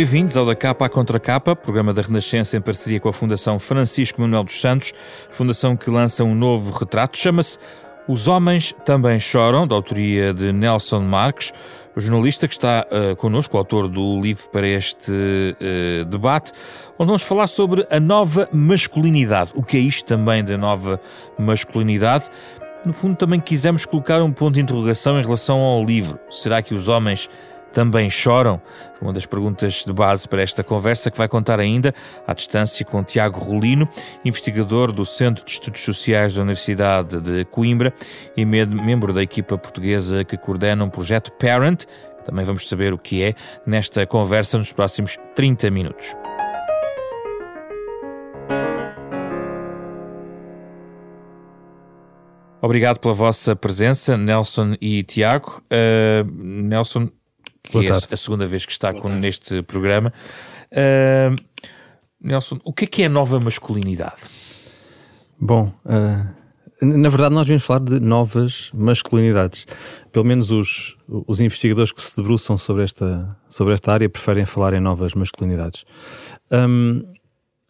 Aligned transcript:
Bem-vindos 0.00 0.34
ao 0.34 0.46
Da 0.46 0.54
Capa 0.54 0.86
à 0.86 0.88
Contra 0.88 1.20
Capa, 1.20 1.54
programa 1.54 1.92
da 1.92 2.00
Renascença 2.00 2.56
em 2.56 2.60
parceria 2.62 2.98
com 2.98 3.10
a 3.10 3.12
Fundação 3.12 3.58
Francisco 3.58 4.18
Manuel 4.18 4.44
dos 4.44 4.58
Santos, 4.58 4.94
fundação 5.28 5.76
que 5.76 5.90
lança 5.90 6.24
um 6.24 6.34
novo 6.34 6.70
retrato, 6.70 7.18
chama-se 7.18 7.58
Os 8.08 8.26
Homens 8.26 8.74
Também 8.82 9.20
Choram, 9.20 9.66
da 9.66 9.74
autoria 9.74 10.32
de 10.32 10.54
Nelson 10.54 11.00
Marques, 11.00 11.52
o 11.94 12.00
jornalista 12.00 12.48
que 12.48 12.54
está 12.54 12.86
uh, 12.90 13.14
connosco, 13.16 13.58
autor 13.58 13.88
do 13.88 14.18
livro 14.22 14.48
para 14.48 14.66
este 14.66 15.12
uh, 15.12 16.04
debate, 16.06 16.52
onde 16.98 17.08
vamos 17.08 17.22
falar 17.22 17.46
sobre 17.46 17.86
a 17.90 18.00
nova 18.00 18.48
masculinidade. 18.54 19.52
O 19.54 19.62
que 19.62 19.76
é 19.76 19.80
isto 19.80 20.06
também 20.06 20.42
da 20.42 20.56
nova 20.56 20.98
masculinidade? 21.38 22.30
No 22.86 22.94
fundo, 22.94 23.16
também 23.16 23.38
quisemos 23.38 23.84
colocar 23.84 24.22
um 24.22 24.32
ponto 24.32 24.54
de 24.54 24.62
interrogação 24.62 25.20
em 25.20 25.22
relação 25.22 25.58
ao 25.58 25.84
livro. 25.84 26.18
Será 26.30 26.62
que 26.62 26.72
os 26.72 26.88
homens 26.88 27.28
também 27.72 28.10
choram? 28.10 28.60
Uma 29.00 29.12
das 29.12 29.26
perguntas 29.26 29.84
de 29.84 29.92
base 29.92 30.28
para 30.28 30.42
esta 30.42 30.62
conversa 30.62 31.10
que 31.10 31.16
vai 31.16 31.28
contar 31.28 31.58
ainda 31.58 31.94
à 32.26 32.34
distância 32.34 32.84
com 32.84 33.02
Tiago 33.02 33.40
Rolino, 33.40 33.88
investigador 34.24 34.92
do 34.92 35.04
Centro 35.04 35.44
de 35.44 35.50
Estudos 35.50 35.80
Sociais 35.80 36.34
da 36.34 36.42
Universidade 36.42 37.20
de 37.20 37.44
Coimbra 37.46 37.94
e 38.36 38.44
membro 38.44 39.12
da 39.12 39.22
equipa 39.22 39.56
portuguesa 39.56 40.24
que 40.24 40.36
coordena 40.36 40.84
um 40.84 40.90
projeto 40.90 41.32
Parent. 41.32 41.84
Também 42.24 42.44
vamos 42.44 42.68
saber 42.68 42.92
o 42.92 42.98
que 42.98 43.22
é 43.22 43.34
nesta 43.66 44.06
conversa 44.06 44.58
nos 44.58 44.72
próximos 44.72 45.16
30 45.34 45.70
minutos. 45.70 46.14
Obrigado 52.62 52.98
pela 52.98 53.14
vossa 53.14 53.56
presença, 53.56 54.18
Nelson 54.18 54.76
e 54.80 55.02
Tiago. 55.02 55.62
Uh, 55.72 56.30
Nelson, 56.30 57.08
que 57.62 57.78
é 57.86 57.90
a 57.90 58.16
segunda 58.16 58.46
vez 58.46 58.66
que 58.66 58.72
está 58.72 58.92
com, 58.92 59.08
neste 59.08 59.62
programa. 59.62 60.12
Uh, 60.72 61.36
Nelson, 62.20 62.58
o 62.64 62.72
que 62.72 62.84
é 62.84 62.86
que 62.86 63.02
é 63.02 63.06
a 63.06 63.08
nova 63.08 63.40
masculinidade? 63.40 64.22
Bom, 65.38 65.72
uh, 65.84 66.40
na 66.82 67.08
verdade 67.08 67.34
nós 67.34 67.46
vamos 67.46 67.64
falar 67.64 67.80
de 67.80 68.00
novas 68.00 68.70
masculinidades. 68.74 69.66
Pelo 70.12 70.24
menos 70.24 70.50
os, 70.50 70.96
os 71.08 71.40
investigadores 71.40 71.92
que 71.92 72.02
se 72.02 72.16
debruçam 72.16 72.56
sobre 72.56 72.84
esta, 72.84 73.36
sobre 73.48 73.74
esta 73.74 73.92
área 73.92 74.08
preferem 74.08 74.44
falar 74.44 74.74
em 74.74 74.80
novas 74.80 75.14
masculinidades. 75.14 75.84
Um, 76.50 77.02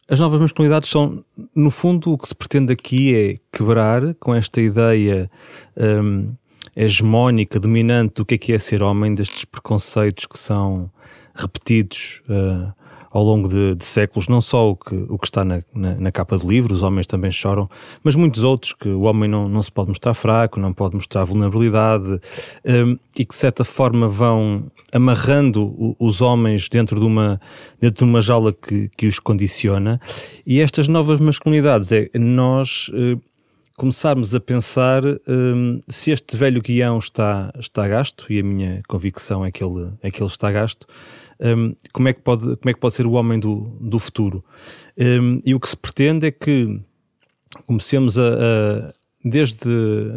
as 0.09 0.19
novas 0.19 0.41
masculinidades 0.41 0.91
são, 0.91 1.25
no 1.55 1.71
fundo, 1.71 2.13
o 2.13 2.19
que 2.19 2.27
se 2.27 2.35
pretende 2.35 2.73
aqui 2.73 3.15
é 3.15 3.57
quebrar 3.57 4.13
com 4.17 4.35
esta 4.35 4.61
ideia 4.61 5.31
um, 5.77 6.35
hegemónica, 6.77 7.59
dominante 7.59 8.15
do 8.17 8.25
que 8.25 8.35
é 8.35 8.39
que 8.39 8.53
é 8.53 8.59
ser 8.59 8.83
homem, 8.83 9.15
destes 9.15 9.45
preconceitos 9.45 10.27
que 10.27 10.39
são 10.39 10.91
repetidos 11.35 12.23
uh, 12.29 12.73
ao 13.11 13.25
longo 13.25 13.49
de, 13.49 13.75
de, 13.75 13.85
séculos, 13.85 14.29
não 14.29 14.41
só 14.41 14.71
o 14.71 14.77
que, 14.77 14.95
o 14.95 15.19
que 15.19 15.27
está 15.27 15.45
na, 15.45 15.63
na, 15.75 15.95
na, 15.97 16.13
capa 16.13 16.39
do 16.39 16.47
livro, 16.47 16.73
os 16.73 16.83
homens 16.83 17.07
também 17.07 17.31
choram, 17.31 17.69
mas 18.05 18.15
muitos 18.15 18.45
outros, 18.45 18.73
que 18.73 18.89
o 18.89 19.03
homem 19.03 19.29
não, 19.29 19.49
não 19.49 19.61
se 19.61 19.73
pode 19.73 19.89
mostrar 19.89 20.15
fraco, 20.15 20.61
não 20.61 20.73
pode 20.73 20.95
mostrar 20.95 21.25
vulnerabilidade, 21.25 22.21
um, 22.65 22.97
e 23.19 23.25
que 23.25 23.33
de 23.33 23.37
certa 23.37 23.65
forma 23.65 24.09
vão 24.09 24.71
amarrando 24.93 25.97
os 25.99 26.21
homens 26.21 26.69
dentro 26.69 27.01
de 27.01 27.07
uma, 27.07 27.41
dentro 27.81 28.05
de 28.05 28.11
uma 28.11 28.21
jaula 28.21 28.53
que, 28.53 28.89
que 28.97 29.07
os 29.07 29.19
condiciona. 29.19 30.01
E 30.47 30.61
estas 30.61 30.87
novas 30.87 31.19
masculinidades 31.19 31.91
é 31.91 32.09
nós. 32.15 32.89
Uh, 32.89 33.21
começarmos 33.81 34.35
a 34.35 34.41
pensar 34.41 35.03
um, 35.27 35.81
se 35.89 36.11
este 36.11 36.37
velho 36.37 36.61
guião 36.61 36.99
está, 36.99 37.51
está 37.59 37.89
gasto, 37.89 38.31
e 38.31 38.39
a 38.39 38.43
minha 38.43 38.83
convicção 38.87 39.43
é 39.43 39.51
que 39.51 39.65
ele, 39.65 39.91
é 40.03 40.11
que 40.11 40.23
ele 40.23 40.29
está 40.29 40.53
gasto, 40.53 40.87
um, 41.41 41.75
como, 41.91 42.07
é 42.07 42.13
que 42.13 42.21
pode, 42.21 42.43
como 42.43 42.69
é 42.69 42.75
que 42.75 42.79
pode 42.79 42.93
ser 42.93 43.07
o 43.07 43.13
homem 43.13 43.41
do, 43.41 43.75
do 43.81 43.99
futuro? 43.99 44.45
Um, 44.99 45.41
e 45.47 45.55
o 45.55 45.61
que 45.61 45.67
se 45.67 45.79
pretende 45.79 46.27
é 46.27 46.31
que 46.31 46.79
comecemos 47.67 48.19
a, 48.19 48.29
a 48.29 48.93
desde, 49.25 49.69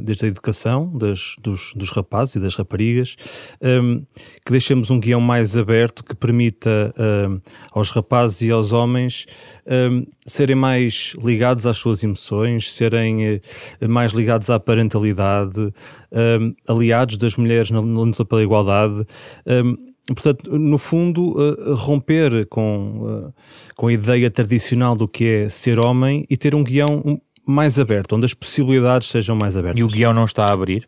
desde 0.01 0.25
a 0.25 0.27
educação 0.29 0.89
das, 0.97 1.35
dos, 1.41 1.73
dos 1.75 1.89
rapazes 1.89 2.35
e 2.35 2.39
das 2.39 2.55
raparigas, 2.55 3.17
um, 3.61 4.05
que 4.45 4.51
deixemos 4.51 4.89
um 4.89 4.99
guião 4.99 5.19
mais 5.19 5.57
aberto 5.57 6.03
que 6.03 6.15
permita 6.15 6.93
um, 6.97 7.41
aos 7.71 7.89
rapazes 7.89 8.41
e 8.41 8.51
aos 8.51 8.71
homens 8.71 9.25
um, 9.67 10.05
serem 10.25 10.55
mais 10.55 11.15
ligados 11.21 11.67
às 11.67 11.77
suas 11.77 12.03
emoções, 12.03 12.71
serem 12.71 13.35
uh, 13.35 13.89
mais 13.89 14.13
ligados 14.13 14.49
à 14.49 14.59
parentalidade, 14.59 15.59
hum, 15.59 16.55
aliados 16.67 17.17
das 17.17 17.35
mulheres 17.35 17.71
na, 17.71 17.79
luta 17.79 18.23
pela 18.23 18.43
igualdade. 18.43 19.05
Hum, 19.45 19.75
portanto, 20.07 20.57
no 20.57 20.77
fundo, 20.77 21.33
uh, 21.37 21.75
romper 21.75 22.45
com, 22.47 23.01
uh, 23.01 23.33
com 23.75 23.87
a 23.87 23.93
ideia 23.93 24.31
tradicional 24.31 24.95
do 24.95 25.07
que 25.07 25.25
é 25.25 25.49
ser 25.49 25.79
homem 25.79 26.25
e 26.29 26.37
ter 26.37 26.55
um 26.55 26.63
guião 26.63 27.19
mais 27.45 27.79
aberto, 27.79 28.15
onde 28.15 28.25
as 28.25 28.33
possibilidades 28.33 29.09
sejam 29.09 29.35
mais 29.35 29.57
abertas. 29.57 29.79
E 29.79 29.83
o 29.83 29.87
guião 29.87 30.13
não 30.13 30.25
está 30.25 30.45
a 30.45 30.53
abrir? 30.53 30.87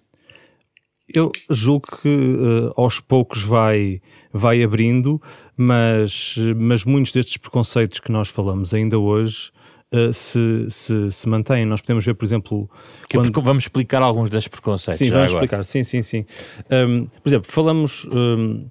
Eu 1.08 1.32
julgo 1.52 1.88
que 2.02 2.08
uh, 2.10 2.74
aos 2.76 3.00
poucos 3.00 3.44
vai, 3.44 4.02
vai 4.34 4.64
abrindo, 4.64 5.22
mas, 5.56 6.36
mas 6.56 6.84
muitos 6.84 7.12
destes 7.12 7.38
preconceitos 7.38 8.00
que 8.00 8.12
nós 8.12 8.30
falamos 8.30 8.74
ainda 8.74 8.98
hoje 8.98 9.52
uh, 9.94 10.12
se, 10.12 10.66
se, 10.70 11.12
se 11.12 11.30
mantêm. 11.30 11.64
Nós 11.64 11.82
podemos 11.82 12.04
ver, 12.04 12.16
por 12.16 12.26
exemplo. 12.26 12.70
É 13.04 13.18
quando... 13.18 13.42
Vamos 13.42 13.66
explicar 13.66 14.02
alguns 14.02 14.32
destes 14.32 14.48
preconceitos. 14.48 14.98
Sim, 14.98 15.12
vamos 15.12 15.30
agora. 15.30 15.46
explicar, 15.46 15.64
sim, 15.64 15.84
sim, 15.84 16.02
sim. 16.02 16.26
Um, 16.72 17.06
por 17.06 17.30
exemplo, 17.30 17.52
falamos. 17.52 18.06
Um, 18.12 18.68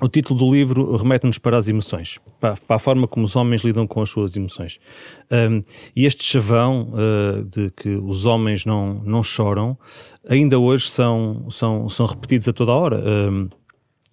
o 0.00 0.08
título 0.08 0.38
do 0.38 0.50
livro 0.50 0.96
remete-nos 0.96 1.38
para 1.38 1.58
as 1.58 1.68
emoções, 1.68 2.18
para, 2.40 2.54
para, 2.54 2.76
a 2.76 2.78
forma 2.78 3.06
como 3.06 3.26
os 3.26 3.36
homens 3.36 3.62
lidam 3.62 3.86
com 3.86 4.00
as 4.00 4.08
suas 4.08 4.34
emoções. 4.36 4.78
Um, 5.30 5.60
e 5.94 6.06
este 6.06 6.24
chavão 6.24 6.92
uh, 6.92 7.44
de 7.44 7.70
que 7.70 7.90
os 7.90 8.24
homens 8.24 8.64
não, 8.64 8.94
não 9.04 9.22
choram, 9.22 9.78
ainda 10.28 10.58
hoje 10.58 10.88
são, 10.88 11.46
são, 11.50 11.88
são 11.88 12.06
repetidos 12.06 12.48
a 12.48 12.52
toda 12.52 12.72
hora. 12.72 13.02
Um, 13.30 13.48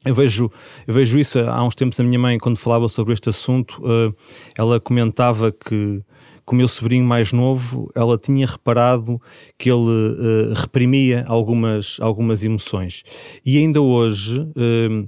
eu 0.06 0.14
vejo, 0.14 0.52
eu 0.86 0.94
vejo 0.94 1.18
isso 1.18 1.40
há 1.40 1.64
uns 1.64 1.76
tempos 1.76 2.00
a 2.00 2.04
minha 2.04 2.20
mãe, 2.20 2.38
quando 2.38 2.58
falava 2.58 2.88
sobre 2.88 3.14
este 3.14 3.30
assunto, 3.30 3.82
uh, 3.82 4.14
ela 4.58 4.80
comentava 4.80 5.52
que 5.52 6.02
com 6.46 6.56
o 6.56 6.58
meu 6.58 6.68
sobrinho 6.70 7.06
mais 7.06 7.34
novo, 7.34 7.92
ela 7.94 8.18
tinha 8.18 8.48
reparado 8.48 9.22
que 9.58 9.70
ele 9.70 9.82
uh, 9.82 10.54
reprimia 10.56 11.26
algumas, 11.28 11.98
algumas 12.00 12.42
emoções. 12.42 13.04
E 13.46 13.58
ainda 13.58 13.82
hoje, 13.82 14.40
uh, 14.40 15.08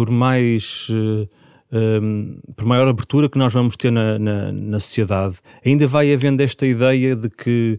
por 0.00 0.10
mais. 0.10 0.88
Uh, 0.88 1.28
eh, 1.70 2.00
um, 2.00 2.40
por 2.56 2.64
maior 2.64 2.88
abertura 2.88 3.28
que 3.28 3.38
nós 3.38 3.52
vamos 3.52 3.76
ter 3.76 3.92
na, 3.92 4.18
na, 4.18 4.50
na, 4.50 4.80
sociedade, 4.80 5.36
ainda 5.64 5.86
vai 5.86 6.12
havendo 6.12 6.42
esta 6.42 6.66
ideia 6.66 7.14
de 7.14 7.28
que 7.28 7.78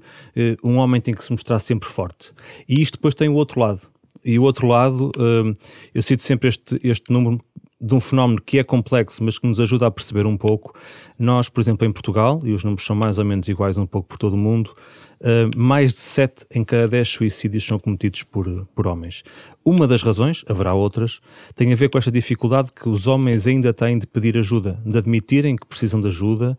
uh, 0.64 0.70
um 0.70 0.78
homem 0.78 1.02
tem 1.02 1.16
que 1.16 1.24
se 1.24 1.32
mostrar 1.32 1.58
sempre 1.58 1.90
forte. 1.90 2.32
E 2.70 2.80
isto 2.80 2.94
depois 3.00 3.16
tem 3.16 3.28
o 3.28 3.34
outro 3.34 3.59
lado. 3.59 3.82
E 4.24 4.38
o 4.38 4.44
outro 4.44 4.68
lado, 4.68 5.12
uh, 5.18 5.58
eu 5.96 6.02
cito 6.04 6.22
sempre 6.22 6.48
este, 6.50 6.80
este 6.84 7.12
número 7.12 7.42
de 7.81 7.96
um 7.96 8.00
fenómeno 8.00 8.40
que 8.46 8.59
é 8.59 8.64
complexo, 8.64 9.24
mas 9.24 9.40
que 9.40 9.47
nos 9.47 9.59
ajuda 9.59 9.88
a 9.88 9.92
perceber 9.92 10.25
um 10.25 10.38
pouco. 10.38 10.74
Nós, 11.18 11.50
por 11.50 11.59
exemplo, 11.59 11.88
em 11.88 11.92
Portugal, 11.92 12.40
e 12.44 12.53
os 12.53 12.64
números 12.64 12.86
são 12.86 12.96
mais 12.96 13.18
ou 13.18 13.25
menos 13.25 13.47
iguais 13.50 13.78
um 13.78 13.88
pouco 13.88 14.08
por 14.08 14.18
todo 14.18 14.34
o 14.34 14.38
mundo, 14.38 14.75
uh, 15.22 15.58
mais 15.58 15.94
de 15.94 16.00
7 16.00 16.46
em 16.52 16.64
cada 16.64 16.88
10 16.88 17.09
suicídios 17.09 17.66
são 17.66 17.80
cometidos 17.80 18.22
por, 18.22 18.68
por 18.75 18.86
homens. 18.86 19.24
Uma 19.66 19.88
das 19.88 20.03
razões, 20.03 20.46
haverá 20.47 20.74
outras, 20.74 21.22
tem 21.55 21.73
a 21.73 21.76
ver 21.76 21.90
com 21.90 21.97
esta 21.97 22.11
dificuldade 22.11 22.72
que 22.72 22.88
os 22.88 23.08
homens 23.08 23.47
ainda 23.47 23.73
têm 23.73 23.97
de 23.97 24.05
pedir 24.05 24.38
ajuda, 24.38 24.79
de 24.85 24.97
admitirem 24.97 25.55
que 25.55 25.66
precisam 25.66 26.00
de 26.00 26.08
ajuda. 26.08 26.58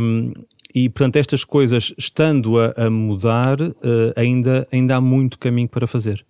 Um, 0.00 0.32
e, 0.74 0.88
portanto, 0.88 1.16
estas 1.16 1.44
coisas, 1.44 1.94
estando 1.96 2.58
a, 2.60 2.74
a 2.76 2.90
mudar, 2.90 3.60
uh, 3.60 3.74
ainda, 4.14 4.68
ainda 4.70 4.96
há 4.96 5.00
muito 5.00 5.38
caminho 5.38 5.68
para 5.68 5.86
fazer. 5.86 6.24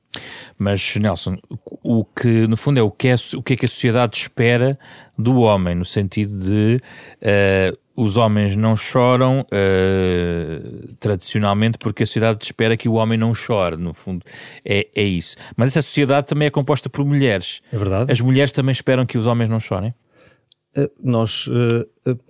Mas, 0.59 0.97
Nelson, 0.97 1.37
o 1.83 2.05
que 2.05 2.47
no 2.47 2.57
fundo 2.57 2.79
é 2.79 2.83
o 2.83 2.91
que 2.91 3.09
é, 3.09 3.15
o 3.37 3.43
que, 3.43 3.55
é 3.55 3.57
que 3.57 3.65
a 3.65 3.69
sociedade 3.69 4.17
espera 4.17 4.79
do 5.17 5.41
homem, 5.41 5.75
no 5.75 5.85
sentido 5.85 6.39
de 6.39 6.81
uh, 7.23 7.79
os 8.01 8.17
homens 8.17 8.55
não 8.55 8.77
choram 8.77 9.41
uh, 9.41 10.95
tradicionalmente 11.01 11.79
porque 11.79 12.05
a 12.05 12.07
sociedade 12.07 12.45
espera 12.45 12.77
que 12.77 12.89
o 12.89 12.95
homem 12.95 13.19
não 13.19 13.35
chore, 13.35 13.77
no 13.77 13.93
fundo 13.93 14.25
é, 14.65 14.87
é 14.95 15.03
isso. 15.03 15.37
Mas 15.57 15.71
essa 15.71 15.83
sociedade 15.83 16.29
também 16.29 16.47
é 16.47 16.51
composta 16.51 16.89
por 16.89 17.05
mulheres. 17.05 17.61
É 17.73 17.77
verdade. 17.77 18.13
As 18.13 18.21
mulheres 18.21 18.53
também 18.53 18.73
esperam 18.73 19.05
que 19.05 19.19
os 19.19 19.27
homens 19.27 19.49
não 19.49 19.59
chorem? 19.59 19.93
Uh, 20.77 20.89
nós, 21.03 21.49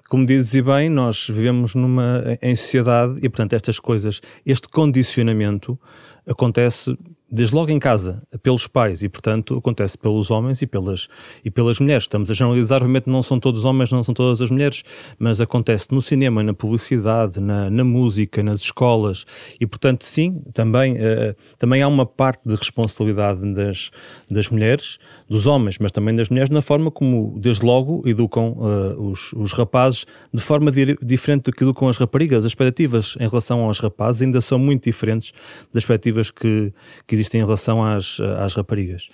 como 0.09 0.25
dizes 0.25 0.59
bem, 0.63 0.89
nós 0.89 1.27
vivemos 1.29 1.75
numa, 1.75 2.39
em 2.41 2.57
sociedade 2.57 3.19
e, 3.19 3.29
portanto, 3.29 3.53
estas 3.53 3.79
coisas, 3.79 4.23
este 4.47 4.69
condicionamento 4.69 5.79
acontece 6.27 6.97
desde 7.31 7.55
logo 7.55 7.71
em 7.71 7.79
casa, 7.79 8.23
pelos 8.43 8.67
pais 8.67 9.03
e, 9.03 9.09
portanto, 9.09 9.57
acontece 9.59 9.99
pelos 9.99 10.31
homens 10.31 10.63
e 10.63 10.67
pelas, 10.67 11.09
e 11.45 11.51
pelas 11.51 11.79
mulheres. 11.79 12.05
Estamos 12.05 12.31
a 12.31 12.35
generalizar, 12.35 12.81
obviamente 12.81 13.09
não 13.09 13.23
são 13.23 13.39
todos 13.39 13.65
homens, 13.65 13.93
não 13.93 14.03
são 14.03 14.15
todas 14.15 14.41
as 14.41 14.51
mulheres, 14.51 14.83
mas 15.19 15.41
acontece 15.41 15.89
no 15.91 16.01
cinema, 16.01 16.43
na 16.43 16.55
publicidade, 16.55 17.39
na, 17.41 17.69
na 17.69 17.85
música, 17.85 18.43
nas 18.43 18.61
escolas 18.61 19.27
e, 19.61 19.67
portanto, 19.67 20.05
sim, 20.05 20.43
também, 20.55 20.95
uh, 20.95 21.35
também 21.59 21.83
há 21.83 21.89
uma 21.89 22.07
parte 22.07 22.43
de 22.47 22.55
responsabilidade 22.55 23.41
das, 23.55 23.91
das 24.31 24.49
mulheres, 24.49 24.99
dos 25.29 25.47
homens, 25.47 25.79
mas 25.79 25.93
também 25.93 26.17
das 26.17 26.31
mulheres, 26.31 26.51
na 26.51 26.63
forma 26.63 26.91
como, 26.91 27.39
desde 27.39 27.65
logo, 27.65 28.03
educam 28.07 28.53
uh, 28.53 29.11
os, 29.11 29.33
os 29.35 29.53
rapazes 29.53 30.07
de 30.33 30.41
forma 30.41 30.71
di 30.71 30.97
diferente 31.03 31.45
do 31.45 31.53
que 31.53 31.63
educam 31.63 31.89
as 31.89 31.99
raparigas. 31.99 32.45
As 32.45 32.53
expectativas 32.53 33.17
em 33.21 33.29
relação 33.29 33.65
aos 33.65 33.79
rapazes 33.81 34.23
ainda 34.23 34.41
são 34.41 34.59
muito 34.59 34.85
diferentes 34.85 35.33
das 35.73 35.83
expectativas 35.83 36.31
que, 36.31 36.73
que 37.07 37.18
existem 37.19 37.41
em 37.41 37.45
relação 37.45 37.85
às, 37.85 38.19
às 38.39 38.55
raparigas. 38.55 39.09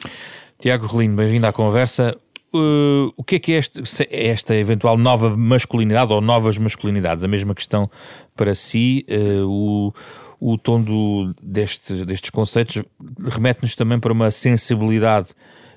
Tiago 0.61 0.87
Rolino, 0.87 1.17
bem-vindo 1.17 1.47
à 1.47 1.53
conversa. 1.53 2.17
Uh, 2.55 3.13
o 3.17 3.25
que 3.25 3.37
é 3.37 3.39
que 3.41 3.53
é 3.53 3.57
este, 3.57 3.83
esta 4.11 4.55
eventual 4.55 4.97
nova 4.97 5.37
masculinidade 5.37 6.13
ou 6.13 6.21
novas 6.21 6.57
masculinidades? 6.57 7.25
A 7.25 7.29
mesma 7.29 7.55
questão 7.55 7.91
para 8.37 8.55
si, 8.55 9.05
uh, 9.11 9.45
o, 9.49 9.93
o 10.39 10.57
tom 10.57 10.81
do, 10.81 11.35
deste, 11.43 12.05
destes 12.05 12.31
conceitos 12.31 12.85
remete-nos 13.29 13.75
também 13.75 13.99
para 13.99 14.13
uma 14.13 14.31
sensibilidade 14.31 15.31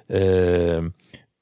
uh, 0.09 0.93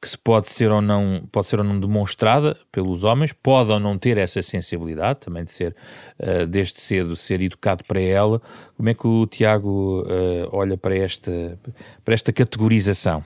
que 0.05 0.09
se 0.09 0.17
pode 0.19 0.51
ser 0.51 0.71
ou 0.71 0.83
não 0.83 1.27
pode 1.31 1.47
ser 1.47 1.57
ou 1.57 1.65
não 1.65 1.79
demonstrada 1.79 2.55
pelos 2.71 3.03
homens, 3.03 3.33
pode 3.33 3.71
ou 3.71 3.79
não 3.79 3.97
ter 3.97 4.19
essa 4.19 4.39
sensibilidade 4.39 5.21
também 5.21 5.43
de 5.43 5.49
ser 5.49 5.75
uh, 6.19 6.45
desde 6.45 6.79
cedo 6.79 7.15
ser 7.15 7.41
educado 7.41 7.83
para 7.85 7.99
ela. 7.99 8.39
Como 8.77 8.87
é 8.87 8.93
que 8.93 9.07
o 9.07 9.25
Tiago 9.25 10.03
uh, 10.03 10.47
olha 10.51 10.77
para 10.77 10.95
esta 10.95 11.57
para 12.03 12.13
esta 12.13 12.31
categorização? 12.31 13.25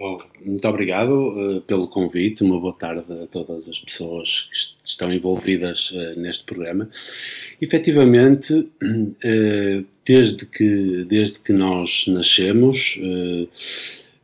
Oh, 0.00 0.20
muito 0.44 0.68
obrigado 0.68 1.10
uh, 1.10 1.60
pelo 1.62 1.88
convite. 1.88 2.44
Uma 2.44 2.60
boa 2.60 2.74
tarde 2.74 3.02
a 3.20 3.26
todas 3.26 3.68
as 3.68 3.80
pessoas 3.80 4.48
que 4.52 4.88
estão 4.88 5.12
envolvidas 5.12 5.92
neste 6.16 6.44
programa. 6.44 6.88
Efetivamente, 7.60 8.70
desde 10.06 10.46
que 10.46 11.04
desde 11.08 11.40
que 11.40 11.52
nós 11.52 12.04
nascemos 12.06 12.96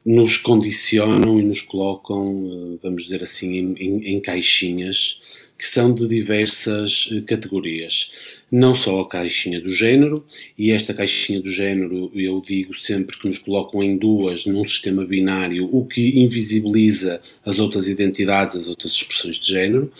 nos 0.04 0.36
condicionam 0.36 1.40
e 1.40 1.42
nos 1.42 1.62
colocam, 1.62 2.74
eh, 2.74 2.78
vamos 2.82 3.04
dizer 3.04 3.22
assim, 3.22 3.56
em, 3.56 3.74
em, 3.78 4.14
em 4.14 4.20
caixinhas 4.20 5.18
que 5.56 5.66
são 5.66 5.94
de 5.94 6.06
diversas 6.06 7.08
eh, 7.12 7.20
categorias. 7.22 8.10
Não 8.50 8.74
só 8.74 9.00
a 9.00 9.08
caixinha 9.08 9.60
do 9.60 9.72
género, 9.72 10.24
e 10.58 10.72
esta 10.72 10.92
caixinha 10.92 11.40
do 11.40 11.50
género 11.50 12.10
eu 12.14 12.42
digo 12.46 12.74
sempre 12.74 13.18
que 13.18 13.26
nos 13.26 13.38
colocam 13.38 13.82
em 13.82 13.96
duas 13.96 14.46
num 14.46 14.64
sistema 14.64 15.04
binário, 15.04 15.68
o 15.72 15.86
que 15.86 16.20
invisibiliza 16.20 17.20
as 17.44 17.58
outras 17.58 17.88
identidades, 17.88 18.56
as 18.56 18.68
outras 18.68 18.92
expressões 18.92 19.36
de 19.36 19.52
género, 19.52 19.90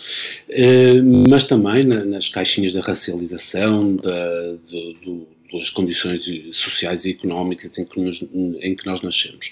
eh, 0.49 1.01
mas 1.01 1.45
também 1.45 1.83
nas 1.83 2.29
caixinhas 2.29 2.73
da 2.73 2.81
racialização, 2.81 3.95
da, 3.95 4.51
do, 4.69 4.93
do 5.03 5.34
pelas 5.55 5.69
condições 5.69 6.23
sociais 6.51 7.05
e 7.05 7.11
económicas 7.11 7.77
em 7.77 7.85
que, 7.85 7.99
nos, 7.99 8.21
em 8.61 8.75
que 8.75 8.85
nós 8.85 9.01
nascemos. 9.01 9.49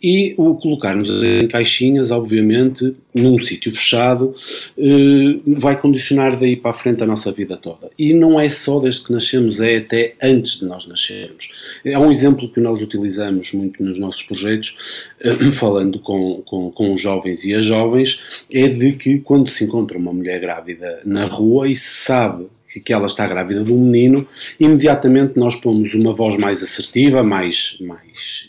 E 0.00 0.34
o 0.36 0.54
colocar-nos 0.54 1.22
em 1.22 1.48
caixinhas, 1.48 2.12
obviamente, 2.12 2.94
num 3.12 3.38
sítio 3.40 3.72
fechado, 3.72 4.34
eh, 4.78 5.40
vai 5.46 5.80
condicionar 5.80 6.38
daí 6.38 6.54
para 6.54 6.70
a 6.70 6.74
frente 6.74 7.02
a 7.02 7.06
nossa 7.06 7.32
vida 7.32 7.56
toda. 7.56 7.90
E 7.98 8.14
não 8.14 8.40
é 8.40 8.48
só 8.48 8.78
desde 8.78 9.04
que 9.04 9.12
nascemos, 9.12 9.60
é 9.60 9.78
até 9.78 10.14
antes 10.22 10.60
de 10.60 10.66
nós 10.66 10.86
nascermos. 10.86 11.50
É 11.84 11.98
um 11.98 12.12
exemplo 12.12 12.48
que 12.48 12.60
nós 12.60 12.80
utilizamos 12.80 13.52
muito 13.52 13.82
nos 13.82 13.98
nossos 13.98 14.22
projetos, 14.22 14.76
eh, 15.20 15.36
falando 15.52 15.98
com, 15.98 16.42
com, 16.46 16.70
com 16.70 16.94
os 16.94 17.00
jovens 17.00 17.44
e 17.44 17.54
as 17.54 17.64
jovens, 17.64 18.22
é 18.50 18.68
de 18.68 18.92
que 18.92 19.18
quando 19.18 19.50
se 19.50 19.64
encontra 19.64 19.98
uma 19.98 20.12
mulher 20.12 20.40
grávida 20.40 21.00
na 21.04 21.24
rua 21.24 21.68
e 21.68 21.74
se 21.74 22.04
sabe 22.04 22.46
que 22.78 22.92
ela 22.92 23.06
está 23.06 23.26
grávida 23.26 23.64
de 23.64 23.72
um 23.72 23.80
menino, 23.80 24.26
imediatamente 24.58 25.38
nós 25.38 25.56
pomos 25.56 25.92
uma 25.94 26.12
voz 26.12 26.36
mais 26.38 26.62
assertiva, 26.62 27.22
mais, 27.22 27.76
mais 27.80 28.48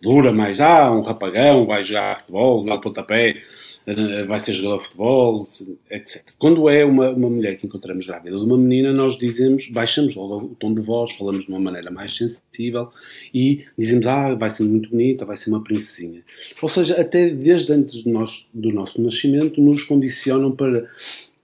dura, 0.00 0.32
mais, 0.32 0.60
ah, 0.60 0.92
um 0.92 1.00
rapagão, 1.00 1.66
vai 1.66 1.82
jogar 1.82 2.20
futebol, 2.20 2.64
dá 2.64 2.78
pontapé, 2.78 3.42
eh, 3.86 4.24
vai 4.24 4.38
ser 4.38 4.52
jogador 4.52 4.78
de 4.78 4.84
futebol, 4.84 5.48
etc. 5.90 6.22
Quando 6.38 6.68
é 6.68 6.84
uma, 6.84 7.10
uma 7.10 7.30
mulher 7.30 7.56
que 7.56 7.66
encontramos 7.66 8.06
grávida 8.06 8.36
de 8.36 8.44
uma 8.44 8.56
menina, 8.58 8.92
nós 8.92 9.18
dizemos, 9.18 9.66
baixamos 9.70 10.14
logo 10.14 10.36
o 10.44 10.54
tom 10.54 10.74
de 10.74 10.82
voz, 10.82 11.12
falamos 11.14 11.44
de 11.44 11.50
uma 11.50 11.58
maneira 11.58 11.90
mais 11.90 12.16
sensível 12.16 12.90
e 13.32 13.64
dizemos, 13.78 14.06
ah, 14.06 14.34
vai 14.34 14.50
ser 14.50 14.64
muito 14.64 14.90
bonita, 14.90 15.24
vai 15.24 15.36
ser 15.36 15.48
uma 15.48 15.64
princesinha. 15.64 16.22
Ou 16.60 16.68
seja, 16.68 17.00
até 17.00 17.30
desde 17.30 17.72
antes 17.72 18.04
de 18.04 18.10
nós, 18.10 18.46
do 18.52 18.70
nosso 18.72 19.00
nascimento, 19.00 19.60
nos 19.60 19.82
condicionam 19.84 20.52
para, 20.52 20.86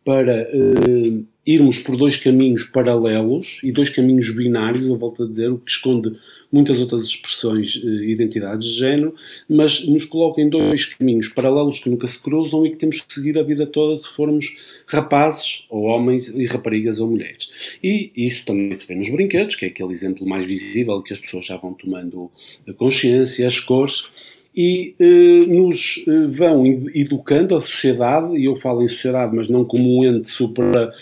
para 0.05 0.47
uh, 0.53 1.27
irmos 1.47 1.79
por 1.79 1.97
dois 1.97 2.17
caminhos 2.17 2.65
paralelos 2.65 3.61
e 3.63 3.71
dois 3.71 3.91
caminhos 3.91 4.35
binários, 4.35 4.87
eu 4.87 4.97
volto 4.97 5.25
a 5.25 5.27
dizer, 5.27 5.51
o 5.51 5.59
que 5.59 5.71
esconde 5.71 6.17
muitas 6.51 6.81
outras 6.81 7.03
expressões 7.05 7.75
e 7.83 7.87
uh, 7.87 8.05
identidades 8.05 8.69
de 8.69 8.79
género, 8.79 9.15
mas 9.49 9.87
nos 9.87 10.05
coloca 10.05 10.41
em 10.41 10.49
dois 10.49 10.87
caminhos 10.87 11.29
paralelos 11.29 11.81
que 11.81 11.91
nunca 11.91 12.07
se 12.07 12.23
cruzam 12.23 12.65
e 12.65 12.71
que 12.71 12.77
temos 12.77 13.01
que 13.01 13.13
seguir 13.13 13.37
a 13.39 13.43
vida 13.43 13.67
toda 13.67 13.97
se 13.97 14.09
formos 14.15 14.47
rapazes 14.87 15.65
ou 15.69 15.83
homens 15.83 16.29
e 16.29 16.47
raparigas 16.47 17.01
ou 17.01 17.11
mulheres. 17.11 17.51
E 17.83 18.13
isso 18.17 18.45
também 18.45 18.73
se 18.75 18.87
vê 18.87 18.95
nos 18.95 19.11
brinquedos, 19.11 19.57
que 19.57 19.65
é 19.65 19.69
aquele 19.69 19.93
exemplo 19.93 20.27
mais 20.27 20.47
visível 20.47 21.03
que 21.03 21.13
as 21.13 21.19
pessoas 21.19 21.45
já 21.45 21.57
vão 21.57 21.75
tomando 21.75 22.31
consciência, 22.77 23.47
as 23.47 23.59
cores, 23.59 24.09
e 24.57 24.95
eh, 24.99 25.47
nos 25.47 26.05
eh, 26.07 26.27
vão 26.29 26.65
educando 26.95 27.57
a 27.57 27.61
sociedade, 27.61 28.37
e 28.37 28.45
eu 28.45 28.55
falo 28.57 28.83
em 28.83 28.89
sociedade, 28.89 29.35
mas 29.35 29.49
não 29.49 29.65
como 29.65 29.99
um 29.99 30.05
ente 30.05 30.31
supra, 30.31 30.93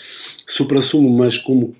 supra-sumo, 0.47 1.09
mas 1.09 1.37
como 1.37 1.75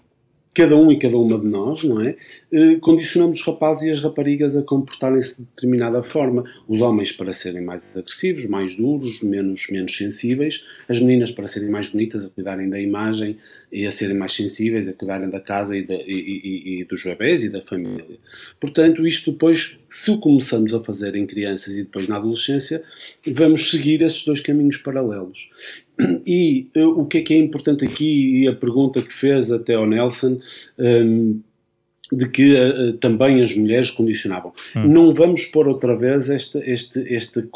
cada 0.54 0.76
um 0.76 0.92
e 0.92 1.00
cada 1.00 1.18
uma 1.18 1.40
de 1.40 1.48
nós, 1.48 1.84
não 1.84 2.00
é? 2.02 2.16
Eh, 2.52 2.76
condicionamos 2.76 3.40
os 3.40 3.46
rapazes 3.46 3.86
e 3.86 3.92
as 3.92 4.00
raparigas 4.00 4.56
a 4.56 4.62
comportarem-se 4.62 5.36
de 5.36 5.44
determinada 5.44 6.04
forma. 6.04 6.44
Os 6.68 6.82
homens 6.82 7.12
para 7.12 7.34
serem 7.34 7.64
mais 7.64 7.98
agressivos, 7.98 8.46
mais 8.46 8.76
duros, 8.76 9.22
menos, 9.24 9.68
menos 9.72 9.98
sensíveis. 9.98 10.64
As 10.88 11.00
meninas 11.00 11.32
para 11.32 11.48
serem 11.48 11.70
mais 11.70 11.90
bonitas, 11.90 12.24
a 12.24 12.30
cuidarem 12.30 12.70
da 12.70 12.80
imagem 12.80 13.38
e 13.72 13.88
a 13.88 13.92
serem 13.92 14.16
mais 14.16 14.34
sensíveis, 14.34 14.88
a 14.88 14.94
cuidarem 14.94 15.30
da 15.30 15.40
casa 15.40 15.76
e, 15.76 15.84
de, 15.84 15.96
e, 15.96 16.78
e, 16.78 16.82
e 16.82 16.84
dos 16.84 17.04
bebés 17.04 17.44
e 17.44 17.50
da 17.50 17.62
família. 17.62 18.06
Portanto, 18.60 19.08
isto 19.08 19.32
depois, 19.32 19.78
se 19.90 20.12
o 20.12 20.20
começamos 20.20 20.72
a 20.74 20.80
fazer 20.80 21.16
em 21.16 21.26
crianças 21.26 21.74
e 21.74 21.84
depois 21.84 22.08
na 22.08 22.18
adolescência, 22.18 22.84
vamos 23.26 23.72
seguir 23.72 24.04
esses 24.04 24.24
dois 24.24 24.42
caminhos 24.42 24.78
paralelos. 24.78 25.50
E 26.26 26.68
uh, 26.78 27.02
o 27.02 27.06
que 27.06 27.20
é 27.20 27.22
que 27.22 27.34
é 27.34 27.38
importante 27.38 27.86
aqui, 27.86 28.42
e 28.42 28.48
a 28.48 28.54
pergunta 28.54 29.02
que 29.02 29.14
fez 29.14 29.52
até 29.52 29.76
ao 29.76 29.86
Nelson, 29.86 30.40
um, 30.80 31.40
de 32.12 32.30
que 32.30 32.54
uh, 32.54 32.94
também 32.94 33.42
as 33.42 33.56
mulheres 33.56 33.90
condicionavam. 33.90 34.54
Hum. 34.76 34.88
Não 34.88 35.14
vamos 35.14 35.46
pôr 35.46 35.68
outra 35.68 35.96
vez 35.96 36.30
este, 36.30 36.58
este, 36.60 37.00
este, 37.14 37.50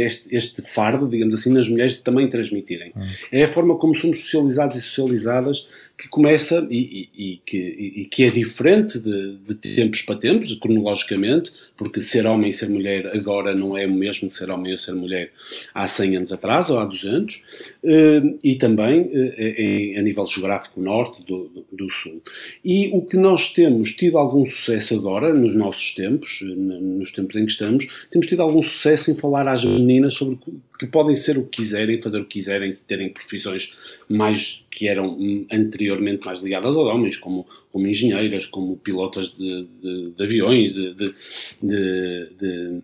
este, 0.00 0.34
este 0.34 0.62
fardo, 0.62 1.08
digamos 1.08 1.34
assim, 1.34 1.52
nas 1.52 1.68
mulheres 1.68 1.92
de 1.92 2.00
também 2.00 2.28
transmitirem. 2.28 2.92
Hum. 2.96 3.02
É 3.30 3.44
a 3.44 3.52
forma 3.52 3.76
como 3.76 3.96
somos 3.96 4.22
socializados 4.22 4.76
e 4.76 4.80
socializadas 4.80 5.68
que 5.96 6.08
começa 6.08 6.66
e, 6.68 7.08
e, 7.16 7.32
e, 7.32 7.36
que, 7.46 7.56
e, 7.56 8.04
que, 8.06 8.24
é 8.24 8.30
diferente 8.30 8.98
de, 8.98 9.36
de, 9.36 9.54
tempos 9.54 10.02
para 10.02 10.16
tempos, 10.16 10.52
cronologicamente, 10.56 11.52
porque 11.76 12.02
ser 12.02 12.26
homem 12.26 12.50
e 12.50 12.52
ser 12.52 12.68
mulher 12.68 13.16
agora 13.16 13.54
não 13.54 13.78
é 13.78 13.86
o 13.86 13.92
mesmo 13.92 14.28
que 14.28 14.34
ser 14.34 14.50
homem 14.50 14.72
ou 14.72 14.78
ser 14.78 14.92
mulher 14.92 15.30
há 15.72 15.86
100 15.86 16.16
anos 16.16 16.32
atrás 16.32 16.68
ou 16.68 16.78
há 16.78 16.84
200, 16.84 17.42
eh, 17.84 18.22
e 18.42 18.56
também 18.56 19.08
eh, 19.12 19.94
a 19.96 20.02
nível 20.02 20.26
geográfico 20.26 20.80
norte 20.80 21.22
do, 21.24 21.48
do, 21.48 21.64
do, 21.70 21.92
sul. 21.92 22.20
E 22.64 22.90
o 22.92 23.02
que 23.02 23.16
nós 23.16 23.52
temos 23.52 23.92
tido 23.92 24.18
algum 24.18 24.44
sucesso 24.46 24.94
agora, 24.94 25.32
nos 25.32 25.54
nossos 25.54 25.94
tempos, 25.94 26.40
nos 26.42 27.12
tempos 27.12 27.36
em 27.36 27.46
que 27.46 27.52
estamos, 27.52 27.86
temos 28.10 28.26
tido 28.26 28.42
algum 28.42 28.64
sucesso 28.64 29.12
em 29.12 29.14
falar 29.14 29.46
às 29.46 29.64
meninas 29.64 30.14
sobre 30.14 30.38
que 30.78 30.86
podem 30.86 31.14
ser 31.14 31.38
o 31.38 31.44
que 31.44 31.62
quiserem, 31.62 32.02
fazer 32.02 32.18
o 32.18 32.24
que 32.24 32.38
quiserem, 32.38 32.70
terem 32.86 33.08
profissões 33.08 33.72
mais 34.08 34.62
que 34.70 34.88
eram 34.88 35.16
anteriormente 35.52 36.24
mais 36.24 36.40
ligadas 36.40 36.76
aos 36.76 36.88
homens, 36.88 37.16
como, 37.16 37.46
como 37.72 37.86
engenheiras, 37.86 38.46
como 38.46 38.76
pilotas 38.76 39.32
de, 39.36 39.66
de, 39.80 40.10
de 40.10 40.24
aviões, 40.24 40.74
de, 40.74 41.14
de, 41.62 42.82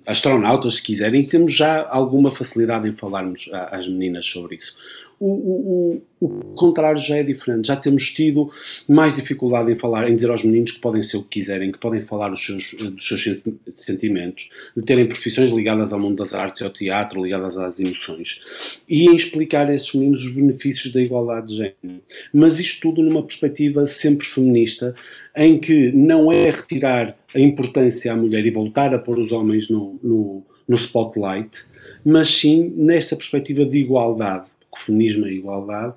astronautas, 0.06 0.76
se 0.76 0.82
quiserem, 0.82 1.26
temos 1.26 1.54
já 1.54 1.86
alguma 1.88 2.30
facilidade 2.30 2.88
em 2.88 2.92
falarmos 2.92 3.50
às 3.52 3.88
meninas 3.88 4.26
sobre 4.26 4.56
isso 4.56 4.74
o, 5.20 5.28
o, 5.28 6.02
o, 6.20 6.28
contrário 6.54 7.00
já 7.00 7.16
é 7.16 7.22
diferente. 7.22 7.68
Já 7.68 7.76
temos 7.76 8.10
tido 8.10 8.50
mais 8.88 9.14
dificuldade 9.14 9.70
em 9.72 9.76
falar, 9.76 10.08
em 10.08 10.16
dizer 10.16 10.30
aos 10.30 10.44
meninos 10.44 10.72
que 10.72 10.80
podem 10.80 11.02
ser 11.02 11.16
o 11.16 11.22
que 11.22 11.40
quiserem, 11.40 11.72
que 11.72 11.78
podem 11.78 12.02
falar 12.02 12.30
dos 12.30 12.44
seus, 12.44 12.74
dos 12.74 13.06
seus 13.06 13.42
sentimentos, 13.76 14.50
de 14.76 14.82
terem 14.82 15.06
profissões 15.06 15.50
ligadas 15.50 15.92
ao 15.92 16.00
mundo 16.00 16.16
das 16.16 16.34
artes 16.34 16.60
e 16.60 16.64
ao 16.64 16.70
teatro, 16.70 17.22
ligadas 17.22 17.56
às 17.56 17.78
emoções. 17.78 18.40
E 18.88 19.04
em 19.08 19.14
explicar 19.14 19.68
a 19.68 19.74
esses 19.74 19.92
meninos 19.94 20.24
os 20.24 20.32
benefícios 20.32 20.92
da 20.92 21.00
igualdade 21.00 21.48
de 21.48 21.54
género. 21.56 22.02
Mas 22.32 22.58
isto 22.60 22.80
tudo 22.80 23.02
numa 23.02 23.22
perspectiva 23.22 23.86
sempre 23.86 24.26
feminista, 24.26 24.94
em 25.36 25.58
que 25.58 25.90
não 25.92 26.30
é 26.30 26.50
retirar 26.50 27.16
a 27.34 27.40
importância 27.40 28.12
à 28.12 28.16
mulher 28.16 28.44
e 28.46 28.50
voltar 28.50 28.94
a 28.94 28.98
pôr 28.98 29.18
os 29.18 29.32
homens 29.32 29.68
no, 29.68 29.98
no, 30.02 30.42
no 30.68 30.76
spotlight, 30.76 31.64
mas 32.04 32.28
sim 32.28 32.72
nesta 32.76 33.16
perspectiva 33.16 33.64
de 33.64 33.78
igualdade, 33.78 34.46
que 34.74 34.80
o 34.80 34.84
feminismo 34.84 35.26
é 35.26 35.32
igualdade, 35.32 35.94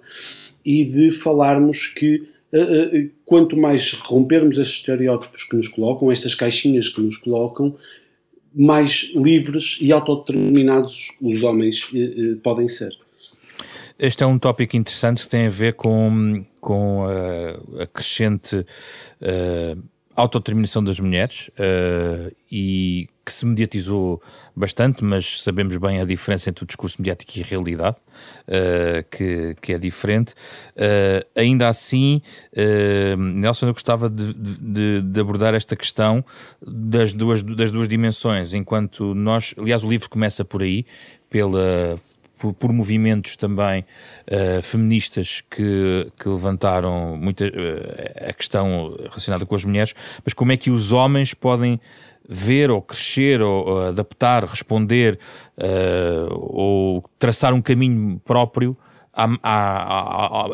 e 0.65 0.85
de 0.85 1.11
falarmos 1.11 1.87
que 1.87 2.27
uh, 2.53 2.57
uh, 2.57 3.09
quanto 3.25 3.57
mais 3.57 3.93
rompermos 3.93 4.57
estes 4.57 4.77
estereótipos 4.77 5.43
que 5.43 5.55
nos 5.55 5.67
colocam, 5.67 6.11
estas 6.11 6.35
caixinhas 6.35 6.89
que 6.89 7.01
nos 7.01 7.17
colocam, 7.17 7.75
mais 8.53 9.11
livres 9.13 9.77
e 9.81 9.91
autodeterminados 9.91 11.15
os 11.21 11.43
homens 11.43 11.83
uh, 11.91 12.37
podem 12.43 12.67
ser. 12.67 12.91
Este 13.99 14.23
é 14.23 14.27
um 14.27 14.37
tópico 14.37 14.77
interessante 14.77 15.23
que 15.23 15.29
tem 15.29 15.47
a 15.47 15.49
ver 15.49 15.73
com, 15.73 16.45
com 16.61 17.05
a, 17.05 17.83
a 17.83 17.87
crescente 17.87 18.63
autodeterminação 20.17 20.83
das 20.83 20.99
mulheres 20.99 21.49
uh, 21.49 22.35
e 22.51 23.07
que 23.27 23.33
se 23.33 23.45
mediatizou 23.45 24.21
bastante, 24.55 25.03
mas 25.03 25.43
sabemos 25.43 25.75
bem 25.75 25.99
a 25.99 26.05
diferença 26.05 26.49
entre 26.49 26.63
o 26.63 26.67
discurso 26.67 26.95
mediático 26.99 27.33
e 27.35 27.43
a 27.43 27.45
realidade, 27.45 27.97
uh, 28.47 29.03
que, 29.11 29.53
que 29.61 29.73
é 29.73 29.77
diferente. 29.77 30.33
Uh, 30.77 31.27
ainda 31.35 31.67
assim, 31.67 32.21
Nelson, 33.17 33.67
eu 33.67 33.73
gostava 33.73 34.09
de, 34.09 34.33
de, 34.33 35.01
de, 35.01 35.19
abordar 35.19 35.53
esta 35.53 35.75
questão 35.75 36.23
das 36.65 37.11
duas, 37.11 37.43
das 37.43 37.69
duas 37.69 37.89
dimensões, 37.89 38.53
enquanto 38.53 39.13
nós, 39.13 39.53
aliás, 39.57 39.83
o 39.83 39.89
livro 39.89 40.09
começa 40.09 40.45
por 40.45 40.63
aí, 40.63 40.85
pela, 41.29 41.99
por, 42.37 42.53
por 42.53 42.71
movimentos 42.71 43.35
também 43.35 43.81
uh, 43.81 44.61
feministas 44.61 45.41
que, 45.41 46.11
que 46.19 46.29
levantaram 46.29 47.17
muita, 47.17 47.45
uh, 47.45 48.29
a 48.29 48.33
questão 48.33 48.95
relacionada 49.03 49.45
com 49.45 49.55
as 49.55 49.65
mulheres, 49.65 49.93
mas 50.23 50.33
como 50.33 50.51
é 50.51 50.57
que 50.57 50.69
os 50.69 50.91
homens 50.91 51.33
podem 51.33 51.79
ver 52.27 52.69
ou 52.69 52.81
crescer 52.81 53.41
ou, 53.41 53.87
adaptar, 53.87 54.43
responder 54.43 55.17
uh, 55.57 56.33
ou 56.33 57.03
traçar 57.17 57.53
um 57.53 57.61
caminho 57.61 58.19
próprio 58.25 58.77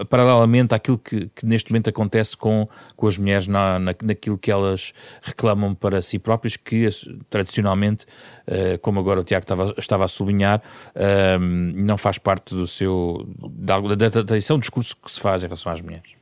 paralelamente 0.09 0.73
àquilo 0.73 0.97
que, 0.97 1.29
que, 1.35 1.45
neste 1.45 1.71
momento 1.71 1.89
acontece 1.89 2.37
com, 2.37 2.67
com 2.95 3.07
as 3.07 3.17
mulheres 3.17 3.47
na, 3.47 3.77
na, 3.77 3.95
naquilo 4.01 4.37
que 4.37 4.49
elas 4.49 4.93
reclamam 5.21 5.75
para 5.75 6.01
si 6.01 6.17
próprias, 6.17 6.55
que 6.55 6.87
tradicionalmente, 7.29 8.05
uh, 8.47 8.77
como 8.81 8.99
agora 8.99 9.19
o 9.19 9.23
Tiago 9.23 9.43
estava, 9.43 9.73
estava 9.77 10.05
a 10.05 10.07
sublinhar, 10.07 10.61
uh, 10.95 11.39
não 11.39 11.97
faz 11.97 12.17
parte 12.17 12.55
do 12.55 12.65
seu 12.65 13.27
da, 13.37 13.79
da, 13.79 13.95
da 13.95 14.23
tradição, 14.23 14.57
do 14.57 14.61
discurso 14.61 14.95
que 14.95 15.11
se 15.11 15.19
faz 15.19 15.43
em 15.43 15.47
relação 15.47 15.71
às 15.71 15.81
mulheres. 15.81 16.13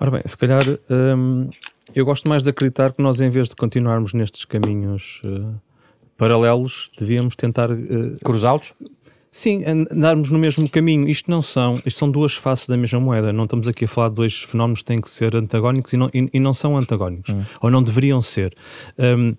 Ora 0.00 0.10
bem, 0.10 0.22
se 0.24 0.36
calhar 0.36 0.62
um, 0.88 1.50
eu 1.94 2.04
gosto 2.04 2.28
mais 2.28 2.42
de 2.42 2.50
acreditar 2.50 2.92
que 2.92 3.02
nós, 3.02 3.20
em 3.20 3.28
vez 3.28 3.48
de 3.48 3.54
continuarmos 3.54 4.12
nestes 4.12 4.44
caminhos 4.44 5.20
uh, 5.24 5.54
paralelos, 6.16 6.90
devíamos 6.98 7.36
tentar 7.36 7.68
cruzá-los 8.24 8.74
Sim, 9.30 9.64
andarmos 9.64 10.28
no 10.28 10.38
mesmo 10.38 10.68
caminho. 10.68 11.08
Isto 11.08 11.30
não 11.30 11.40
são, 11.40 11.80
isto 11.86 11.98
são 11.98 12.10
duas 12.10 12.34
faces 12.34 12.66
da 12.66 12.76
mesma 12.76 12.98
moeda. 12.98 13.32
Não 13.32 13.44
estamos 13.44 13.68
aqui 13.68 13.84
a 13.84 13.88
falar 13.88 14.08
de 14.08 14.16
dois 14.16 14.42
fenómenos 14.42 14.80
que 14.80 14.86
têm 14.86 15.00
que 15.00 15.08
ser 15.08 15.36
antagónicos 15.36 15.92
e 15.92 15.96
não, 15.96 16.10
e, 16.12 16.28
e 16.32 16.40
não 16.40 16.52
são 16.52 16.76
antagónicos, 16.76 17.32
hum. 17.32 17.42
ou 17.60 17.70
não 17.70 17.82
deveriam 17.82 18.20
ser. 18.20 18.54
Um, 18.98 19.36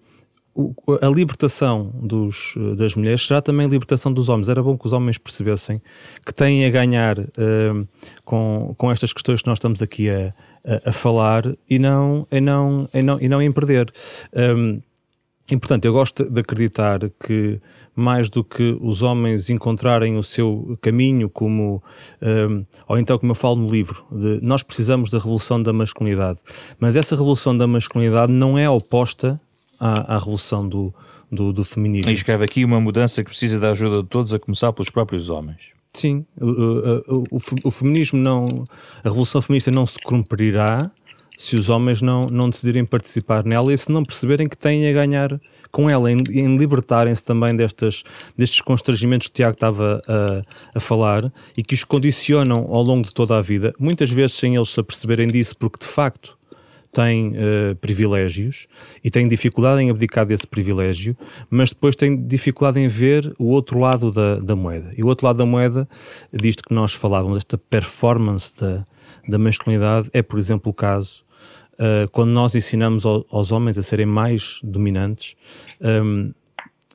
a 1.01 1.07
libertação 1.07 1.91
dos, 1.93 2.55
das 2.77 2.95
mulheres 2.95 3.25
será 3.25 3.41
também 3.41 3.65
a 3.65 3.69
libertação 3.69 4.11
dos 4.11 4.27
homens. 4.27 4.49
Era 4.49 4.61
bom 4.61 4.77
que 4.77 4.85
os 4.85 4.93
homens 4.93 5.17
percebessem 5.17 5.81
que 6.25 6.33
têm 6.33 6.65
a 6.65 6.69
ganhar 6.69 7.19
um, 7.19 7.85
com, 8.25 8.75
com 8.77 8.91
estas 8.91 9.13
questões 9.13 9.41
que 9.41 9.47
nós 9.47 9.57
estamos 9.57 9.81
aqui 9.81 10.09
a, 10.09 10.33
a, 10.65 10.89
a 10.89 10.91
falar 10.91 11.55
e 11.69 11.79
não, 11.79 12.27
e, 12.29 12.41
não, 12.41 12.89
e, 12.93 13.01
não, 13.01 13.21
e 13.21 13.29
não 13.29 13.41
em 13.41 13.51
perder. 13.51 13.91
Um, 14.33 14.81
e 15.49 15.57
portanto, 15.57 15.85
eu 15.85 15.93
gosto 15.93 16.29
de 16.29 16.39
acreditar 16.39 16.99
que 17.25 17.59
mais 17.95 18.29
do 18.29 18.43
que 18.43 18.77
os 18.81 19.01
homens 19.01 19.49
encontrarem 19.49 20.17
o 20.17 20.23
seu 20.23 20.77
caminho, 20.81 21.29
como 21.29 21.83
um, 22.21 22.65
ou 22.87 22.97
então 22.97 23.17
como 23.17 23.31
eu 23.31 23.35
falo 23.35 23.57
no 23.57 23.69
livro, 23.69 24.03
de, 24.11 24.39
nós 24.41 24.63
precisamos 24.63 25.09
da 25.09 25.17
revolução 25.17 25.61
da 25.61 25.73
masculinidade, 25.73 26.39
mas 26.79 26.95
essa 26.95 27.15
revolução 27.15 27.57
da 27.57 27.67
masculinidade 27.67 28.31
não 28.31 28.57
é 28.57 28.69
oposta 28.69 29.39
à, 29.79 30.15
à 30.15 30.17
revolução 30.17 30.67
do, 30.67 30.93
do, 31.29 31.51
do 31.51 31.63
feminismo. 31.63 32.09
E 32.09 32.13
escreve 32.13 32.45
aqui 32.45 32.63
uma 32.63 32.79
mudança 32.79 33.23
que 33.23 33.29
precisa 33.29 33.59
da 33.59 33.71
ajuda 33.71 34.03
de 34.03 34.09
todos, 34.09 34.33
a 34.33 34.39
começar 34.39 34.71
pelos 34.71 34.89
próprios 34.89 35.29
homens. 35.29 35.71
Sim, 35.93 36.25
o, 36.39 36.45
o, 36.45 37.23
o, 37.31 37.41
o 37.65 37.71
feminismo 37.71 38.17
não, 38.17 38.65
a 39.03 39.09
revolução 39.09 39.41
feminista 39.41 39.69
não 39.69 39.85
se 39.85 39.99
cumprirá 39.99 40.89
se 41.41 41.55
os 41.55 41.69
homens 41.71 42.03
não, 42.03 42.27
não 42.27 42.51
decidirem 42.51 42.85
participar 42.85 43.43
nela 43.43 43.73
e 43.73 43.77
se 43.77 43.91
não 43.91 44.03
perceberem 44.03 44.47
que 44.47 44.55
têm 44.55 44.87
a 44.87 44.93
ganhar 44.93 45.41
com 45.71 45.89
ela, 45.89 46.11
em, 46.11 46.17
em 46.29 46.55
libertarem-se 46.55 47.23
também 47.23 47.55
destas, 47.55 48.03
destes 48.37 48.61
constrangimentos 48.61 49.27
que 49.27 49.31
o 49.31 49.35
Tiago 49.37 49.55
estava 49.55 50.01
a, 50.07 50.41
a 50.75 50.79
falar 50.79 51.33
e 51.57 51.63
que 51.63 51.73
os 51.73 51.83
condicionam 51.83 52.67
ao 52.69 52.83
longo 52.83 53.07
de 53.07 53.13
toda 53.13 53.35
a 53.37 53.41
vida, 53.41 53.73
muitas 53.79 54.11
vezes 54.11 54.35
sem 54.35 54.55
eles 54.55 54.69
se 54.69 54.79
aperceberem 54.79 55.27
disso, 55.27 55.57
porque 55.57 55.79
de 55.79 55.91
facto 55.91 56.37
têm 56.93 57.29
uh, 57.29 57.75
privilégios 57.81 58.67
e 59.03 59.09
têm 59.09 59.27
dificuldade 59.27 59.81
em 59.81 59.89
abdicar 59.89 60.27
desse 60.27 60.45
privilégio, 60.45 61.17
mas 61.49 61.69
depois 61.69 61.95
têm 61.95 62.15
dificuldade 62.15 62.79
em 62.79 62.87
ver 62.87 63.33
o 63.39 63.45
outro 63.45 63.79
lado 63.79 64.11
da, 64.11 64.35
da 64.35 64.55
moeda. 64.55 64.93
E 64.95 65.01
o 65.01 65.07
outro 65.07 65.25
lado 65.25 65.37
da 65.37 65.45
moeda, 65.45 65.87
disto 66.31 66.61
que 66.63 66.73
nós 66.73 66.93
falávamos, 66.93 67.37
esta 67.37 67.57
performance 67.57 68.53
da, 68.59 68.85
da 69.27 69.39
masculinidade, 69.39 70.07
é, 70.13 70.21
por 70.21 70.37
exemplo, 70.37 70.69
o 70.69 70.73
caso 70.73 71.23
uh, 71.81 72.09
quando 72.11 72.29
nós 72.29 72.53
ensinamos 72.53 73.05
ao, 73.05 73.25
aos 73.29 73.51
homens 73.51 73.77
a 73.77 73.83
serem 73.83 74.05
mais 74.05 74.59
dominantes, 74.63 75.35
um, 75.81 76.31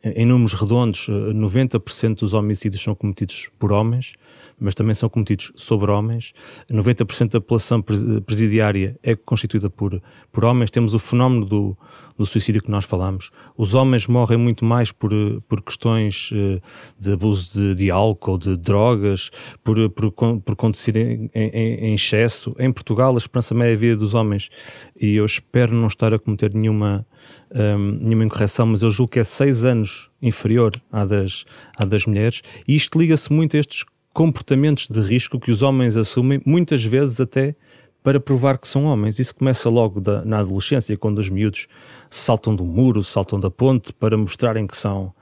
em 0.04 0.24
números 0.24 0.54
redondos, 0.54 1.08
90% 1.08 2.12
eh, 2.12 2.14
dos 2.14 2.32
homicídios 2.32 2.80
são 2.80 2.94
cometidos 2.94 3.50
por 3.58 3.72
homens, 3.72 4.14
mas 4.58 4.75
também 4.75 4.94
são 4.94 5.08
cometidos 5.08 5.52
sobre 5.56 5.90
homens. 5.90 6.32
90% 6.70 7.32
da 7.32 7.40
população 7.40 7.82
presidiária 7.82 8.98
é 9.02 9.14
constituída 9.14 9.68
por, 9.68 10.02
por 10.32 10.44
homens. 10.44 10.70
Temos 10.70 10.94
o 10.94 10.98
fenómeno 10.98 11.44
do, 11.44 11.76
do 12.16 12.25
suicídio 12.25 12.62
que 12.62 12.70
nós 12.70 12.84
falamos. 12.84 13.30
Os 13.56 13.75
homens 13.75 14.06
morrem 14.06 14.38
muito 14.38 14.64
mais 14.64 14.90
por, 14.90 15.10
por 15.48 15.60
questões 15.60 16.30
eh, 16.32 16.60
de 16.98 17.12
abuso 17.12 17.52
de, 17.52 17.75
de 17.75 17.90
álcool, 17.90 18.38
de 18.38 18.56
drogas, 18.56 19.30
por, 19.62 19.90
por, 19.90 20.10
por 20.12 20.56
em, 20.96 21.30
em, 21.34 21.75
em, 21.90 21.94
excesso. 21.94 22.54
Em 22.58 22.72
Portugal, 22.72 23.14
a 23.14 23.18
esperança 23.18 23.54
média 23.54 23.76
vida 23.76 23.96
dos 23.96 24.14
homens, 24.14 24.50
e 24.98 25.14
eu 25.16 25.26
espero 25.26 25.75
não 25.75 25.86
estar 25.86 26.14
a 26.14 26.18
cometer 26.18 26.54
nenhuma, 26.54 27.06
um, 27.54 27.98
nenhuma 28.00 28.25
incorreção, 28.25 28.66
mas 28.66 28.82
eu 28.82 28.90
julgo 28.90 29.12
que 29.12 29.18
é 29.18 29.25
seis 29.25 29.64
anos 29.64 30.10
inferior 30.22 30.72
à 30.90 31.04
das, 31.04 31.44
à 31.76 31.84
das 31.84 32.06
mulheres, 32.06 32.42
e 32.66 32.75
isto 32.75 32.98
liga-se 32.98 33.30
muito 33.32 33.56
a 33.56 33.60
estes 33.60 33.84
comportamentos 34.16 34.88
de 34.88 34.99
risco 34.99 35.38
que 35.38 35.50
os 35.50 35.61
homens 35.61 35.94
assumem, 35.94 36.40
muitas 36.46 36.82
vezes 36.82 37.20
até 37.20 37.54
para 38.02 38.18
provar 38.18 38.56
que 38.56 38.66
são 38.66 38.85
homens. 38.85 39.18
Isso 39.18 39.35
começa 39.35 39.68
logo 39.68 40.00
da, 40.00 40.25
na 40.25 40.38
adolescência, 40.38 40.96
quando 40.96 41.18
os 41.18 41.28
miúdos 41.28 41.68
saltam 42.08 42.56
do 42.56 42.64
muro, 42.64 43.04
saltam 43.04 43.38
da 43.38 43.50
ponte, 43.50 43.92
para 43.92 44.16
mostrarem 44.16 44.66
que 44.66 44.75
são 44.75 45.12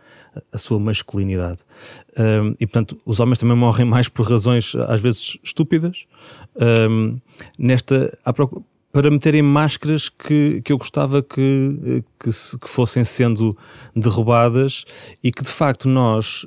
a 0.53 0.59
sua 0.59 0.79
masculinidade. 0.79 1.59
Um, 2.17 2.55
e, 2.61 2.67
portanto, 2.69 2.97
os 3.05 3.19
homens 3.19 3.41
também 3.41 3.57
morrem 3.57 3.85
mais 3.85 4.09
por 4.09 4.31
razões, 4.31 4.77
às 4.87 5.01
vezes, 5.01 5.39
estúpidas, 5.43 6.07
um, 6.89 7.19
nesta, 7.59 8.17
para 8.93 9.11
meterem 9.11 9.43
máscaras 9.43 10.09
que, 10.09 10.63
que 10.65 10.73
eu 10.73 10.79
gostava 10.79 11.21
que, 11.21 12.05
que, 12.21 12.31
que, 12.31 12.69
fossem 12.69 13.03
sendo 13.03 13.59
derrubadas 13.95 14.85
e 15.21 15.33
que, 15.33 15.43
de 15.43 15.51
facto, 15.51 15.89
nós, 15.89 16.47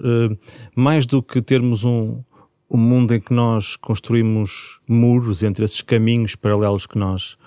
mais 0.74 1.06
do 1.06 1.22
que 1.22 1.42
termos 1.42 1.84
um, 1.84 2.24
o 2.70 2.78
mundo 2.78 3.14
em 3.14 3.20
que 3.20 3.34
nós 3.34 3.76
construímos 3.76 4.80
muros 4.88 5.44
entre 5.44 5.64
esses 5.64 5.82
caminhos 5.82 6.36
paralelos 6.36 6.86
que 6.86 6.98
nós, 6.98 7.38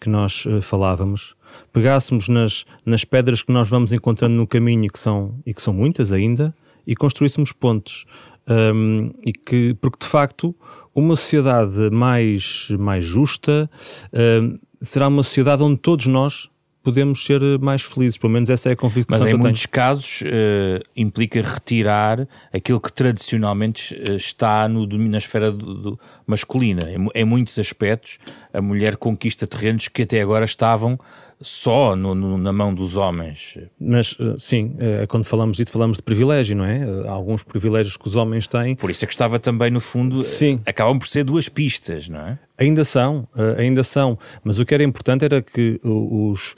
que 0.00 0.08
nós 0.08 0.44
uh, 0.46 0.60
falávamos, 0.60 1.34
pegássemos 1.72 2.28
nas, 2.28 2.64
nas 2.84 3.04
pedras 3.04 3.42
que 3.42 3.52
nós 3.52 3.68
vamos 3.68 3.92
encontrando 3.92 4.34
no 4.34 4.46
caminho 4.46 4.84
e 4.84 4.88
que 4.88 4.98
são, 4.98 5.34
e 5.46 5.54
que 5.54 5.62
são 5.62 5.72
muitas 5.72 6.12
ainda, 6.12 6.54
e 6.86 6.94
construíssemos 6.94 7.52
pontes. 7.52 8.04
Um, 8.48 9.10
e 9.24 9.32
que, 9.32 9.74
porque 9.80 9.98
de 10.00 10.06
facto, 10.06 10.54
uma 10.94 11.16
sociedade 11.16 11.90
mais, 11.90 12.68
mais 12.78 13.04
justa 13.04 13.68
um, 14.12 14.56
será 14.80 15.08
uma 15.08 15.22
sociedade 15.24 15.62
onde 15.64 15.78
todos 15.78 16.06
nós 16.06 16.48
podemos 16.86 17.26
ser 17.26 17.42
eh, 17.42 17.58
mais 17.58 17.82
felizes. 17.82 18.16
Pelo 18.16 18.32
menos 18.32 18.48
essa 18.48 18.68
é 18.68 18.74
a 18.74 18.76
convicção 18.76 19.18
Mas 19.18 19.26
em 19.26 19.34
muitos 19.34 19.66
casos 19.66 20.20
uh, 20.20 20.80
implica 20.96 21.42
retirar 21.42 22.28
aquilo 22.52 22.80
que 22.80 22.92
tradicionalmente 22.92 23.92
uh, 23.92 24.14
está 24.14 24.68
no, 24.68 24.86
na 24.86 25.18
esfera 25.18 25.50
do, 25.50 25.74
do 25.74 26.00
masculina. 26.24 26.88
Em, 26.88 27.08
em, 27.12 27.24
muitos 27.24 27.58
aspectos, 27.58 28.20
a 28.54 28.62
mulher 28.62 28.96
conquista 28.96 29.48
terrenos 29.48 29.88
que 29.88 30.02
até 30.02 30.20
agora 30.20 30.44
estavam 30.44 30.96
só 31.40 31.94
no, 31.94 32.14
no, 32.14 32.38
na 32.38 32.52
mão 32.52 32.74
dos 32.74 32.96
homens. 32.96 33.58
Mas, 33.78 34.16
eh, 34.18 34.36
sim, 34.38 34.74
é, 34.78 35.06
quando 35.06 35.24
falamos 35.24 35.56
disso, 35.56 35.70
falamos 35.70 35.98
de 35.98 36.02
privilégio, 36.02 36.56
não 36.56 36.64
é? 36.64 36.82
Há 37.06 37.10
alguns 37.10 37.42
privilégios 37.42 37.96
que 37.96 38.08
os 38.08 38.16
homens 38.16 38.46
têm. 38.46 38.74
Por 38.74 38.90
isso 38.90 39.04
é 39.04 39.06
que 39.06 39.12
estava 39.12 39.38
também, 39.38 39.70
no 39.70 39.80
fundo, 39.80 40.22
sim. 40.22 40.60
acabam 40.64 40.98
por 40.98 41.06
ser 41.06 41.24
duas 41.24 41.48
pistas, 41.48 42.08
não 42.08 42.20
é? 42.20 42.38
Ainda 42.58 42.84
são, 42.84 43.28
ainda 43.58 43.82
são. 43.82 44.18
Mas 44.42 44.58
o 44.58 44.64
que 44.64 44.72
era 44.72 44.82
importante 44.82 45.26
era 45.26 45.42
que 45.42 45.78
os, 45.84 46.54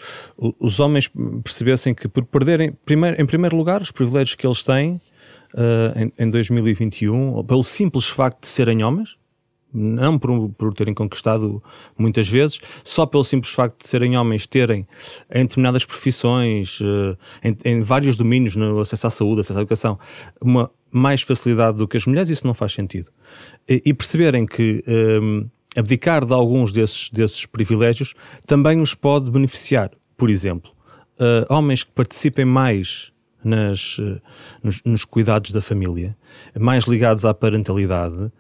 os 0.61 0.79
homens 0.79 1.11
percebessem 1.43 1.93
que, 1.93 2.07
por 2.07 2.25
perderem, 2.25 2.73
primeiro, 2.85 3.21
em 3.21 3.27
primeiro 3.27 3.57
lugar, 3.57 3.83
os 3.83 3.91
privilégios 3.91 4.37
que 4.37 4.47
eles 4.47 4.63
têm 4.63 5.01
em, 5.97 6.13
em 6.25 6.31
2021, 6.31 7.43
pelo 7.45 7.65
simples 7.65 8.07
facto 8.07 8.43
de 8.43 8.47
serem 8.47 8.85
homens, 8.85 9.17
não 9.73 10.19
por, 10.19 10.51
por 10.51 10.75
terem 10.75 10.95
conquistado 10.95 11.63
muitas 11.97 12.29
vezes, 12.29 12.61
só 12.83 13.05
pelo 13.07 13.25
simples 13.25 13.53
facto 13.53 13.83
de 13.83 13.89
serem 13.89 14.17
homens, 14.17 14.47
terem 14.47 14.87
em 15.31 15.43
determinadas 15.43 15.85
profissões, 15.85 16.81
eh, 16.83 17.49
em, 17.49 17.57
em 17.65 17.83
vários 17.83 18.17
domínios, 18.17 18.57
no 18.57 18.81
acesso 18.81 19.07
à 19.07 19.11
saúde, 19.11 19.41
acesso 19.41 19.59
à 19.59 19.63
educação, 19.63 19.99
uma 20.41 20.71
mais 20.91 21.21
facilidade 21.23 21.77
do 21.77 21.87
que 21.87 21.97
as 21.97 22.07
mulheres, 22.07 22.31
isso 22.31 22.47
não 22.47 22.55
faz 22.55 22.73
sentido. 22.73 23.09
E, 23.69 23.83
e 23.85 23.95
perceberem 23.95 24.47
que 24.47 24.83
um, 24.87 25.47
eh, 25.77 25.81
abdicar 25.81 26.25
de 26.25 26.33
alguns 26.33 26.73
desses, 26.73 27.11
desses 27.11 27.45
privilégios 27.45 28.15
também 28.47 28.81
os 28.81 28.95
pode 28.95 29.31
beneficiar. 29.31 29.91
Por 30.17 30.31
exemplo, 30.31 30.73
uh, 31.21 31.53
homens 31.53 31.85
que 31.85 31.93
participem 31.93 32.45
mais 32.45 33.13
nas, 33.45 33.97
nos, 34.63 34.83
nos 34.83 35.05
cuidados 35.05 35.53
da 35.53 35.61
família, 35.61 36.17
mais 36.59 36.85
ligados 36.85 37.25
à 37.25 37.33
parentalidade, 37.33 38.33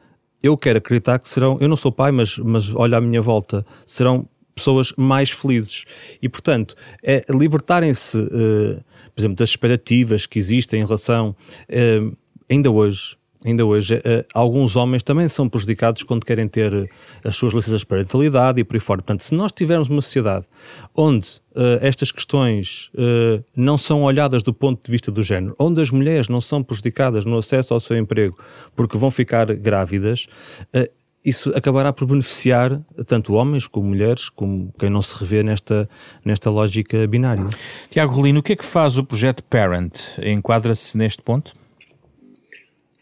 eu 0.42 0.56
quero 0.56 0.78
acreditar 0.78 1.18
que 1.18 1.28
serão, 1.28 1.58
eu 1.60 1.68
não 1.68 1.76
sou 1.76 1.90
pai, 1.92 2.10
mas, 2.10 2.38
mas 2.38 2.74
olho 2.74 2.96
à 2.96 3.00
minha 3.00 3.20
volta, 3.20 3.64
serão 3.84 4.28
pessoas 4.54 4.92
mais 4.96 5.30
felizes. 5.30 5.84
E, 6.20 6.28
portanto, 6.28 6.74
é 7.02 7.24
libertarem-se, 7.30 8.18
uh, 8.18 8.84
por 9.14 9.20
exemplo, 9.20 9.36
das 9.36 9.50
expectativas 9.50 10.26
que 10.26 10.38
existem 10.38 10.80
em 10.80 10.84
relação, 10.84 11.34
uh, 11.70 12.16
ainda 12.50 12.70
hoje, 12.70 13.16
ainda 13.48 13.64
hoje, 13.64 13.96
uh, 13.96 14.24
alguns 14.34 14.76
homens 14.76 15.02
também 15.02 15.26
são 15.28 15.48
prejudicados 15.48 16.02
quando 16.02 16.24
querem 16.24 16.46
ter 16.46 16.72
eh, 16.72 16.86
as 17.24 17.34
suas 17.34 17.52
licenças 17.52 17.80
de 17.80 17.86
parentalidade 17.86 18.60
e 18.60 18.64
por 18.64 18.76
aí 18.76 18.80
fora. 18.80 19.02
Portanto, 19.02 19.22
se 19.22 19.34
nós 19.34 19.52
tivermos 19.52 19.88
uma 19.88 20.00
sociedade 20.00 20.46
onde 20.94 21.26
uh, 21.54 21.78
estas 21.80 22.12
questões 22.12 22.90
uh, 22.94 23.42
não 23.56 23.78
são 23.78 24.02
olhadas 24.02 24.42
do 24.42 24.52
ponto 24.52 24.84
de 24.84 24.90
vista 24.90 25.10
do 25.10 25.22
género, 25.22 25.54
onde 25.58 25.80
as 25.80 25.90
mulheres 25.90 26.28
não 26.28 26.40
são 26.40 26.62
prejudicadas 26.62 27.24
no 27.24 27.38
acesso 27.38 27.74
ao 27.74 27.80
seu 27.80 27.96
emprego 27.96 28.36
porque 28.76 28.98
vão 28.98 29.10
ficar 29.10 29.46
grávidas, 29.54 30.26
isso 31.24 31.52
acabará 31.54 31.92
por 31.92 32.06
beneficiar 32.06 32.80
tanto 33.06 33.34
homens 33.34 33.66
como 33.66 33.88
mulheres, 33.88 34.28
como 34.28 34.72
quem 34.78 34.88
não 34.88 35.02
se 35.02 35.14
revê 35.16 35.42
nesta, 35.42 35.88
nesta 36.24 36.50
lógica 36.50 37.06
binária. 37.06 37.44
Tiago 37.90 38.14
Rolino, 38.14 38.40
o 38.40 38.42
que 38.42 38.52
é 38.52 38.56
que 38.56 38.64
faz 38.64 38.98
o 38.98 39.04
projeto 39.04 39.42
Parent? 39.42 39.98
Enquadra-se 40.22 40.96
neste 40.96 41.20
ponto? 41.22 41.54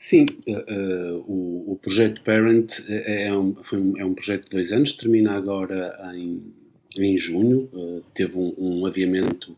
Sim, 0.09 0.25
uh, 0.47 1.17
o, 1.27 1.73
o, 1.73 1.79
projeto 1.83 2.23
Parent 2.23 2.79
é, 2.87 3.27
é 3.27 3.37
um, 3.37 3.57
foi 3.65 3.81
um, 3.81 3.99
é 3.99 4.05
um 4.05 4.15
projeto 4.15 4.45
de 4.45 4.51
dois 4.51 4.71
anos, 4.71 4.93
termina 4.93 5.33
agora 5.33 5.99
em, 6.15 6.45
em 6.97 7.19
junho, 7.19 7.69
uh, 7.73 8.05
teve 8.15 8.39
um, 8.39 8.55
um, 8.57 8.87
adiamento 8.87 9.57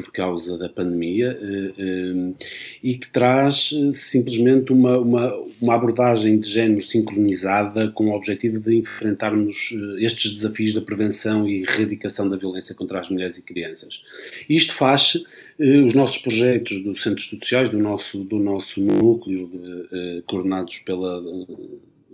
por 0.00 0.12
causa 0.12 0.56
da 0.56 0.68
pandemia 0.68 1.38
uh, 1.40 2.36
e 2.82 2.96
que 2.96 3.10
traz 3.10 3.70
simplesmente 3.92 4.72
uma, 4.72 4.98
uma, 4.98 5.34
uma, 5.60 5.74
abordagem 5.74 6.38
de 6.38 6.48
género 6.48 6.82
sincronizada 6.82 7.90
com 7.90 8.08
o 8.08 8.14
objetivo 8.14 8.58
de 8.58 8.76
enfrentarmos 8.76 9.74
estes 9.98 10.34
desafios 10.34 10.74
da 10.74 10.80
prevenção 10.80 11.48
e 11.48 11.62
erradicação 11.62 12.28
da 12.28 12.36
violência 12.36 12.74
contra 12.74 13.00
as 13.00 13.10
mulheres 13.10 13.38
e 13.38 13.42
crianças. 13.42 14.02
Isto 14.48 14.74
faz 14.74 15.22
eh, 15.58 15.80
os 15.80 15.94
nossos 15.94 16.18
projetos 16.18 16.82
do 16.82 16.96
Centro 16.96 17.16
de 17.16 17.22
Estudos 17.22 17.48
Sociais, 17.48 17.68
do 17.68 17.78
nosso, 17.78 18.24
do 18.24 18.38
nosso 18.38 18.80
núcleo, 18.80 19.48
de, 19.48 19.86
eh, 19.92 20.22
coordenados 20.26 20.78
pela 20.78 21.18
eh, 21.18 21.54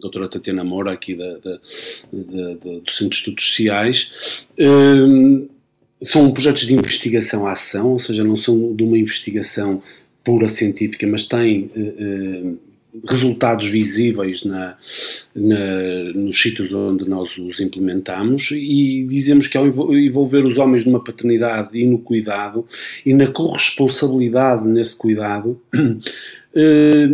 doutora 0.01 0.29
Tatiana 0.29 0.65
Moura, 0.65 0.93
aqui 0.93 1.15
da, 1.15 1.39
da, 1.39 1.61
da, 2.13 2.55
do 2.81 2.91
Centro 2.91 3.11
de 3.11 3.17
Estudos 3.17 3.49
Sociais, 3.49 4.13
são 6.03 6.31
projetos 6.31 6.67
de 6.67 6.75
investigação-ação, 6.75 7.93
ou 7.93 7.99
seja, 7.99 8.23
não 8.23 8.37
são 8.37 8.75
de 8.75 8.83
uma 8.85 8.99
investigação 8.99 9.83
pura 10.25 10.49
científica, 10.49 11.07
mas 11.07 11.25
têm 11.25 11.71
resultados 13.09 13.69
visíveis 13.69 14.45
na, 14.45 14.77
na, 15.35 16.13
nos 16.15 16.41
sítios 16.41 16.73
onde 16.73 17.09
nós 17.09 17.37
os 17.37 17.61
implementamos 17.61 18.51
e 18.53 19.05
dizemos 19.09 19.49
que 19.49 19.59
ao 19.59 19.67
envolver 19.67 20.45
os 20.47 20.59
homens 20.59 20.85
numa 20.85 21.03
paternidade 21.03 21.77
e 21.79 21.87
no 21.87 21.99
cuidado 21.99 22.67
e 23.05 23.13
na 23.13 23.27
corresponsabilidade 23.27 24.67
nesse 24.67 24.97
cuidado, 24.97 25.61
eh, 26.55 27.09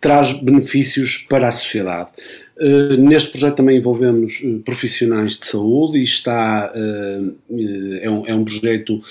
traz 0.00 0.32
benefícios 0.32 1.24
para 1.28 1.48
a 1.48 1.52
sociedade. 1.52 2.10
Uh, 2.58 2.96
neste 2.98 3.30
projeto 3.30 3.56
também 3.56 3.78
envolvemos 3.78 4.40
uh, 4.42 4.58
profissionais 4.60 5.38
de 5.38 5.46
saúde 5.46 5.98
e 5.98 6.04
está, 6.04 6.72
uh, 6.74 7.36
é, 8.00 8.10
um, 8.10 8.26
é 8.26 8.34
um 8.34 8.44
projeto 8.44 9.02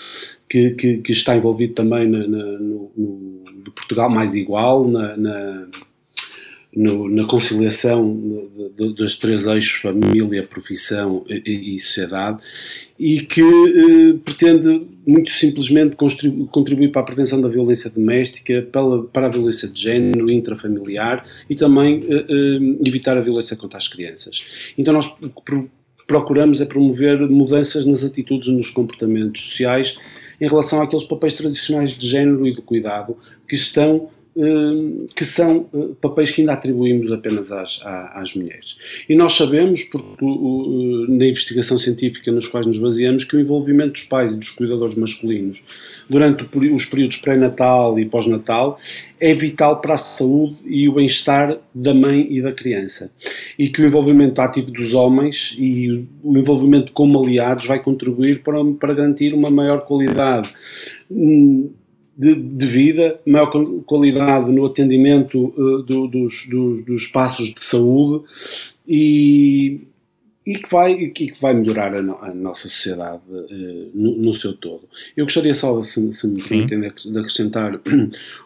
que, 0.48 0.72
que, 0.72 0.98
que 0.98 1.12
está 1.12 1.36
envolvido 1.36 1.74
também 1.74 2.08
na, 2.08 2.20
na, 2.20 2.44
no, 2.60 2.92
no, 2.96 3.72
Portugal 3.72 4.10
Mais 4.10 4.36
Igual, 4.36 4.88
na, 4.88 5.16
na 5.18 5.68
no, 6.76 7.10
na 7.10 7.26
conciliação 7.26 8.18
dos 8.78 9.18
três 9.18 9.46
eixos 9.46 9.82
família, 9.82 10.44
profissão 10.44 11.26
e, 11.28 11.76
e 11.76 11.80
sociedade 11.80 12.40
e 12.98 13.22
que 13.22 13.42
eh, 13.42 14.14
pretende 14.24 14.88
muito 15.06 15.32
simplesmente 15.32 15.96
contribuir 15.96 16.92
para 16.92 17.02
a 17.02 17.06
prevenção 17.06 17.42
da 17.42 17.50
violência 17.50 17.90
doméstica, 17.90 18.62
para, 18.72 19.00
para 19.12 19.26
a 19.28 19.30
violência 19.30 19.68
de 19.68 19.82
género, 19.82 20.30
intrafamiliar 20.30 21.26
e 21.50 21.56
também 21.56 22.06
eh, 22.08 22.26
eh, 22.30 22.88
evitar 22.88 23.18
a 23.18 23.22
violência 23.22 23.58
contra 23.58 23.78
as 23.78 23.88
crianças. 23.88 24.46
Então 24.78 24.94
nós 24.94 25.14
procuramos 26.08 26.62
é 26.62 26.66
promover 26.66 27.20
mudanças 27.30 27.86
nas 27.86 28.04
atitudes 28.04 28.48
nos 28.50 28.70
comportamentos 28.70 29.50
sociais 29.50 29.98
em 30.40 30.48
relação 30.48 30.82
àqueles 30.82 31.06
papéis 31.06 31.34
tradicionais 31.34 31.92
de 31.92 32.08
género 32.08 32.48
e 32.48 32.54
de 32.54 32.62
cuidado 32.62 33.18
que 33.48 33.56
estão 33.56 34.10
que 35.16 35.26
são 35.26 35.68
hum, 35.74 35.94
papéis 36.00 36.32
que 36.32 36.42
ainda 36.42 36.54
atribuímos 36.54 37.12
apenas 37.12 37.52
às, 37.52 37.82
às 37.84 38.34
mulheres. 38.34 38.78
E 39.10 39.16
nós 39.16 39.34
sabemos, 39.34 39.84
porque 39.84 40.26
na 41.10 41.26
investigação 41.26 41.78
científica 41.78 42.32
nos 42.32 42.48
quais 42.48 42.66
nos 42.66 42.80
baseamos, 42.80 43.26
que 43.26 43.36
o 43.36 43.40
envolvimento 43.40 43.94
dos 43.94 44.04
pais 44.04 44.32
e 44.32 44.36
dos 44.36 44.50
cuidadores 44.50 44.96
masculinos 44.96 45.62
durante 46.10 46.46
os 46.46 46.86
períodos 46.86 47.18
pré-natal 47.18 48.00
e 48.00 48.06
pós-natal 48.06 48.80
é 49.20 49.34
vital 49.34 49.82
para 49.82 49.96
a 49.96 49.98
saúde 49.98 50.58
e 50.66 50.88
o 50.88 50.94
bem-estar 50.94 51.58
da 51.76 51.94
mãe 51.94 52.28
e 52.30 52.42
da 52.42 52.52
criança. 52.52 53.12
E 53.60 53.70
que 53.70 53.82
o 53.82 53.86
envolvimento 53.86 54.42
ativo 54.42 54.72
dos 54.72 54.94
homens 54.94 55.56
e 55.58 56.06
o 56.24 56.38
envolvimento 56.38 56.92
como 56.94 57.22
aliados 57.22 57.68
vai 57.68 57.82
contribuir 57.82 58.42
para, 58.44 58.64
para 58.80 58.94
garantir 58.94 59.34
uma 59.34 59.50
maior 59.50 59.82
qualidade 59.82 60.50
hum, 61.10 61.70
de, 62.18 62.36
de 62.36 62.66
vida, 62.68 63.20
maior 63.26 63.50
qualidade 63.86 64.52
no 64.52 64.66
atendimento 64.66 65.54
uh, 65.58 65.84
do, 65.84 66.08
dos, 66.08 66.48
dos, 66.48 66.86
dos 66.86 67.02
espaços 67.04 67.54
de 67.54 67.64
saúde 67.64 68.24
e, 68.88 69.82
e 70.46 70.56
que 70.56 70.70
vai, 70.70 70.92
e 70.94 71.10
que 71.12 71.34
vai 71.42 71.54
melhorar 71.54 71.96
a, 71.96 72.02
no, 72.02 72.18
a 72.22 72.34
nossa 72.34 72.68
sociedade 72.68 73.22
uh, 73.30 73.92
no, 73.94 74.18
no, 74.18 74.34
seu 74.34 74.54
todo. 74.54 74.84
Eu 75.16 75.26
gostaria 75.26 75.54
só, 75.54 75.82
se, 75.82 76.14
se 76.14 76.28
me 76.28 76.44
permitem, 76.44 76.80
de 76.80 77.18
acrescentar 77.18 77.80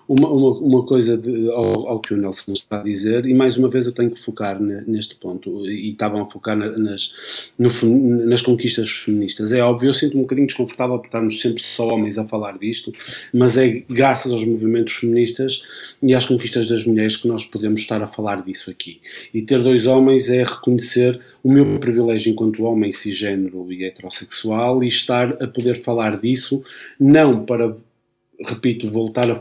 uma, 0.07 0.29
uma, 0.29 0.49
uma 0.59 0.85
coisa 0.85 1.17
de, 1.17 1.49
ao, 1.49 1.87
ao, 1.87 1.99
que 1.99 2.13
o 2.13 2.17
Nelson 2.17 2.53
está 2.53 2.79
a 2.79 2.83
dizer, 2.83 3.25
e 3.25 3.33
mais 3.33 3.57
uma 3.57 3.69
vez 3.69 3.85
eu 3.85 3.91
tenho 3.91 4.11
que 4.11 4.21
focar 4.21 4.59
neste 4.61 5.15
ponto, 5.15 5.67
e 5.67 5.91
estavam 5.91 6.21
a 6.21 6.25
focar 6.25 6.55
nas, 6.55 7.13
no, 7.57 7.69
nas 8.25 8.41
conquistas 8.41 8.89
feministas. 8.89 9.51
É 9.51 9.61
óbvio, 9.61 9.89
eu 9.89 9.93
sinto-me 9.93 10.19
um 10.19 10.23
bocadinho 10.23 10.47
desconfortável 10.47 10.97
por 10.99 11.05
estarmos 11.05 11.41
sempre 11.41 11.61
só 11.61 11.87
homens 11.87 12.17
a 12.17 12.25
falar 12.25 12.57
disto, 12.57 12.93
mas 13.33 13.57
é 13.57 13.83
graças 13.89 14.31
aos 14.31 14.45
movimentos 14.45 14.93
feministas 14.93 15.61
e 16.01 16.13
às 16.13 16.25
conquistas 16.25 16.67
das 16.67 16.85
mulheres 16.85 17.17
que 17.17 17.27
nós 17.27 17.43
podemos 17.45 17.81
estar 17.81 18.01
a 18.01 18.07
falar 18.07 18.43
disso 18.43 18.69
aqui. 18.69 18.99
E 19.33 19.41
ter 19.41 19.61
dois 19.61 19.87
homens 19.87 20.29
é 20.29 20.43
reconhecer 20.43 21.19
o 21.43 21.51
meu 21.51 21.79
privilégio 21.79 22.31
enquanto 22.31 22.63
homem 22.63 22.91
cisgênero 22.91 23.71
e 23.71 23.85
heterossexual 23.85 24.83
e 24.83 24.87
estar 24.87 25.41
a 25.41 25.47
poder 25.47 25.83
falar 25.83 26.19
disso, 26.19 26.63
não 26.99 27.45
para 27.45 27.75
repito, 28.43 28.89
voltar 28.89 29.29
a, 29.29 29.39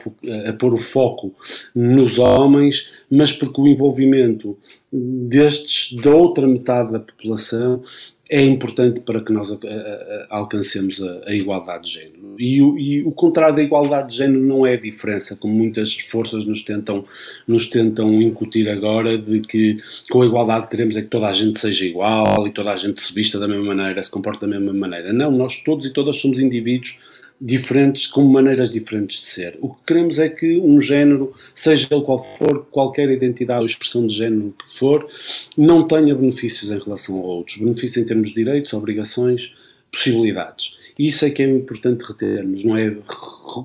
a, 0.48 0.52
pôr 0.52 0.74
o 0.74 0.78
foco 0.78 1.35
nos 1.74 2.18
homens, 2.18 2.90
mas 3.11 3.33
porque 3.33 3.61
o 3.61 3.68
envolvimento 3.68 4.57
destes, 4.92 5.96
da 6.00 6.14
outra 6.14 6.46
metade 6.46 6.92
da 6.92 7.00
população, 7.00 7.83
é 8.30 8.42
importante 8.42 9.00
para 9.00 9.20
que 9.20 9.33
nós 9.33 9.52
a, 9.52 9.54
a, 9.54 10.26
alcancemos 10.38 11.00
a, 11.26 11.35
igualdade 11.35 11.85
de 11.85 11.90
género. 11.92 12.37
E 12.38 12.62
o, 12.62 12.78
e 12.78 13.02
o, 13.02 13.12
contrário 13.12 13.54
da 13.54 13.62
igualdade 13.62 14.11
de 14.11 14.16
género 14.16 14.40
não 14.40 14.66
é 14.66 14.74
a 14.74 14.80
diferença, 14.80 15.37
como 15.37 15.54
muitas 15.54 15.94
forças 16.09 16.44
nos 16.44 16.64
tentam, 16.64 17.04
nos 17.46 17.66
tentam 17.66 18.20
incutir 18.22 18.68
agora, 18.68 19.18
de 19.18 19.40
que 19.40 19.76
com 20.11 20.22
a 20.22 20.26
igualdade 20.26 20.64
que 20.64 20.70
queremos 20.70 20.96
é 20.96 21.02
que 21.02 21.09
toda 21.09 21.26
a 21.26 21.33
gente 21.33 21.61
seja 21.61 21.85
igual 21.85 22.46
e 22.46 22.50
toda 22.50 22.72
a 22.72 22.76
gente 22.76 23.00
se 23.00 23.12
vista 23.14 23.38
da 23.38 23.46
mesma 23.46 23.74
maneira, 23.74 24.02
se 24.02 24.11
comporte 24.11 24.40
da 24.40 24.46
mesma 24.46 24.72
maneira. 24.72 25.12
Não, 25.12 25.30
nós 25.30 25.62
todos 25.62 25.87
e 25.87 25.92
todas 25.92 26.16
somos 26.16 26.38
indivíduos 26.38 26.98
diferentes, 27.44 28.07
com 28.07 28.22
maneiras 28.22 28.70
diferentes 28.70 29.20
de 29.20 29.26
ser. 29.26 29.59
O 29.61 29.68
que 29.68 29.85
queremos 29.88 30.18
é 30.18 30.30
que 30.30 30.57
um 30.57 30.80
género, 30.80 31.35
seja 31.54 31.87
ele 31.90 32.00
qual 32.00 32.24
for, 32.38 32.64
qualquer 32.70 33.11
identidade 33.11 33.61
ou 33.61 33.66
expressão 33.66 34.07
de 34.07 34.14
género 34.16 34.54
que 34.59 34.78
for, 34.78 35.07
não 35.54 35.87
tenha 35.87 36.14
benefícios 36.14 36.70
em 36.70 36.78
relação 36.78 37.18
a 37.18 37.22
outros. 37.22 37.59
Benefícios 37.59 37.98
em 37.98 38.07
termos 38.07 38.30
de 38.30 38.37
direitos, 38.37 38.72
obrigações, 38.72 39.52
possibilidades. 39.92 40.74
Isso 40.98 41.26
é 41.26 41.30
que 41.30 41.42
é 41.42 41.50
importante 41.50 42.02
retermos, 42.02 42.64
não 42.64 42.78
é? 42.78 42.96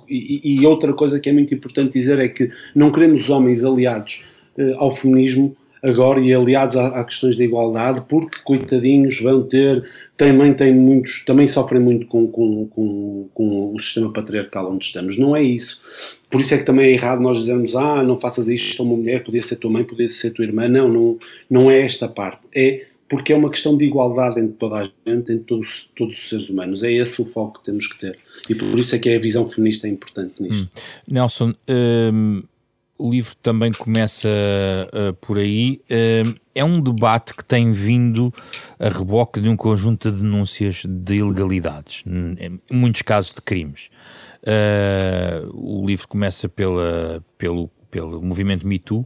E, 0.10 0.66
outra 0.66 0.92
coisa 0.92 1.18
que 1.18 1.30
é 1.30 1.34
muito 1.34 1.54
importante 1.54 1.94
dizer 1.94 2.20
é 2.20 2.28
que 2.28 2.52
não 2.76 2.92
queremos 2.92 3.30
homens 3.30 3.64
aliados 3.64 4.26
eh, 4.58 4.74
ao 4.78 4.94
feminismo 4.94 5.56
agora 5.82 6.20
e 6.20 6.34
aliados 6.34 6.78
a, 6.78 6.88
a, 6.88 7.04
questões 7.04 7.36
da 7.36 7.44
igualdade, 7.44 8.04
porque 8.08 8.38
coitadinhos 8.44 9.20
vão 9.22 9.44
ter, 9.44 9.84
também 10.18 10.54
têm 10.54 10.74
muitos, 10.74 11.24
também 11.26 11.48
sofrem 11.48 11.82
muito 11.82 12.06
com, 12.08 12.28
com, 12.28 12.68
com, 12.68 13.30
com, 13.34 13.74
o 13.74 13.80
sistema 13.80 14.12
patriarcal 14.12 14.72
onde 14.72 14.86
estamos. 14.86 15.18
Não 15.18 15.36
é 15.36 15.44
isso. 15.44 15.80
Por 16.30 16.42
isso 16.42 16.54
é 16.54 16.58
que 16.58 16.66
também 16.66 16.88
é 16.88 16.94
errado 16.94 17.22
nós 17.22 17.40
dizermos, 17.40 17.76
ah, 17.76 18.04
não 18.04 18.20
faças 18.20 18.48
isto, 18.48 18.76
sou 18.76 18.86
uma 18.86 18.98
mulher, 18.98 19.24
podia 19.24 19.42
ser 19.42 19.56
tua 19.56 19.72
mãe, 19.72 19.84
podia 19.84 20.10
ser 20.10 20.32
tua 20.32 20.46
irmã. 20.46 20.68
Não, 20.68 20.88
não, 20.88 21.18
não 21.50 21.72
é 21.72 21.82
esta 21.82 22.08
parte. 22.08 22.42
É 22.54 22.86
porque 23.10 23.34
é 23.34 23.36
uma 23.36 23.50
questão 23.50 23.76
de 23.76 23.86
igualdade 23.86 24.40
entre 24.40 24.54
toda 24.54 24.76
a 24.76 24.84
gente, 24.84 25.32
entre 25.32 25.40
todos, 25.40 25.90
todos 25.96 26.16
os 26.16 26.30
seres 26.30 26.48
humanos. 26.48 26.84
É 26.84 26.92
esse 26.92 27.20
o 27.20 27.26
foco 27.26 27.60
que 27.60 27.66
temos 27.66 27.88
que 27.88 28.00
ter. 28.00 28.20
E 28.48 28.54
por 28.54 28.78
isso 28.78 28.96
é 28.96 29.00
que 29.00 29.10
a 29.10 29.20
visão 29.20 29.50
feminista 29.50 29.88
é 29.88 29.90
importante 29.90 30.44
nisto. 30.44 30.64
Hum. 30.64 30.68
Nelson, 31.08 31.54
hum 31.68 32.44
o 33.00 33.10
livro 33.10 33.34
também 33.42 33.72
começa 33.72 34.28
uh, 34.30 35.14
por 35.16 35.40
aí. 35.40 35.82
Uh, 35.90 36.38
é 36.54 36.64
um 36.64 36.82
debate 36.82 37.34
que 37.34 37.44
tem 37.44 37.72
vindo 37.72 38.34
a 38.78 38.90
reboque 38.90 39.40
de 39.40 39.48
um 39.48 39.56
conjunto 39.56 40.12
de 40.12 40.18
denúncias 40.18 40.84
de 40.86 41.16
ilegalidades, 41.16 42.04
em 42.06 42.60
muitos 42.70 43.02
casos 43.02 43.32
de 43.32 43.42
crimes. 43.42 43.90
Uh, 44.44 45.50
o 45.54 45.88
livro 45.88 46.08
começa 46.08 46.50
pela, 46.50 47.24
pelo, 47.38 47.70
pelo 47.90 48.22
movimento 48.22 48.68
Me 48.68 48.78
Too, 48.78 49.06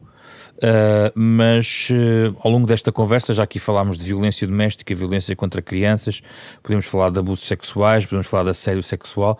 Uh, 0.58 1.12
mas 1.14 1.90
uh, 1.90 2.38
ao 2.40 2.50
longo 2.50 2.66
desta 2.66 2.92
conversa, 2.92 3.34
já 3.34 3.44
aqui 3.44 3.60
falámos 3.60 3.98
de 3.98 4.06
violência 4.06 4.48
doméstica, 4.48 4.96
violência 4.96 5.36
contra 5.36 5.62
crianças, 5.62 6.22
podemos 6.62 6.86
falar 6.86 7.10
de 7.10 7.20
abusos 7.20 7.46
sexuais, 7.46 8.06
podemos 8.06 8.28
falar 8.28 8.46
de 8.46 8.50
assédio 8.52 8.84
sexual, 8.84 9.38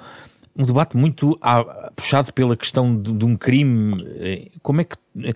um 0.56 0.66
debate 0.66 0.96
muito 0.96 1.38
ah, 1.42 1.92
puxado 1.96 2.32
pela 2.32 2.56
questão 2.56 2.96
de, 2.96 3.12
de, 3.12 3.26
um 3.26 3.36
crime. 3.36 3.98
Eh, 4.18 4.50
como 4.62 4.82
é 4.82 4.84
que 4.84 4.96
eh, 5.24 5.34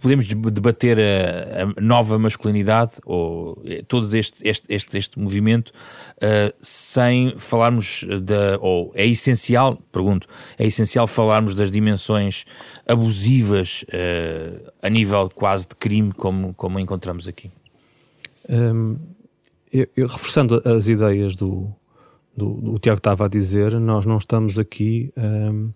podemos 0.00 0.26
debater 0.28 0.98
a, 0.98 1.62
a 1.62 1.80
nova 1.80 2.18
masculinidade 2.18 2.92
ou 3.06 3.60
eh, 3.64 3.82
todo 3.88 4.14
este, 4.14 4.46
este, 4.46 4.66
este, 4.72 4.98
este 4.98 5.18
movimento 5.18 5.70
uh, 6.16 6.52
sem 6.60 7.34
falarmos 7.38 8.04
da. 8.22 8.58
Ou 8.60 8.92
é 8.94 9.06
essencial, 9.06 9.78
pergunto, 9.90 10.28
é 10.58 10.66
essencial 10.66 11.06
falarmos 11.06 11.54
das 11.54 11.70
dimensões 11.70 12.44
abusivas 12.86 13.84
uh, 13.88 14.70
a 14.82 14.90
nível 14.90 15.30
quase 15.34 15.66
de 15.68 15.76
crime, 15.76 16.12
como, 16.12 16.52
como 16.52 16.78
encontramos 16.78 17.26
aqui? 17.26 17.50
Um, 18.48 18.96
eu, 19.72 19.86
eu, 19.96 20.06
reforçando 20.06 20.62
as 20.64 20.88
ideias 20.88 21.36
do, 21.36 21.70
do, 22.38 22.54
do 22.54 22.78
Tiago 22.78 22.98
estava 22.98 23.24
a 23.26 23.28
dizer, 23.28 23.78
nós 23.80 24.06
não 24.06 24.16
estamos 24.16 24.58
aqui. 24.58 25.12
Um, 25.16 25.70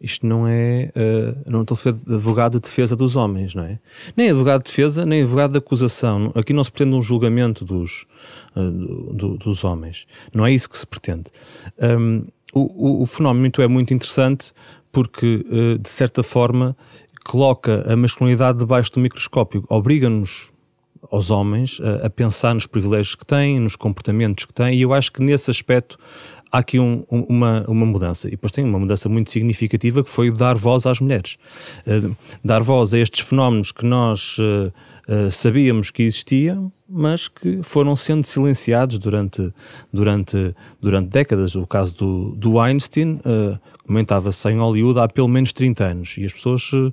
isto 0.00 0.26
não 0.26 0.46
é. 0.46 0.92
Uh, 0.96 1.50
não 1.50 1.62
estou 1.62 1.74
a 1.74 1.78
ser 1.78 1.90
advogado 1.90 2.54
de 2.54 2.60
defesa 2.60 2.94
dos 2.94 3.16
homens, 3.16 3.54
não 3.54 3.62
é? 3.64 3.78
Nem 4.16 4.30
advogado 4.30 4.62
de 4.62 4.70
defesa, 4.70 5.06
nem 5.06 5.22
advogado 5.22 5.52
de 5.52 5.58
acusação. 5.58 6.32
Aqui 6.34 6.52
não 6.52 6.62
se 6.62 6.70
pretende 6.70 6.94
um 6.96 7.00
julgamento 7.00 7.64
dos, 7.64 8.06
uh, 8.54 9.14
do, 9.14 9.38
dos 9.38 9.64
homens. 9.64 10.06
Não 10.34 10.44
é 10.44 10.52
isso 10.52 10.68
que 10.68 10.76
se 10.76 10.86
pretende. 10.86 11.30
Um, 11.78 12.24
o, 12.52 13.02
o, 13.02 13.06
fenómeno 13.06 13.50
é 13.58 13.68
muito 13.68 13.94
interessante 13.94 14.52
porque, 14.90 15.46
uh, 15.48 15.78
de 15.78 15.88
certa 15.88 16.22
forma, 16.22 16.76
coloca 17.24 17.90
a 17.90 17.96
masculinidade 17.96 18.58
debaixo 18.58 18.92
do 18.92 19.00
microscópio, 19.00 19.64
obriga-nos 19.68 20.51
aos 21.10 21.30
homens 21.30 21.80
a, 21.80 22.06
a, 22.06 22.10
pensar 22.10 22.54
nos 22.54 22.66
privilégios 22.66 23.14
que 23.14 23.26
têm, 23.26 23.58
nos 23.58 23.76
comportamentos 23.76 24.44
que 24.44 24.52
têm, 24.52 24.76
e 24.76 24.82
eu 24.82 24.92
acho 24.92 25.12
que 25.12 25.22
nesse 25.22 25.50
aspecto 25.50 25.98
há 26.50 26.58
aqui 26.58 26.78
um, 26.78 27.04
uma, 27.10 27.64
uma 27.66 27.86
mudança. 27.86 28.28
E 28.28 28.32
depois 28.32 28.52
tem 28.52 28.64
uma 28.64 28.78
mudança 28.78 29.08
muito 29.08 29.30
significativa 29.30 30.04
que 30.04 30.10
foi 30.10 30.30
dar 30.30 30.54
voz 30.54 30.86
às 30.86 31.00
mulheres. 31.00 31.38
Uh, 31.86 32.14
dar 32.44 32.62
voz 32.62 32.92
a 32.92 32.98
estes 32.98 33.26
fenómenos 33.26 33.72
que 33.72 33.86
nós 33.86 34.36
uh, 34.38 34.72
uh, 35.12 35.30
sabíamos 35.30 35.90
que 35.90 36.02
existiam, 36.02 36.72
mas 36.88 37.28
que 37.28 37.62
foram 37.62 37.94
sendo 37.96 38.26
silenciados 38.26 38.98
durante, 38.98 39.52
durante, 39.92 40.54
durante 40.80 41.08
décadas. 41.08 41.54
O 41.54 41.66
caso 41.66 41.96
do, 41.96 42.34
do 42.36 42.60
Einstein 42.60 43.20
uh, 43.24 43.58
comentava-se 43.86 44.48
em 44.50 44.58
Hollywood 44.58 44.98
há 44.98 45.08
pelo 45.08 45.28
menos 45.28 45.52
30 45.52 45.84
anos 45.84 46.16
e 46.18 46.24
as 46.24 46.32
pessoas 46.32 46.70
uh, 46.72 46.92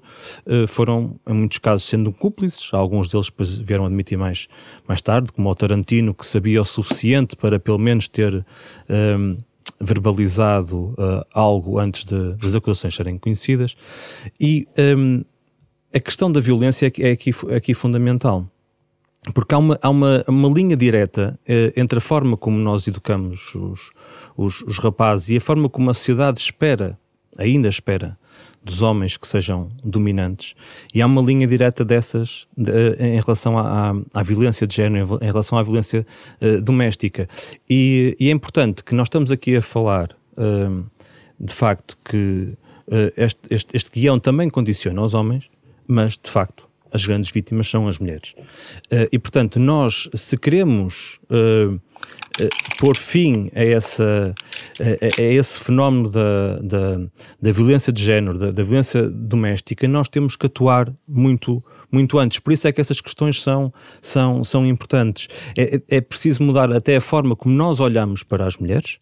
foram, 0.68 1.16
em 1.28 1.34
muitos 1.34 1.58
casos, 1.58 1.88
sendo 1.88 2.12
cúmplices. 2.12 2.74
Alguns 2.74 3.10
deles 3.10 3.28
depois 3.28 3.58
vieram 3.58 3.86
admitir 3.86 4.18
mais, 4.18 4.48
mais 4.88 5.02
tarde, 5.02 5.32
como 5.32 5.50
o 5.50 5.56
Tarantino, 5.56 6.14
que 6.14 6.26
sabia 6.26 6.62
o 6.62 6.66
suficiente 6.66 7.36
para 7.36 7.60
pelo 7.60 7.78
menos 7.78 8.08
ter. 8.08 8.46
Um, 8.90 9.38
verbalizado 9.82 10.94
uh, 10.98 11.26
algo 11.34 11.80
antes 11.80 12.04
de, 12.04 12.34
das 12.34 12.54
acusações 12.54 12.94
serem 12.94 13.18
conhecidas 13.18 13.78
e 14.38 14.68
um, 14.78 15.24
a 15.94 16.00
questão 16.00 16.32
da 16.32 16.40
violência 16.40 16.88
é, 16.88 17.10
é 17.10 17.12
aqui, 17.12 17.32
é 17.50 17.56
aqui 17.56 17.74
fundamental 17.74 18.46
porque 19.34 19.54
há 19.54 19.58
uma, 19.58 19.78
há 19.82 19.90
uma, 19.90 20.24
uma 20.28 20.50
linha 20.50 20.78
direta 20.78 21.38
eh, 21.48 21.74
entre 21.76 21.98
a 21.98 22.02
forma 22.02 22.38
como 22.38 22.58
nós 22.58 22.88
educamos 22.88 23.54
os, 23.54 23.92
os, 24.38 24.62
os, 24.62 24.80
rapazes 24.80 25.30
e 25.30 25.38
a 25.38 25.42
forma 25.42 25.68
como 25.68 25.90
a 25.90 25.94
sociedade 25.94 26.40
espera, 26.40 26.98
ainda 27.38 27.68
espera, 27.68 28.18
dos 28.64 28.82
homens 28.82 29.18
que 29.18 29.28
sejam 29.28 29.70
dominantes, 29.84 30.56
e 30.94 31.02
há 31.02 31.06
uma 31.06 31.22
linha 31.22 31.48
direta 31.48 31.84
dessas 31.84 32.48
de, 32.56 32.72
em 33.00 33.20
relação 33.20 33.58
à, 33.58 33.94
à, 34.14 34.24
violência 34.24 34.68
de 34.68 34.76
género, 34.76 35.18
em 35.22 35.28
relação 35.28 35.58
à 35.58 35.64
violência 35.64 36.06
eh, 36.40 36.58
doméstica. 36.58 37.28
E, 37.70 38.16
e, 38.20 38.30
é 38.30 38.32
importante 38.32 38.84
que 38.84 38.94
nós 38.96 39.08
estamos 39.08 39.32
aqui 39.32 39.56
a 39.56 39.62
falar, 39.62 40.10
eh, 40.38 40.84
de 41.40 41.54
facto, 41.54 41.98
que 42.04 42.54
eh, 42.92 43.14
este, 43.18 43.42
este, 43.50 43.76
este 43.76 43.92
guião 43.92 44.20
também 44.20 44.50
condiciona 44.50 45.02
os 45.02 45.14
homens, 45.14 45.50
mas, 45.90 46.18
de 46.22 46.30
facto, 46.30 46.68
as 46.92 47.06
grandes 47.06 47.32
vítimas 47.32 47.68
são 47.68 47.88
as 47.88 47.98
mulheres. 47.98 48.34
Uh, 48.92 49.10
e, 49.12 49.18
portanto, 49.18 49.60
nós, 49.60 50.10
se 50.14 50.38
queremos 50.38 51.20
uh, 51.30 51.74
uh, 51.74 51.80
pôr 52.80 52.96
fim 52.96 53.50
a, 53.56 53.64
essa, 53.64 54.34
a, 54.80 55.22
esse 55.22 55.60
fenómeno 55.60 56.10
da, 56.10 56.60
da, 56.62 56.98
da, 57.42 57.52
violência 57.52 57.92
de 57.92 58.04
género, 58.04 58.38
da, 58.38 58.52
da, 58.52 58.64
violência 58.64 59.10
doméstica, 59.10 59.88
nós 59.88 60.08
temos 60.08 60.36
que 60.36 60.46
atuar 60.46 60.94
muito, 61.08 61.64
muito 61.92 62.18
antes. 62.20 62.40
Por 62.40 62.54
isso 62.54 62.68
é 62.68 62.72
que 62.72 62.82
essas 62.82 63.02
questões 63.02 63.42
são, 63.42 63.74
são, 64.02 64.44
são 64.44 64.66
importantes. 64.66 65.28
É, 65.58 65.82
é 65.90 66.02
preciso 66.02 66.44
mudar 66.44 66.72
até 66.72 66.96
a 66.96 67.02
forma 67.02 67.36
como 67.36 67.56
nós 67.56 67.80
olhamos 67.80 68.24
para 68.24 68.46
as 68.46 68.58
mulheres, 68.58 69.00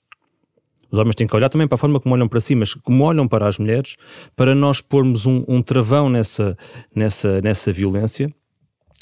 os 0.92 1.00
homens 1.00 1.16
têm 1.16 1.28
que 1.28 1.36
olhar 1.36 1.50
também 1.50 1.68
para 1.68 1.76
a 1.76 1.78
forma 1.78 2.00
como 2.00 2.16
olham 2.16 2.28
para 2.28 2.40
si, 2.40 2.56
mas 2.56 2.74
como 2.74 3.04
olham 3.04 3.28
para 3.28 3.48
as 3.48 3.58
mulheres, 3.60 3.96
para 4.36 4.56
nós 4.56 4.82
pormos 4.82 5.26
um, 5.26 5.44
um 5.48 5.62
travão 5.62 6.10
nessa, 6.10 6.58
nessa, 6.96 7.42
nessa 7.42 7.72
violência, 7.72 8.34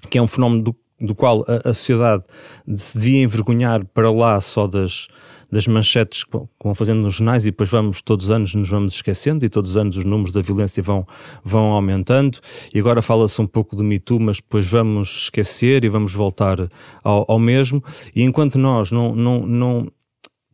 que 0.09 0.17
é 0.17 0.21
um 0.21 0.27
fenómeno 0.27 0.63
do, 0.63 0.75
do 0.99 1.15
qual 1.15 1.45
a, 1.47 1.69
a, 1.69 1.73
sociedade 1.73 2.23
se 2.75 2.97
devia 2.97 3.23
envergonhar 3.23 3.85
para 3.85 4.11
lá 4.11 4.39
só 4.39 4.67
das, 4.67 5.07
das 5.51 5.67
manchetes 5.67 6.23
que 6.23 6.31
vão 6.63 6.75
fazendo 6.75 7.01
nos 7.01 7.15
jornais 7.15 7.43
e 7.43 7.51
depois 7.51 7.69
vamos, 7.69 8.01
todos 8.01 8.25
os 8.25 8.31
anos, 8.31 8.55
nos 8.55 8.69
vamos 8.69 8.93
esquecendo 8.93 9.45
e 9.45 9.49
todos 9.49 9.71
os 9.71 9.77
anos 9.77 9.97
os 9.97 10.05
números 10.05 10.31
da 10.31 10.41
violência 10.41 10.81
vão, 10.81 11.05
vão 11.43 11.71
aumentando. 11.71 12.39
E 12.73 12.79
agora 12.79 13.01
fala-se 13.01 13.41
um 13.41 13.47
pouco 13.47 13.75
do 13.75 13.83
Me 13.83 13.99
Too, 13.99 14.19
mas 14.19 14.37
depois 14.37 14.69
vamos 14.69 15.23
esquecer 15.23 15.85
e 15.85 15.89
vamos 15.89 16.13
voltar 16.13 16.69
ao, 17.03 17.25
ao 17.29 17.39
mesmo. 17.39 17.83
E 18.15 18.23
enquanto 18.23 18.57
nós 18.57 18.91
não, 18.91 19.15
não, 19.15 19.45
não 19.45 19.91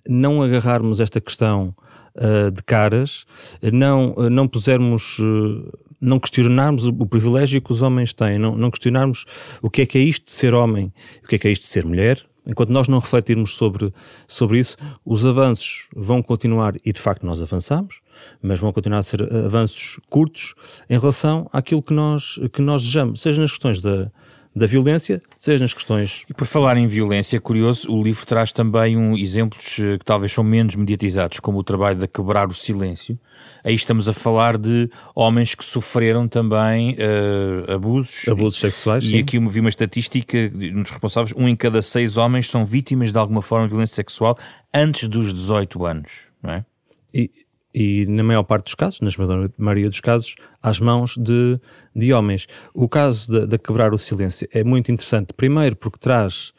não 0.08 0.42
agarrarmos 0.42 1.00
esta 1.00 1.22
questão 1.22 1.76
uh, 2.16 2.52
de 2.52 2.64
caras, 2.64 3.26
não, 3.72 4.14
uh, 4.14 4.30
não 4.30 4.48
pusermos. 4.48 5.20
Uh, 5.20 5.72
não 6.04 6.20
questionarmos 6.20 6.88
o, 6.88 7.06
privilégio 7.06 7.62
que 7.62 7.72
os 7.72 7.84
homens 7.84 8.12
têm, 8.12 8.40
não, 8.40 8.58
não 8.58 8.72
questionarmos 8.72 9.24
o 9.62 9.70
que 9.70 9.84
é 9.84 9.86
que 9.86 10.00
é 10.00 10.02
isto 10.02 10.26
de 10.26 10.32
ser 10.32 10.52
homem, 10.52 10.92
o 11.24 11.28
que 11.28 11.36
é 11.36 11.38
que 11.38 11.48
é 11.48 11.52
isto 11.52 11.62
de 11.62 11.68
ser 11.68 11.86
mulher, 11.86 12.26
enquanto 12.44 12.70
nós 12.72 12.88
não 12.88 12.98
refletirmos 12.98 13.56
sobre, 13.56 13.94
sobre 14.28 14.58
isso, 14.58 14.78
os 15.06 15.26
avanços 15.28 15.88
vão 15.96 16.22
continuar, 16.24 16.74
e 16.84 16.92
de 16.92 17.00
facto 17.00 17.24
nós 17.24 17.40
avançamos, 17.40 18.02
mas 18.42 18.60
vão 18.60 18.74
continuar 18.74 18.98
a 18.98 19.04
ser 19.04 19.22
avanços 19.32 20.00
curtos 20.10 20.56
em 20.90 20.98
relação 20.98 21.48
àquilo 21.54 21.84
que 21.84 21.94
nós, 21.94 22.40
que 22.52 22.64
nós 22.64 22.82
desejamos, 22.82 23.22
seja 23.22 23.40
nas 23.40 23.52
questões 23.52 23.80
da, 23.80 24.12
da 24.54 24.66
violência, 24.66 25.22
seja 25.40 25.64
nas 25.64 25.74
questões. 25.74 26.24
E 26.30 26.34
por 26.34 26.46
falar 26.46 26.76
em 26.76 26.86
violência, 26.86 27.38
é 27.38 27.40
curioso, 27.40 27.92
o 27.92 28.04
livro 28.04 28.26
traz 28.26 28.52
também 28.52 28.98
um, 28.98 29.18
exemplos 29.18 29.78
eh, 29.80 29.98
que 29.98 30.04
talvez 30.04 30.34
são 30.34 30.44
menos 30.44 30.76
mediatizados, 30.76 31.40
como 31.40 31.58
o 31.60 31.64
trabalho 31.64 31.98
de 31.98 32.08
quebrar 32.08 32.50
o 32.50 32.54
silêncio. 32.54 33.18
Aí 33.64 33.74
estamos 33.74 34.10
a 34.10 34.14
falar 34.14 34.58
de 34.58 34.90
homens 35.16 35.56
que 35.56 35.64
sofreram 35.64 36.28
também 36.28 36.96
uh, 36.96 37.72
abusos. 37.72 38.28
Abusos 38.28 38.60
sexuais. 38.60 39.04
E 39.04 39.12
sim. 39.12 39.20
aqui 39.20 39.38
eu 39.38 39.48
vi 39.48 39.60
uma 39.60 39.70
estatística 39.70 40.50
nos 40.50 40.90
responsáveis: 40.90 41.34
um 41.38 41.48
em 41.48 41.56
cada 41.56 41.82
seis 41.82 42.18
homens 42.18 42.50
são 42.50 42.66
vítimas 42.66 43.12
de 43.12 43.18
alguma 43.18 43.42
forma 43.42 43.68
de 43.68 43.72
violência 43.72 43.96
sexual 43.96 44.38
antes 44.74 45.08
dos 45.08 45.34
18 45.34 45.86
anos, 45.86 46.12
não 46.42 46.52
é? 46.52 46.66
E, 47.14 47.30
e 47.74 48.06
na 48.06 48.24
maior 48.24 48.44
parte 48.44 48.66
dos 48.66 48.76
casos, 48.76 49.00
na 49.00 49.10
maioria 49.58 49.90
dos 49.90 50.00
casos, 50.00 50.36
às 50.62 50.80
mãos 50.80 51.16
de, 51.18 51.60
de 51.96 52.14
homens. 52.14 52.48
O 52.74 52.88
caso 52.88 53.48
de, 53.48 53.58
quebrar 53.58 53.94
o 53.94 53.98
silêncio 53.98 54.48
é 54.52 54.64
muito 54.64 54.92
interessante, 54.92 55.34
primeiro 55.34 55.76
porque 55.76 55.98
traz 56.00 56.54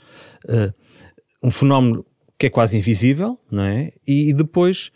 uh, 0.47 0.73
um 1.43 1.51
fenómeno 1.51 2.05
que 2.39 2.47
é 2.47 2.51
quase 2.51 2.77
invisível, 2.77 3.39
não 3.51 3.65
é? 3.65 3.93
E, 4.07 4.33
depois 4.33 4.91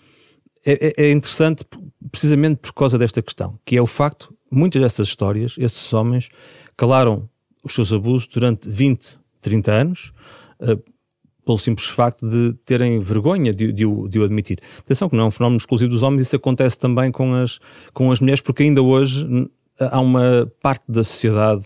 é, 0.65 0.89
é, 0.89 1.07
é, 1.07 1.13
interessante 1.13 1.65
precisamente 2.11 2.59
por 2.59 2.73
causa 2.73 2.99
desta 2.99 3.23
questão, 3.23 3.59
que 3.65 3.77
é 3.77 3.83
o 3.83 3.87
facto, 3.87 4.35
muitas 4.51 4.83
dessas 4.83 5.09
histórias, 5.09 5.55
esses 5.59 5.93
homens 5.93 6.29
calaram 6.77 7.29
os 7.63 7.75
seus 7.75 7.93
abusos 7.93 8.27
durante 8.27 8.69
20, 8.69 9.19
30 9.41 9.73
anos, 9.73 10.13
uh, 10.61 10.83
pelo 11.47 11.57
simples 11.57 11.87
facto 11.87 12.29
de 12.29 12.53
terem 12.65 12.99
vergonha 12.99 13.55
de, 13.55 13.73
de, 13.73 13.87
o, 13.87 14.09
de, 14.09 14.19
o, 14.19 14.25
admitir. 14.25 14.59
Atenção 14.81 15.09
que 15.09 15.15
não 15.15 15.25
é 15.25 15.27
um 15.29 15.31
fenómeno 15.31 15.59
exclusivo 15.59 15.89
dos 15.89 16.03
homens, 16.03 16.23
isso 16.23 16.35
acontece 16.35 16.77
também 16.77 17.13
com 17.13 17.33
as, 17.35 17.61
com 17.95 18.11
as 18.11 18.21
mulheres, 18.21 18.41
porque 18.41 18.65
ainda 18.65 18.83
hoje 18.83 19.25
há 19.79 20.01
uma 20.01 20.51
parte 20.61 20.85
da 20.89 21.05
sociedade 21.05 21.65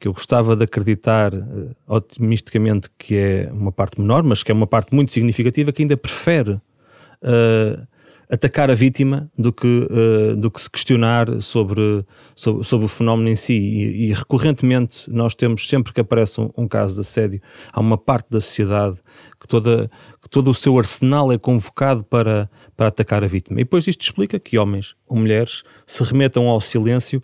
que 0.00 0.08
eu 0.08 0.12
gostava 0.12 0.56
de 0.56 0.64
acreditar 0.64 1.32
uh, 1.32 1.70
otimisticamente 1.86 2.90
que 2.98 3.16
é 3.16 3.50
uma 3.52 3.70
parte 3.70 4.00
menor, 4.00 4.24
mas 4.24 4.42
que 4.42 4.50
é 4.50 4.54
uma 4.54 4.66
parte 4.66 4.92
muito 4.94 5.12
significativa, 5.12 5.70
que 5.70 5.82
ainda 5.82 5.96
prefere 5.96 6.52
uh, 6.52 7.86
atacar 8.30 8.70
a 8.70 8.74
vítima 8.74 9.30
do 9.36 9.52
que, 9.52 9.66
uh, 9.66 10.36
do 10.36 10.50
que 10.50 10.60
se 10.60 10.70
questionar 10.70 11.42
sobre, 11.42 12.04
sobre, 12.34 12.64
sobre, 12.64 12.86
o 12.86 12.88
fenómeno 12.88 13.28
em 13.28 13.34
si. 13.34 13.54
E, 13.54 14.08
e 14.08 14.12
recorrentemente 14.12 15.10
nós 15.10 15.34
temos, 15.34 15.68
sempre 15.68 15.92
que 15.92 16.00
aparece 16.00 16.40
um, 16.40 16.50
um, 16.56 16.68
caso 16.68 16.94
de 16.94 17.00
assédio, 17.00 17.42
há 17.72 17.80
uma 17.80 17.98
parte 17.98 18.30
da 18.30 18.40
sociedade 18.40 18.98
que, 19.40 19.48
toda, 19.48 19.90
que 20.22 20.30
todo 20.30 20.50
o 20.50 20.54
seu 20.54 20.78
arsenal 20.78 21.32
é 21.32 21.38
convocado 21.38 22.04
para, 22.04 22.48
para 22.76 22.86
atacar 22.86 23.24
a 23.24 23.26
vítima. 23.26 23.60
E 23.60 23.64
depois 23.64 23.86
isto 23.88 24.02
explica 24.02 24.38
que 24.38 24.56
homens 24.56 24.94
ou 25.08 25.16
mulheres 25.16 25.64
se 25.84 26.02
remetam 26.04 26.48
ao 26.48 26.60
silêncio 26.60 27.22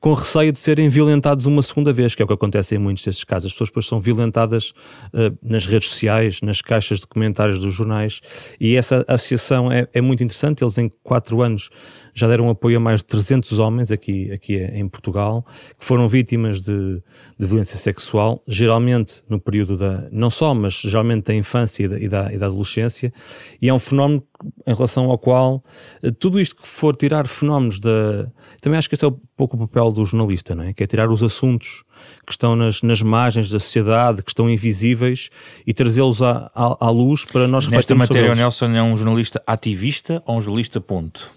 com 0.00 0.12
receio 0.12 0.52
de 0.52 0.58
serem 0.58 0.88
violentados 0.88 1.46
uma 1.46 1.62
segunda 1.62 1.92
vez, 1.92 2.14
que 2.14 2.22
é 2.22 2.24
o 2.24 2.28
que 2.28 2.34
acontece 2.34 2.74
em 2.74 2.78
muitos 2.78 3.04
desses 3.04 3.24
casos. 3.24 3.46
As 3.46 3.52
pessoas 3.52 3.70
depois 3.70 3.86
são 3.86 3.98
violentadas 3.98 4.70
uh, 5.12 5.36
nas 5.42 5.66
redes 5.66 5.88
sociais, 5.88 6.40
nas 6.42 6.60
caixas 6.60 7.00
de 7.00 7.06
comentários 7.06 7.58
dos 7.58 7.72
jornais, 7.72 8.20
e 8.60 8.76
essa 8.76 9.04
associação 9.08 9.72
é, 9.72 9.88
é, 9.92 10.00
muito 10.00 10.22
interessante. 10.22 10.62
Eles, 10.62 10.78
em 10.78 10.90
quatro 11.02 11.42
anos, 11.42 11.70
já 12.16 12.26
deram 12.26 12.48
apoio 12.48 12.78
a 12.78 12.80
mais 12.80 13.00
de 13.00 13.06
300 13.06 13.58
homens 13.58 13.92
aqui, 13.92 14.32
aqui 14.32 14.56
em 14.56 14.88
Portugal, 14.88 15.46
que 15.78 15.84
foram 15.84 16.08
vítimas 16.08 16.62
de, 16.62 17.02
de 17.38 17.46
violência 17.46 17.76
sexual, 17.76 18.42
geralmente 18.48 19.22
no 19.28 19.38
período 19.38 19.76
da, 19.76 20.08
não 20.10 20.30
só, 20.30 20.54
mas 20.54 20.72
geralmente 20.72 21.26
da 21.26 21.34
infância 21.34 21.84
e 21.84 21.88
da, 21.88 21.98
e 22.00 22.08
da, 22.08 22.32
e 22.32 22.38
da 22.38 22.46
adolescência, 22.46 23.12
e 23.60 23.68
é 23.68 23.74
um 23.74 23.78
fenómeno 23.78 24.24
em 24.66 24.74
relação 24.74 25.10
ao 25.10 25.18
qual 25.18 25.62
uh, 26.02 26.12
tudo 26.12 26.40
isto 26.40 26.56
que 26.56 26.66
for 26.66 26.96
tirar 26.96 27.26
fenómenos 27.26 27.78
da 27.78 28.26
também 28.62 28.78
acho 28.78 28.88
que 28.88 28.94
esse 28.94 29.04
é 29.04 29.08
um 29.08 29.18
pouco 29.36 29.54
o 29.56 29.60
papel 29.60 29.92
do 29.92 30.04
jornalista, 30.04 30.54
não 30.54 30.64
é? 30.64 30.72
Que 30.72 30.82
é 30.82 30.86
tirar 30.86 31.10
os 31.10 31.22
assuntos 31.22 31.84
que 32.26 32.32
estão 32.32 32.56
nas, 32.56 32.82
nas 32.82 33.02
margens 33.02 33.50
da 33.50 33.58
sociedade, 33.58 34.22
que 34.22 34.30
estão 34.30 34.48
invisíveis 34.48 35.30
e 35.66 35.74
trazê-los 35.74 36.22
à, 36.22 36.50
à, 36.54 36.86
à, 36.86 36.90
luz 36.90 37.24
para 37.24 37.46
nós 37.46 37.68
Nesta 37.68 37.94
matéria, 37.94 38.32
o 38.32 38.34
Nelson 38.34 38.70
é 38.70 38.82
um 38.82 38.96
jornalista 38.96 39.42
ativista 39.46 40.22
ou 40.26 40.38
um 40.38 40.40
jornalista 40.40 40.80
ponto? 40.80 41.35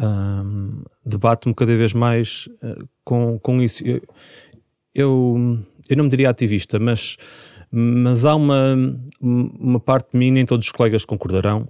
Um, 0.00 0.82
Debate-me 1.04 1.54
cada 1.54 1.76
vez 1.76 1.92
mais 1.92 2.48
uh, 2.62 2.88
com, 3.04 3.38
com 3.38 3.60
isso. 3.60 3.84
Eu, 3.84 4.00
eu, 4.94 5.58
eu, 5.88 5.96
não 5.96 6.04
me 6.04 6.10
diria 6.10 6.30
ativista, 6.30 6.78
mas, 6.78 7.16
mas 7.70 8.24
há 8.24 8.34
uma, 8.34 8.76
uma 9.20 9.80
parte 9.80 10.12
de 10.12 10.18
mim, 10.18 10.30
nem 10.30 10.46
todos 10.46 10.66
os 10.66 10.72
colegas 10.72 11.04
concordarão. 11.04 11.66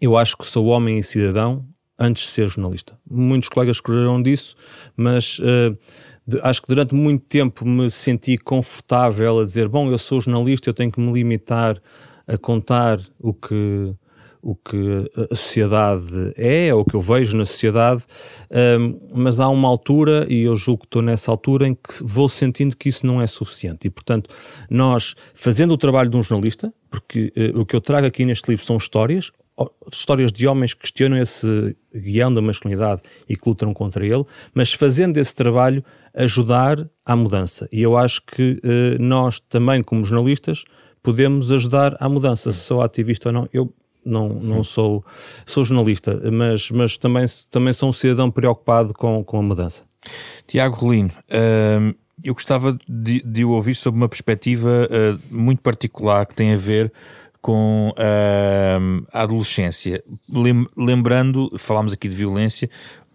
Eu 0.00 0.16
acho 0.16 0.36
que 0.36 0.46
sou 0.46 0.66
homem 0.66 0.98
e 0.98 1.02
cidadão 1.02 1.66
antes 1.98 2.24
de 2.24 2.30
ser 2.30 2.48
jornalista. 2.48 2.98
Muitos 3.08 3.48
colegas 3.50 3.76
escolheram 3.76 4.22
disso, 4.22 4.56
mas 4.96 5.38
uh, 5.38 5.76
de, 6.26 6.40
acho 6.42 6.62
que 6.62 6.68
durante 6.68 6.94
muito 6.94 7.24
tempo 7.26 7.66
me 7.66 7.90
senti 7.90 8.38
confortável 8.38 9.40
a 9.40 9.44
dizer: 9.44 9.68
bom, 9.68 9.90
eu 9.90 9.98
sou 9.98 10.20
jornalista, 10.20 10.70
eu 10.70 10.74
tenho 10.74 10.90
que 10.90 11.00
me 11.00 11.12
limitar 11.12 11.80
a 12.26 12.38
contar 12.38 12.98
o 13.18 13.34
que 13.34 13.94
o 14.42 14.54
que 14.54 15.10
a 15.30 15.34
sociedade 15.34 16.32
é, 16.36 16.74
ou 16.74 16.80
o 16.80 16.84
que 16.84 16.94
eu 16.94 17.00
vejo 17.00 17.36
na 17.36 17.44
sociedade, 17.44 18.02
um, 18.78 19.00
mas 19.14 19.40
há 19.40 19.48
uma 19.48 19.68
altura, 19.68 20.26
e 20.28 20.42
eu 20.42 20.56
julgo 20.56 20.80
que 20.80 20.86
estou 20.86 21.02
nessa 21.02 21.30
altura, 21.30 21.68
em 21.68 21.74
que 21.74 22.02
vou 22.02 22.28
sentindo 22.28 22.76
que 22.76 22.88
isso 22.88 23.06
não 23.06 23.20
é 23.20 23.26
suficiente. 23.26 23.86
E, 23.86 23.90
portanto, 23.90 24.30
nós, 24.68 25.14
fazendo 25.34 25.72
o 25.72 25.78
trabalho 25.78 26.10
de 26.10 26.16
um 26.16 26.22
jornalista, 26.22 26.72
porque 26.90 27.32
uh, 27.36 27.60
o 27.60 27.66
que 27.66 27.76
eu 27.76 27.80
trago 27.80 28.06
aqui 28.06 28.24
neste 28.24 28.50
livro 28.50 28.64
são 28.64 28.76
histórias, 28.76 29.30
histórias 29.92 30.32
de 30.32 30.46
homens 30.46 30.72
que 30.74 30.80
questionam 30.80 31.18
esse 31.18 31.76
guião 31.94 32.32
da 32.32 32.40
masculinidade 32.40 33.02
e 33.28 33.36
que 33.36 33.48
lutam 33.48 33.74
contra 33.74 34.06
ele, 34.06 34.24
mas 34.54 34.72
fazendo 34.72 35.16
esse 35.18 35.34
trabalho 35.34 35.84
ajudar 36.14 36.88
à 37.04 37.14
mudança. 37.14 37.68
E 37.72 37.82
eu 37.82 37.96
acho 37.96 38.22
que 38.22 38.60
eh, 38.62 38.96
nós 38.98 39.40
também, 39.40 39.82
como 39.82 40.04
jornalistas, 40.04 40.64
podemos 41.02 41.52
ajudar 41.52 41.96
à 42.00 42.08
mudança. 42.08 42.52
Se 42.52 42.60
sou 42.60 42.82
ativista 42.82 43.28
ou 43.28 43.32
não, 43.32 43.48
eu 43.52 43.72
não, 44.04 44.28
não 44.28 44.62
sou, 44.62 45.04
sou 45.44 45.64
jornalista, 45.64 46.20
mas, 46.30 46.70
mas 46.70 46.96
também, 46.96 47.24
também 47.50 47.72
sou 47.72 47.88
um 47.88 47.92
cidadão 47.92 48.30
preocupado 48.30 48.94
com, 48.94 49.22
com 49.24 49.38
a 49.38 49.42
mudança. 49.42 49.84
Tiago 50.46 50.76
Rolino, 50.76 51.10
hum, 51.30 51.94
eu 52.22 52.34
gostava 52.34 52.78
de, 52.88 53.22
de 53.22 53.44
ouvir 53.44 53.74
sobre 53.74 54.00
uma 54.00 54.08
perspectiva 54.08 54.88
uh, 54.88 55.20
muito 55.30 55.62
particular 55.62 56.26
que 56.26 56.34
tem 56.34 56.52
a 56.52 56.56
ver 56.56 56.92
com 57.40 57.92
uh, 57.96 59.06
a 59.12 59.22
adolescência. 59.22 60.02
Lembrando, 60.76 61.50
falámos 61.58 61.92
aqui 61.92 62.08
de 62.08 62.14
violência, 62.14 62.68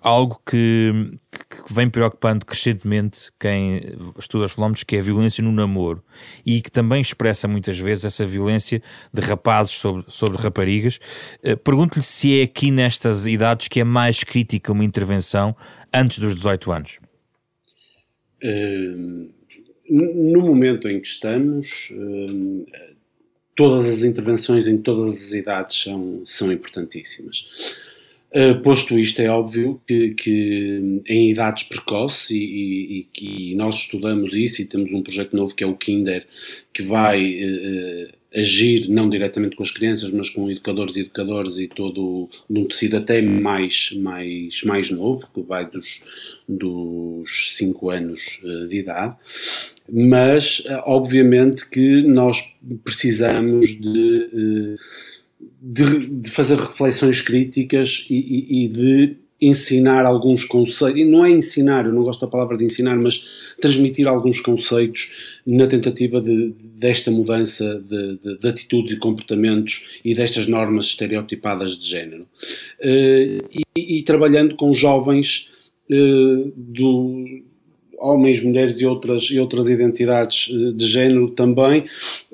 algo 0.05 0.39
que, 0.45 1.17
que, 1.31 1.73
vem 1.73 1.89
preocupando 1.89 2.45
crescentemente 2.45 3.31
quem 3.39 3.81
estuda 4.19 4.45
os 4.45 4.51
fenómenos, 4.51 4.83
que 4.83 4.95
é 4.95 4.99
a 4.99 5.01
violência 5.01 5.43
no 5.43 5.51
namoro 5.51 6.03
e 6.45 6.61
que 6.61 6.71
também 6.71 7.01
expressa 7.01 7.47
muitas 7.47 7.79
vezes 7.79 8.05
essa 8.05 8.23
violência 8.23 8.83
de 9.11 9.21
rapazes 9.23 9.73
sobre, 9.73 10.05
sobre 10.07 10.37
raparigas. 10.37 10.99
Uh, 11.43 11.57
Pergunto-lhe 11.57 12.03
se 12.03 12.39
é 12.39 12.43
aqui 12.43 12.69
nestas 12.69 13.25
idades 13.25 13.67
que 13.67 13.79
é 13.79 13.83
mais 13.83 14.23
crítica 14.23 14.71
uma 14.71 14.85
intervenção 14.85 15.55
antes 15.91 16.19
dos 16.19 16.35
18 16.35 16.71
anos. 16.71 16.99
Uh, 18.43 19.33
no 19.89 20.41
momento 20.41 20.87
em 20.87 20.99
que 20.99 21.07
estamos, 21.07 21.89
uh, 21.91 22.65
todas 23.55 23.85
as 23.85 24.03
intervenções 24.03 24.67
em 24.67 24.77
todas 24.77 25.15
as 25.15 25.31
idades 25.31 25.81
são, 25.81 26.21
são 26.25 26.51
importantíssimas. 26.51 27.43
Uh, 28.35 28.61
posto 28.61 28.99
isto, 28.99 29.21
é 29.21 29.29
óbvio 29.29 29.81
que, 29.87 30.09
que 30.09 31.01
em 31.07 31.31
idades 31.31 31.63
precoces, 31.63 32.31
e, 32.31 33.07
e, 33.17 33.51
e, 33.51 33.55
nós 33.55 33.75
estudamos 33.75 34.35
isso 34.35 34.61
e 34.61 34.65
temos 34.65 34.91
um 34.91 35.01
projeto 35.01 35.33
novo 35.37 35.55
que 35.55 35.63
é 35.63 35.67
o 35.67 35.77
Kinder, 35.77 36.27
que 36.73 36.83
vai 36.83 37.41
uh, 37.41 38.09
agir 38.35 38.89
não 38.89 39.09
diretamente 39.09 39.55
com 39.55 39.63
as 39.63 39.71
crianças, 39.71 40.11
mas 40.11 40.29
com 40.29 40.51
educadores 40.51 40.97
e 40.97 41.01
educadoras 41.01 41.57
e 41.57 41.67
todo 41.67 42.29
um 42.49 42.65
tecido 42.65 42.97
até 42.97 43.21
mais, 43.21 43.91
mais, 43.95 44.61
mais 44.63 44.91
novo, 44.91 45.25
que 45.33 45.41
vai 45.41 45.65
dos, 45.69 46.01
dos 46.47 47.55
5 47.55 47.89
anos 47.89 48.41
uh, 48.43 48.67
de 48.67 48.79
idade. 48.79 49.15
Mas 49.87 50.63
eh, 50.65 50.81
obviamente 50.85 51.69
que 51.69 52.01
nós 52.01 52.41
precisamos 52.83 53.67
de, 53.79 54.29
eh, 54.33 54.75
de, 55.39 56.07
de 56.07 56.31
fazer 56.31 56.57
reflexões 56.57 57.21
críticas 57.21 58.05
e, 58.09 58.15
e, 58.15 58.65
e, 58.65 58.67
de 58.67 59.17
ensinar 59.41 60.05
alguns 60.05 60.45
conceitos, 60.45 60.99
e 60.99 61.03
não 61.03 61.25
é 61.25 61.29
ensinar, 61.29 61.85
eu 61.85 61.93
não 61.93 62.03
gosto 62.03 62.21
da 62.21 62.27
palavra 62.27 62.57
de 62.57 62.63
ensinar, 62.63 62.95
mas 62.95 63.27
transmitir 63.59 64.07
alguns 64.07 64.39
conceitos 64.39 65.11
na 65.45 65.67
tentativa 65.67 66.21
de, 66.21 66.53
desta 66.75 67.11
mudança 67.11 67.83
de, 67.87 68.17
de, 68.17 68.37
de, 68.39 68.47
atitudes 68.47 68.93
e 68.93 68.99
comportamentos 68.99 69.85
e 70.03 70.15
destas 70.15 70.47
normas 70.47 70.85
estereotipadas 70.85 71.77
de 71.77 71.89
género. 71.89 72.23
Uh, 72.79 73.43
e, 73.51 73.97
e, 73.97 74.03
trabalhando 74.03 74.55
com 74.55 74.73
jovens 74.73 75.49
uh, 75.91 76.53
do, 76.55 77.43
homens, 77.97 78.43
mulheres 78.43 78.79
e 78.79 78.85
outras, 78.85 79.23
e 79.23 79.39
outras 79.39 79.67
identidades 79.67 80.49
eh, 80.51 80.71
de 80.73 80.87
género 80.87 81.29
também, 81.29 81.85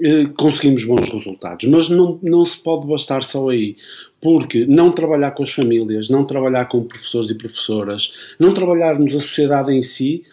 eh, 0.01 0.25
conseguimos 0.37 0.85
bons 0.85 1.09
resultados. 1.09 1.67
Mas 1.67 1.89
não, 1.89 2.19
não 2.21 2.45
se 2.45 2.57
pode 2.57 2.87
bastar 2.87 3.23
só 3.23 3.49
aí. 3.49 3.75
Porque 4.21 4.65
não 4.65 4.91
trabalhar 4.91 5.31
com 5.31 5.43
as 5.43 5.51
famílias, 5.51 6.07
não 6.07 6.23
trabalhar 6.25 6.65
com 6.65 6.83
professores 6.83 7.29
e 7.31 7.35
professoras, 7.35 8.13
não 8.39 8.53
trabalharmos 8.53 9.15
a 9.15 9.19
sociedade 9.19 9.71
em 9.71 9.81
si, 9.81 10.23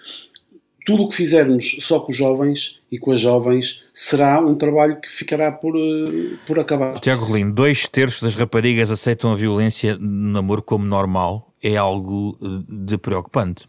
tudo 0.84 1.04
o 1.04 1.08
que 1.08 1.16
fizermos 1.16 1.78
só 1.80 2.00
com 2.00 2.12
os 2.12 2.16
jovens 2.16 2.78
e 2.90 2.98
com 2.98 3.12
as 3.12 3.20
jovens 3.20 3.82
será 3.92 4.40
um 4.40 4.54
trabalho 4.54 5.00
que 5.00 5.08
ficará 5.08 5.52
por, 5.52 5.74
uh, 5.76 6.38
por 6.46 6.58
acabar. 6.58 6.98
Tiago 7.00 7.24
Rolim, 7.24 7.50
dois 7.50 7.86
terços 7.88 8.22
das 8.22 8.36
raparigas 8.36 8.90
aceitam 8.90 9.32
a 9.32 9.36
violência 9.36 9.96
no 9.98 10.32
namoro 10.32 10.62
como 10.62 10.84
normal. 10.84 11.52
É 11.62 11.76
algo 11.76 12.38
de 12.68 12.96
preocupante. 12.96 13.66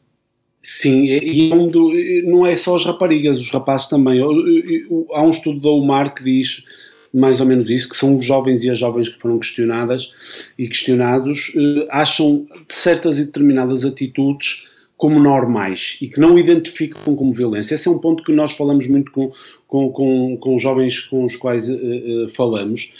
Sim, 0.72 1.06
e 1.06 1.52
é 1.52 2.22
não 2.22 2.46
é 2.46 2.56
só 2.56 2.76
as 2.76 2.86
raparigas, 2.86 3.40
os 3.40 3.50
rapazes 3.50 3.88
também. 3.88 4.22
Há 4.22 5.24
um 5.24 5.32
estudo 5.32 5.60
da 5.60 5.72
UMAR 5.72 6.14
que 6.14 6.24
diz 6.24 6.64
mais 7.12 7.42
ou 7.42 7.48
menos 7.48 7.72
isso, 7.72 7.90
que 7.90 7.98
são 7.98 8.18
os 8.18 8.24
jovens 8.24 8.64
e 8.64 8.70
as 8.70 8.78
jovens 8.78 9.10
que 9.10 9.20
foram 9.20 9.40
questionadas 9.40 10.14
e 10.60 10.68
questionados, 10.68 11.52
eh, 11.56 11.88
acham 11.90 12.46
certas 12.68 13.18
e 13.18 13.26
determinadas 13.26 13.84
atitudes 13.84 14.68
como 14.96 15.20
normais 15.20 15.98
e 16.02 16.08
que 16.08 16.20
não 16.20 16.38
identificam 16.38 17.16
como 17.16 17.34
violência. 17.34 17.74
Esse 17.74 17.88
é 17.88 17.92
um 17.92 17.98
ponto 17.98 18.24
que 18.24 18.32
nós 18.32 18.54
falamos 18.54 18.88
muito 18.88 19.12
com, 19.12 19.32
com, 19.68 19.92
com, 19.92 20.38
com 20.38 20.56
os 20.56 20.62
jovens 20.62 21.00
com 21.00 21.26
os 21.26 21.36
quais 21.36 21.68
uh, 21.68 21.74
uh, 21.74 22.30
falamos, 22.36 22.94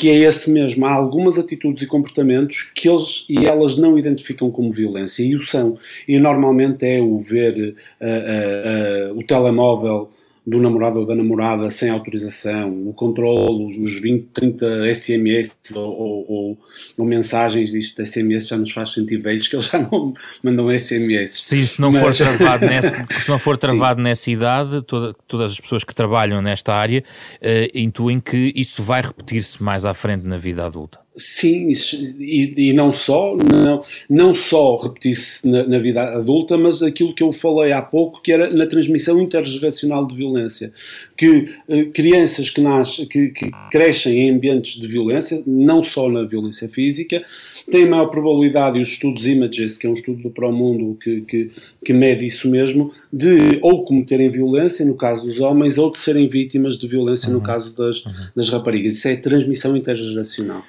que 0.00 0.08
é 0.08 0.16
esse 0.16 0.50
mesmo. 0.50 0.86
Há 0.86 0.94
algumas 0.94 1.38
atitudes 1.38 1.82
e 1.82 1.86
comportamentos 1.86 2.70
que 2.74 2.88
eles 2.88 3.26
e 3.28 3.46
elas 3.46 3.76
não 3.76 3.98
identificam 3.98 4.50
como 4.50 4.72
violência 4.72 5.22
e 5.22 5.36
o 5.36 5.44
são. 5.44 5.76
E 6.08 6.18
normalmente 6.18 6.86
é 6.86 6.98
o 7.02 7.18
ver 7.18 7.76
uh, 8.00 9.18
o 9.18 9.22
telemóvel 9.22 10.10
do 10.46 10.58
namorado 10.58 11.00
ou 11.00 11.06
da 11.06 11.14
namorada 11.14 11.68
sem 11.70 11.90
autorização, 11.90 12.88
o 12.88 12.94
controle, 12.94 13.80
os 13.80 14.00
20, 14.00 14.28
30 14.32 14.94
SMS 14.94 15.54
ou, 15.74 16.26
ou, 16.28 16.58
ou 16.96 17.06
mensagens, 17.06 17.74
isto 17.74 18.02
de 18.02 18.08
SMS 18.08 18.48
já 18.48 18.56
nos 18.56 18.72
faz 18.72 18.92
sentir 18.92 19.18
velhos, 19.18 19.48
que 19.48 19.56
eles 19.56 19.66
já 19.66 19.78
não 19.78 20.14
mandam 20.42 20.70
SMS. 20.78 21.40
Se 21.40 21.60
isso 21.60 21.80
não 21.80 21.92
Mas... 21.92 22.00
for 22.00 22.14
travado, 22.14 22.66
nessa, 22.66 23.02
se 23.20 23.28
não 23.28 23.38
for 23.38 23.56
travado 23.56 24.02
nessa 24.02 24.30
idade, 24.30 24.82
toda, 24.82 25.14
todas 25.28 25.52
as 25.52 25.60
pessoas 25.60 25.84
que 25.84 25.94
trabalham 25.94 26.40
nesta 26.40 26.74
área 26.74 27.04
uh, 27.36 27.78
intuem 27.78 28.18
que 28.18 28.52
isso 28.56 28.82
vai 28.82 29.02
repetir-se 29.02 29.62
mais 29.62 29.84
à 29.84 29.92
frente 29.92 30.26
na 30.26 30.36
vida 30.36 30.64
adulta. 30.64 30.98
Sim, 31.16 31.72
e, 32.20 32.68
e, 32.68 32.72
não 32.72 32.92
só, 32.92 33.36
não, 33.36 33.82
não 34.08 34.32
só 34.32 34.76
repetir-se 34.76 35.46
na, 35.46 35.66
na, 35.66 35.78
vida 35.78 36.02
adulta, 36.02 36.56
mas 36.56 36.84
aquilo 36.84 37.12
que 37.12 37.22
eu 37.22 37.32
falei 37.32 37.72
há 37.72 37.82
pouco, 37.82 38.22
que 38.22 38.30
era 38.30 38.48
na 38.50 38.64
transmissão 38.64 39.20
intergeracional 39.20 40.06
de 40.06 40.14
violência. 40.14 40.72
Que 41.16 41.52
eh, 41.68 41.84
crianças 41.86 42.48
que, 42.48 42.60
nascem, 42.60 43.06
que, 43.06 43.30
que 43.30 43.50
crescem 43.72 44.20
em 44.20 44.30
ambientes 44.30 44.80
de 44.80 44.86
violência, 44.86 45.42
não 45.44 45.82
só 45.82 46.08
na 46.08 46.22
violência 46.22 46.68
física, 46.68 47.24
têm 47.68 47.86
maior 47.86 48.06
probabilidade, 48.06 48.78
e 48.78 48.82
os 48.82 48.90
estudos 48.90 49.26
Images, 49.26 49.76
que 49.76 49.88
é 49.88 49.90
um 49.90 49.94
estudo 49.94 50.22
do 50.22 50.30
Promundo 50.30 50.96
que, 51.02 51.22
que, 51.22 51.50
que 51.84 51.92
mede 51.92 52.24
isso 52.24 52.48
mesmo, 52.48 52.92
de 53.12 53.58
ou 53.62 53.84
cometerem 53.84 54.30
violência, 54.30 54.86
no 54.86 54.94
caso 54.94 55.26
dos 55.26 55.40
homens, 55.40 55.76
ou 55.76 55.90
de 55.90 55.98
serem 55.98 56.28
vítimas 56.28 56.78
de 56.78 56.86
violência, 56.86 57.28
uhum. 57.28 57.34
no 57.34 57.40
caso 57.42 57.74
das, 57.74 58.04
uhum. 58.04 58.12
das 58.36 58.48
raparigas. 58.48 58.94
Isso 58.94 59.08
é 59.08 59.16
transmissão 59.16 59.76
intergeracional. 59.76 60.62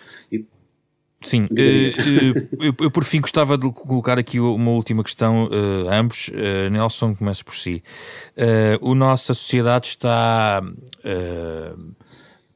Sim, 1.23 1.47
eh, 1.55 1.93
eh, 1.95 2.47
eu, 2.59 2.75
eu, 2.79 2.91
por 2.91 3.03
fim 3.03 3.21
gostava 3.21 3.55
de 3.55 3.71
colocar 3.71 4.17
aqui 4.17 4.39
uma 4.39 4.71
última 4.71 5.03
questão 5.03 5.45
uh, 5.45 5.87
a 5.89 5.95
ambos. 5.95 6.29
Uh, 6.29 6.69
Nelson, 6.71 7.15
comece 7.15 7.43
por 7.43 7.55
si. 7.55 7.83
Uh, 8.35 8.91
a 8.91 8.95
nossa 8.95 9.33
sociedade 9.35 9.87
está 9.87 10.61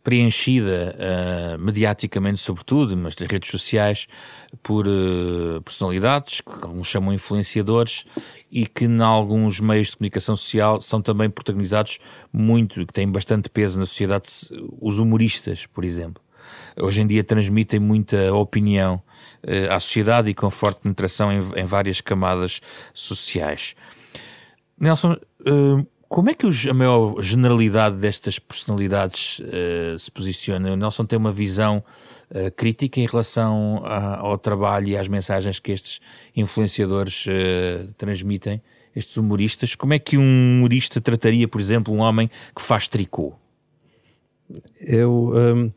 preenchida 0.03 0.95
mediaticamente, 1.59 2.39
sobretudo, 2.39 2.95
mas 2.95 3.15
nas 3.15 3.27
redes 3.27 3.49
sociais, 3.49 4.07
por 4.61 4.85
personalidades 5.63 6.41
que 6.41 6.51
alguns 6.61 6.85
chamam 6.85 7.11
influenciadores 7.11 8.05
e 8.51 8.67
que, 8.67 8.85
em 8.85 9.01
alguns 9.01 9.59
meios 9.59 9.89
de 9.89 9.97
comunicação 9.97 10.35
social, 10.35 10.79
são 10.79 11.01
também 11.01 11.27
protagonizados 11.27 11.97
muito, 12.31 12.85
que 12.85 12.93
têm 12.93 13.11
bastante 13.11 13.49
peso 13.49 13.79
na 13.79 13.85
sociedade, 13.87 14.27
os 14.79 14.99
humoristas, 14.99 15.65
por 15.65 15.83
exemplo 15.83 16.24
hoje 16.79 17.01
em 17.01 17.07
dia 17.07 17.23
transmitem 17.23 17.79
muita 17.79 18.33
opinião 18.33 19.01
uh, 19.43 19.71
à 19.71 19.79
sociedade 19.79 20.29
e 20.29 20.33
com 20.33 20.49
forte 20.49 20.81
penetração 20.81 21.31
em, 21.31 21.59
em 21.59 21.65
várias 21.65 22.01
camadas 22.01 22.61
sociais. 22.93 23.75
Nelson, 24.77 25.13
uh, 25.13 25.85
como 26.07 26.29
é 26.29 26.33
que 26.33 26.45
os, 26.45 26.67
a 26.67 26.73
maior 26.73 27.21
generalidade 27.21 27.97
destas 27.97 28.37
personalidades 28.37 29.39
uh, 29.39 29.97
se 29.97 30.11
posiciona? 30.11 30.71
O 30.71 30.75
Nelson 30.75 31.05
tem 31.05 31.17
uma 31.17 31.31
visão 31.31 31.83
uh, 32.31 32.51
crítica 32.51 32.99
em 32.99 33.07
relação 33.07 33.81
a, 33.83 34.19
ao 34.19 34.37
trabalho 34.37 34.87
e 34.87 34.97
às 34.97 35.07
mensagens 35.07 35.59
que 35.59 35.71
estes 35.71 35.99
influenciadores 36.35 37.25
uh, 37.25 37.91
transmitem, 37.97 38.61
estes 38.95 39.17
humoristas. 39.17 39.75
Como 39.75 39.93
é 39.93 39.99
que 39.99 40.17
um 40.17 40.21
humorista 40.57 41.01
trataria, 41.01 41.47
por 41.47 41.59
exemplo, 41.59 41.93
um 41.93 41.99
homem 41.99 42.29
que 42.55 42.61
faz 42.61 42.87
tricô? 42.87 43.35
Eu, 44.79 45.31
um, 45.33 45.71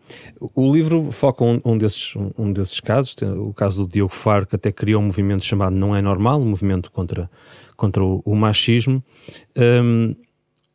o 0.54 0.72
livro 0.72 1.11
foca 1.11 1.42
um, 1.42 1.61
um, 1.64 1.78
desses, 1.78 2.14
um, 2.37 2.52
desses 2.52 2.81
casos, 2.81 3.16
o 3.22 3.52
caso 3.54 3.87
do 3.87 3.92
Diogo 3.92 4.12
Faro, 4.12 4.46
que 4.46 4.57
até 4.57 4.70
criou 4.70 5.00
um 5.00 5.07
movimento 5.07 5.44
chamado 5.44 5.74
Não 5.74 5.96
é 5.96 6.02
Normal, 6.02 6.40
um 6.40 6.44
movimento 6.44 6.90
contra, 6.90 7.31
contra 7.76 8.04
o, 8.04 8.22
o 8.24 8.35
machismo. 8.35 9.02
Um, 9.57 10.14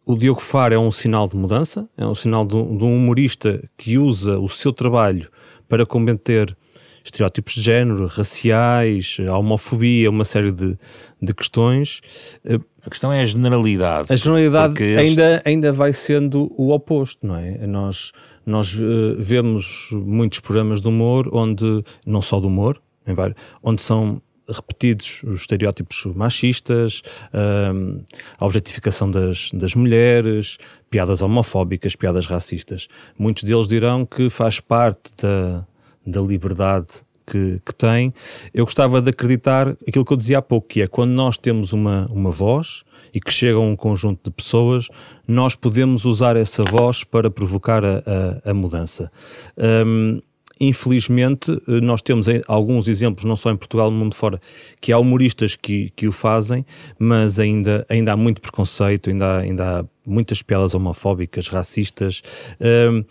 o 0.06 0.18
Diogo 0.18 0.42
Faro 0.42 0.74
é 0.74 0.80
um 0.80 0.92
sinal 0.92 1.28
de 1.28 1.36
mudança, 1.36 1.88
é 1.96 2.06
um 2.06 2.16
sinal 2.16 2.46
de, 2.46 2.54
de 2.54 2.84
um 2.84 2.96
humorista 2.96 3.64
que 3.78 3.98
usa 3.98 4.40
o 4.40 4.50
seu 4.50 4.74
trabalho 4.74 5.30
para 5.70 5.86
combater 5.86 6.56
estereótipos 7.04 7.54
de 7.56 7.62
género, 7.62 8.08
raciais, 8.08 9.18
a 9.28 9.38
homofobia, 9.38 10.10
uma 10.10 10.24
série 10.24 10.52
de, 10.52 10.78
de 11.22 11.34
questões. 11.34 12.02
A 12.86 12.90
questão 12.90 13.12
é 13.12 13.22
a 13.22 13.26
generalidade. 13.26 14.12
A 14.12 14.16
generalidade 14.16 14.84
ainda, 14.84 15.42
ainda 15.46 15.72
vai 15.72 15.92
sendo 15.94 16.52
o 16.58 16.72
oposto, 16.72 17.26
não 17.28 17.36
é? 17.36 17.68
Nós, 17.68 18.12
nós 18.46 18.74
uh, 18.80 19.16
vemos 19.18 19.90
muitos 19.92 20.40
programas 20.40 20.82
de 20.82 20.88
humor 20.88 21.30
onde, 21.34 21.84
não 22.06 22.22
só 22.22 22.40
de 22.40 22.48
humor, 22.48 22.82
onde 23.62 23.82
são 23.82 24.22
repetidos 24.48 25.24
os 25.24 25.42
estereótipos 25.42 26.06
machistas, 26.16 27.02
um, 27.34 28.02
a 28.38 28.46
objetificação 28.46 29.10
das, 29.10 29.50
das 29.54 29.74
mulheres, 29.74 30.58
piadas 30.90 31.22
homofóbicas, 31.22 31.96
piadas 31.96 32.26
racistas. 32.26 32.88
Muitos 33.18 33.44
deles 33.44 33.68
dirão 33.68 34.06
que 34.06 34.30
faz 34.30 34.60
parte 34.60 35.12
da, 35.22 35.66
da 36.06 36.22
liberdade 36.22 36.88
que, 37.26 37.62
que, 37.66 37.74
tem, 37.74 38.14
eu 38.54 38.66
gostava 38.66 39.02
de 39.02 39.10
acreditar 39.10 39.70
aquilo 39.88 40.06
que 40.06 40.14
eu 40.14 40.18
dizia 40.18 40.40
há 40.40 40.42
pouco, 40.42 40.68
que 40.68 40.82
é 40.82 40.88
quando 40.88 41.12
nós 41.12 41.38
temos 41.38 41.74
uma, 41.74 42.08
uma 42.12 42.30
voz 42.30 42.84
e 43.14 43.22
que 43.22 43.32
chega 43.32 43.58
a 43.58 43.62
um 43.62 43.76
conjunto 43.76 44.30
de 44.30 44.36
pessoas, 44.36 44.88
nós 45.28 45.56
podemos 45.56 46.04
usar 46.04 46.36
essa 46.36 46.64
voz 46.64 47.04
para 47.04 47.30
provocar 47.30 47.84
a, 47.86 48.04
a, 48.46 48.52
a 48.52 48.54
mudança. 48.54 49.12
Um, 49.58 50.20
infelizmente, 50.60 51.52
nós 51.68 52.02
temos 52.02 52.28
alguns 52.48 52.88
exemplos, 52.88 53.24
não 53.26 53.36
só 53.36 53.52
em 53.52 53.58
Portugal, 53.58 53.92
no 53.92 53.98
mundo 53.98 54.16
fora, 54.16 54.42
que 54.82 54.92
há 54.92 54.98
humoristas 54.98 55.56
que, 55.56 55.92
que 55.96 56.08
o 56.08 56.12
fazem, 56.12 56.66
mas 56.98 57.40
ainda, 57.40 57.86
ainda 57.88 58.14
há 58.14 58.18
muito 58.18 58.42
preconceito, 58.42 59.10
ainda 59.10 59.26
há, 59.26 59.38
ainda 59.40 59.80
há 59.80 59.86
muitas 60.06 60.42
piadas 60.42 60.74
homofóbicas, 60.74 61.48
racistas, 61.50 62.24
um, 62.60 63.04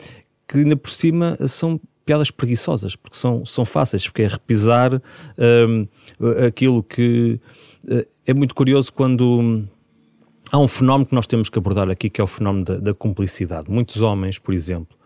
que 0.48 0.58
ainda 0.58 0.76
por 0.76 0.90
cima 0.90 1.36
são 1.46 1.80
piadas 2.04 2.30
preguiçosas, 2.30 2.96
porque 2.96 3.16
são, 3.16 3.44
são 3.44 3.64
fáceis, 3.64 4.04
porque 4.04 4.22
é 4.22 4.28
repisar 4.28 5.00
um, 5.38 5.86
aquilo 6.46 6.82
que 6.82 7.40
uh, 7.84 8.06
é 8.26 8.34
muito 8.34 8.54
curioso 8.54 8.92
quando 8.92 9.64
há 10.50 10.58
um 10.58 10.68
fenómeno 10.68 11.06
que 11.06 11.14
nós 11.14 11.26
temos 11.26 11.48
que 11.48 11.58
abordar 11.58 11.88
aqui, 11.90 12.10
que 12.10 12.20
é 12.20 12.24
o 12.24 12.26
fenómeno 12.26 12.64
da, 12.64 12.76
da 12.76 12.94
cumplicidade. 12.94 13.70
Muitos 13.70 14.02
homens, 14.02 14.38
por 14.38 14.52
exemplo, 14.52 14.96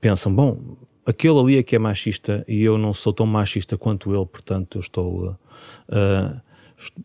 pensam, 0.00 0.34
bom, 0.34 0.58
aquele 1.06 1.38
ali 1.38 1.58
é 1.58 1.62
que 1.62 1.76
é 1.76 1.78
machista 1.78 2.44
e 2.46 2.62
eu 2.62 2.76
não 2.76 2.92
sou 2.92 3.12
tão 3.12 3.26
machista 3.26 3.76
quanto 3.76 4.14
ele, 4.14 4.26
portanto 4.26 4.78
eu 4.78 4.80
estou... 4.80 5.36
Uh, 5.88 6.40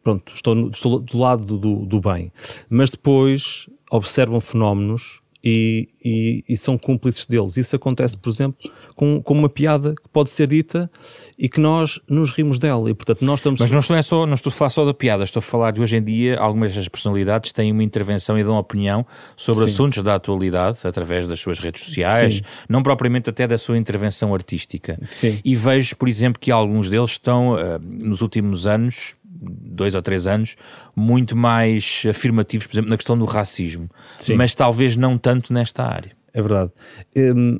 pronto, 0.04 0.34
estou, 0.34 0.70
estou 0.70 1.00
do 1.00 1.18
lado 1.18 1.58
do, 1.58 1.86
do 1.86 2.02
bem. 2.02 2.32
Mas 2.70 2.90
depois 2.90 3.70
observam 3.92 4.40
fenómenos 4.40 5.22
e, 5.50 5.88
e, 6.04 6.44
e, 6.50 6.58
são 6.58 6.78
cúmplices 6.78 7.26
deles. 7.26 7.56
Isso 7.56 7.74
acontece, 7.74 8.18
por 8.18 8.30
exemplo, 8.30 8.70
com, 8.98 9.22
com 9.24 9.34
uma 9.34 9.48
piada 9.48 9.96
que 9.96 10.10
pode 10.12 10.30
ser 10.30 10.46
dita 10.46 10.92
e 11.40 11.48
que 11.48 11.58
nós 11.58 12.02
nos 12.10 12.32
rimos 12.32 12.60
dela. 12.60 12.90
E, 12.90 12.94
portanto, 12.94 13.24
nós 13.24 13.40
estamos... 13.40 13.62
Mas 13.62 13.72
não 13.72 13.80
estou, 13.80 13.96
é 13.96 14.02
só, 14.02 14.26
não 14.26 14.34
estou 14.34 14.50
a 14.50 14.54
falar 14.54 14.70
só 14.72 14.84
da 14.84 14.94
piada, 14.94 15.24
estou 15.24 15.40
a 15.40 15.42
falar 15.42 15.72
de 15.72 15.80
hoje 15.80 15.96
em 15.96 16.04
dia 16.04 16.38
algumas 16.38 16.76
das 16.76 16.90
personalidades 16.90 17.54
têm 17.54 17.72
uma 17.72 17.82
intervenção 17.82 18.38
e 18.38 18.44
dão 18.44 18.58
opinião 18.58 19.06
sobre 19.38 19.64
Sim. 19.64 19.70
assuntos 19.70 20.04
da 20.04 20.16
atualidade 20.16 20.80
através 20.84 21.26
das 21.28 21.40
suas 21.40 21.60
redes 21.60 21.82
sociais, 21.84 22.36
Sim. 22.36 22.42
não 22.68 22.84
propriamente 22.84 23.30
até 23.30 23.48
da 23.48 23.58
sua 23.58 23.78
intervenção 23.78 24.34
artística. 24.34 25.00
Sim. 25.10 25.40
E 25.46 25.56
vejo, 25.56 25.96
por 25.96 26.10
exemplo, 26.10 26.42
que 26.42 26.52
alguns 26.52 26.90
deles 26.90 27.12
estão, 27.12 27.54
uh, 27.54 27.80
nos 27.82 28.20
últimos 28.20 28.68
anos, 28.68 29.16
dois 29.42 29.96
ou 29.96 30.02
três 30.02 30.28
anos, 30.28 30.56
muito 30.96 31.36
mais 31.36 32.04
afirmativos, 32.10 32.68
por 32.68 32.74
exemplo, 32.74 32.90
na 32.90 32.98
questão 32.98 33.18
do 33.18 33.26
racismo, 33.26 33.90
Sim. 34.20 34.36
mas 34.36 34.56
talvez 34.56 34.96
não 34.96 35.18
tanto 35.18 35.54
nesta 35.54 35.84
área. 35.84 36.12
É 36.34 36.42
verdade. 36.42 36.72
Um, 37.16 37.60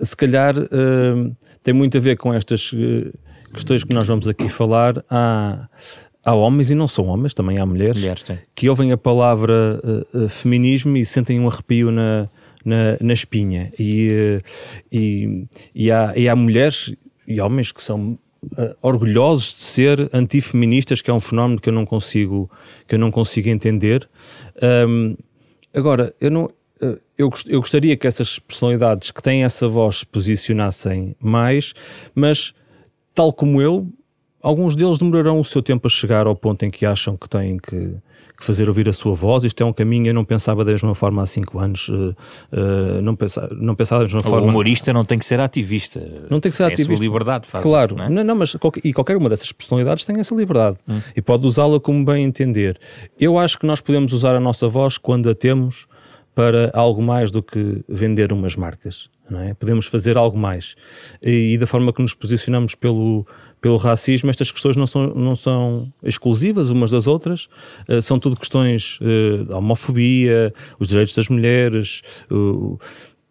se 0.00 0.16
calhar 0.16 0.54
um, 0.58 1.32
tem 1.62 1.72
muito 1.72 1.96
a 1.96 2.00
ver 2.00 2.16
com 2.16 2.34
estas 2.34 2.72
uh, 2.72 3.12
questões 3.52 3.84
que 3.84 3.94
nós 3.94 4.06
vamos 4.06 4.26
aqui 4.28 4.48
falar. 4.48 5.04
Há, 5.08 5.68
há 6.24 6.34
homens 6.34 6.70
e 6.70 6.74
não 6.74 6.88
são 6.88 7.06
homens, 7.06 7.34
também 7.34 7.58
há 7.58 7.66
mulheres, 7.66 7.98
mulheres 7.98 8.24
que 8.54 8.68
ouvem 8.68 8.92
a 8.92 8.96
palavra 8.96 9.80
uh, 9.82 10.24
uh, 10.24 10.28
feminismo 10.28 10.96
e 10.96 11.04
sentem 11.04 11.40
um 11.40 11.48
arrepio 11.48 11.90
na, 11.90 12.28
na, 12.64 12.96
na 13.00 13.12
espinha. 13.12 13.72
E, 13.78 14.40
uh, 14.40 14.48
e, 14.90 15.46
e, 15.74 15.90
há, 15.90 16.12
e 16.16 16.28
há 16.28 16.36
mulheres 16.36 16.94
e 17.26 17.40
homens 17.40 17.72
que 17.72 17.82
são 17.82 18.18
orgulhosos 18.80 19.54
de 19.54 19.62
ser 19.62 20.10
antifeministas, 20.12 21.00
que 21.00 21.10
é 21.10 21.14
um 21.14 21.20
fenómeno 21.20 21.60
que 21.60 21.68
eu 21.68 21.72
não 21.72 21.86
consigo, 21.86 22.50
que 22.86 22.94
eu 22.94 22.98
não 22.98 23.10
consigo 23.10 23.48
entender. 23.48 24.08
Um, 24.88 25.16
agora, 25.74 26.14
eu 26.20 26.30
não. 26.30 26.50
Eu, 27.16 27.30
eu 27.46 27.60
gostaria 27.60 27.96
que 27.96 28.08
essas 28.08 28.40
personalidades 28.40 29.12
que 29.12 29.22
têm 29.22 29.44
essa 29.44 29.68
voz 29.68 29.98
se 29.98 30.06
posicionassem 30.06 31.14
mais, 31.20 31.72
mas 32.12 32.52
tal 33.14 33.32
como 33.32 33.62
eu, 33.62 33.88
alguns 34.42 34.74
deles 34.74 34.98
demorarão 34.98 35.38
o 35.38 35.44
seu 35.44 35.62
tempo 35.62 35.86
a 35.86 35.90
chegar 35.90 36.26
ao 36.26 36.34
ponto 36.34 36.64
em 36.64 36.70
que 36.70 36.84
acham 36.84 37.16
que 37.16 37.28
têm 37.28 37.58
que 37.58 37.94
fazer 38.42 38.68
ouvir 38.68 38.88
a 38.88 38.92
sua 38.92 39.14
voz. 39.14 39.44
Isto 39.44 39.62
é 39.62 39.66
um 39.66 39.72
caminho, 39.72 40.08
eu 40.08 40.14
não 40.14 40.24
pensava 40.24 40.64
da 40.64 40.72
mesma 40.72 40.94
forma 40.94 41.22
há 41.22 41.26
cinco 41.26 41.58
anos, 41.58 41.88
uh, 41.88 42.14
uh, 42.52 43.02
não, 43.02 43.14
pensava, 43.14 43.54
não 43.54 43.74
pensava 43.74 44.00
da 44.00 44.06
mesma 44.06 44.20
o 44.20 44.22
forma. 44.22 44.46
O 44.46 44.48
humorista 44.50 44.92
não 44.92 45.04
tem 45.04 45.18
que 45.18 45.24
ser 45.24 45.40
ativista. 45.40 46.00
Não 46.28 46.40
tem 46.40 46.50
que 46.50 46.56
ser 46.56 46.64
tem 46.64 46.74
ativista. 46.74 46.92
a 46.92 46.96
sua 46.96 47.04
liberdade, 47.04 47.46
faz 47.46 47.62
Claro, 47.62 47.96
não, 47.96 48.04
é? 48.04 48.08
não, 48.08 48.24
não, 48.24 48.34
mas 48.36 48.54
qualquer, 48.54 48.84
e 48.84 48.92
qualquer 48.92 49.16
uma 49.16 49.28
dessas 49.28 49.52
personalidades 49.52 50.04
tem 50.04 50.18
essa 50.18 50.34
liberdade 50.34 50.76
hum. 50.88 51.00
e 51.16 51.22
pode 51.22 51.46
usá-la 51.46 51.78
como 51.80 52.04
bem 52.04 52.24
entender. 52.24 52.78
Eu 53.18 53.38
acho 53.38 53.58
que 53.58 53.66
nós 53.66 53.80
podemos 53.80 54.12
usar 54.12 54.34
a 54.34 54.40
nossa 54.40 54.68
voz 54.68 54.98
quando 54.98 55.30
a 55.30 55.34
temos 55.34 55.86
para 56.34 56.70
algo 56.74 57.02
mais 57.02 57.30
do 57.30 57.42
que 57.42 57.82
vender 57.88 58.32
umas 58.32 58.56
marcas. 58.56 59.10
É? 59.40 59.54
Podemos 59.54 59.86
fazer 59.86 60.16
algo 60.16 60.36
mais. 60.36 60.74
E, 61.22 61.54
e, 61.54 61.58
da 61.58 61.66
forma 61.66 61.92
que 61.92 62.02
nos 62.02 62.14
posicionamos 62.14 62.74
pelo, 62.74 63.26
pelo 63.60 63.76
racismo, 63.76 64.30
estas 64.30 64.50
questões 64.50 64.76
não 64.76 64.86
são, 64.86 65.06
não 65.14 65.36
são 65.36 65.92
exclusivas 66.02 66.70
umas 66.70 66.90
das 66.90 67.06
outras, 67.06 67.48
uh, 67.88 68.02
são 68.02 68.18
tudo 68.18 68.36
questões 68.36 68.98
uh, 69.00 69.44
da 69.44 69.58
homofobia, 69.58 70.52
os 70.78 70.88
direitos 70.88 71.14
das 71.14 71.28
mulheres, 71.28 72.02
uh, 72.30 72.78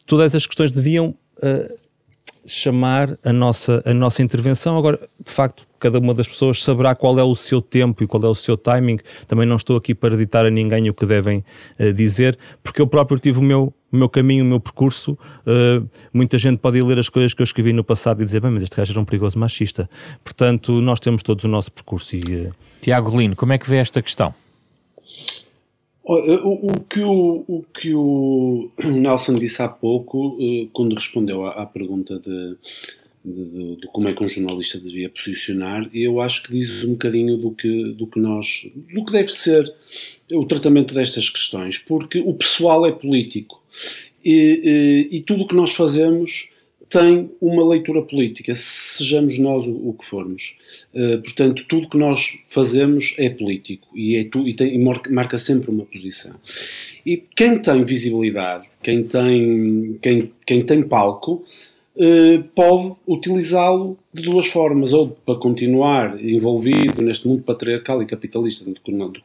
todas 0.05 0.27
essas 0.27 0.45
questões 0.45 0.71
deviam 0.71 1.15
chamar 2.45 3.17
a 3.23 3.33
nossa, 3.33 3.81
a 3.83 3.93
nossa 3.93 4.21
intervenção. 4.21 4.77
Agora, 4.77 4.99
de 5.23 5.31
facto, 5.31 5.65
cada 5.81 5.97
uma 5.97 6.13
das 6.13 6.27
pessoas 6.27 6.63
saberá 6.63 6.93
qual 6.93 7.19
é 7.19 7.23
o 7.23 7.35
seu 7.35 7.59
tempo 7.59 8.03
e 8.03 8.07
qual 8.07 8.23
é 8.23 8.27
o 8.27 8.35
seu 8.35 8.55
timing. 8.55 8.99
Também 9.27 9.47
não 9.47 9.55
estou 9.55 9.75
aqui 9.75 9.95
para 9.95 10.15
ditar 10.15 10.45
a 10.45 10.49
ninguém 10.49 10.87
o 10.89 10.93
que 10.93 11.05
devem 11.05 11.43
uh, 11.79 11.91
dizer, 11.91 12.37
porque 12.63 12.79
eu 12.79 12.87
próprio 12.87 13.17
tive 13.17 13.39
o 13.39 13.41
meu, 13.41 13.73
o 13.91 13.97
meu 13.97 14.07
caminho, 14.07 14.45
o 14.45 14.47
meu 14.47 14.59
percurso. 14.59 15.17
Uh, 15.41 15.85
muita 16.13 16.37
gente 16.37 16.59
pode 16.59 16.79
ler 16.81 16.99
as 16.99 17.09
coisas 17.09 17.33
que 17.33 17.41
eu 17.41 17.43
escrevi 17.43 17.73
no 17.73 17.83
passado 17.83 18.21
e 18.21 18.25
dizer, 18.25 18.39
bem, 18.39 18.51
mas 18.51 18.61
este 18.61 18.77
gajo 18.77 18.93
era 18.93 18.99
um 18.99 19.05
perigoso 19.05 19.39
machista. 19.39 19.89
Portanto, 20.23 20.71
nós 20.81 20.99
temos 20.99 21.23
todos 21.23 21.43
o 21.43 21.47
nosso 21.47 21.71
percurso. 21.71 22.15
E, 22.15 22.19
uh... 22.19 22.51
Tiago 22.79 23.17
Lino, 23.17 23.35
como 23.35 23.51
é 23.51 23.57
que 23.57 23.67
vê 23.67 23.77
esta 23.77 24.01
questão? 24.03 24.33
O, 26.03 26.13
o, 26.13 26.79
que 26.89 26.99
o, 27.01 27.43
o 27.47 27.65
que 27.73 27.93
o 27.95 28.69
Nelson 28.83 29.33
disse 29.33 29.63
há 29.63 29.67
pouco, 29.67 30.37
quando 30.73 30.95
respondeu 30.95 31.45
à, 31.45 31.63
à 31.63 31.65
pergunta 31.65 32.19
de, 32.19 32.55
de, 33.23 33.45
de, 33.45 33.75
de, 33.77 33.87
como 33.87 34.07
é 34.07 34.13
que 34.13 34.23
um 34.23 34.29
jornalista 34.29 34.79
devia 34.79 35.09
posicionar, 35.09 35.89
eu 35.93 36.19
acho 36.21 36.43
que 36.43 36.51
diz 36.51 36.83
um 36.83 36.91
bocadinho 36.91 37.37
do 37.37 37.51
que, 37.51 37.93
do 37.93 38.07
que 38.07 38.19
nós, 38.19 38.67
do 38.93 39.05
que 39.05 39.11
deve 39.11 39.31
ser 39.31 39.71
o 40.33 40.45
tratamento 40.45 40.93
destas 40.93 41.29
questões, 41.29 41.77
porque 41.77 42.19
o 42.19 42.33
pessoal 42.33 42.85
é 42.85 42.91
político 42.91 43.61
e, 44.23 45.07
e, 45.11 45.17
e 45.17 45.21
tudo 45.21 45.43
o 45.43 45.47
que 45.47 45.55
nós 45.55 45.73
fazemos 45.73 46.49
tem 46.91 47.31
uma 47.39 47.65
leitura 47.65 48.01
política, 48.01 48.53
sejamos 48.53 49.39
nós 49.39 49.65
o, 49.65 49.89
o 49.89 49.93
que 49.93 50.05
formos. 50.05 50.57
Uh, 50.93 51.21
portanto, 51.21 51.63
tudo 51.67 51.89
que 51.89 51.97
nós 51.97 52.37
fazemos 52.49 53.15
é 53.17 53.29
político 53.29 53.87
e, 53.95 54.17
é 54.17 54.25
tu, 54.25 54.45
e, 54.45 54.53
tem, 54.53 54.75
e 54.75 54.77
marca 54.77 55.37
sempre 55.37 55.71
uma 55.71 55.85
posição. 55.85 56.35
E 57.05 57.15
quem 57.15 57.59
tem 57.59 57.85
visibilidade, 57.85 58.69
quem 58.83 59.03
tem, 59.05 59.97
quem, 60.01 60.31
quem 60.45 60.65
tem 60.65 60.83
palco, 60.83 61.45
pode 62.55 62.93
utilizá-lo 63.07 63.97
de 64.13 64.23
duas 64.23 64.47
formas, 64.47 64.91
ou 64.93 65.09
para 65.09 65.35
continuar 65.35 66.19
envolvido 66.23 67.03
neste 67.03 67.27
mundo 67.27 67.43
patriarcal 67.43 68.01
e 68.01 68.05
capitalista 68.05 68.65
do, 68.65 69.21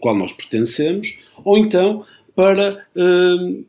qual 0.00 0.16
nós 0.16 0.32
pertencemos, 0.32 1.18
ou 1.44 1.58
então 1.58 2.04
para 2.34 2.70
uh, 2.94 3.64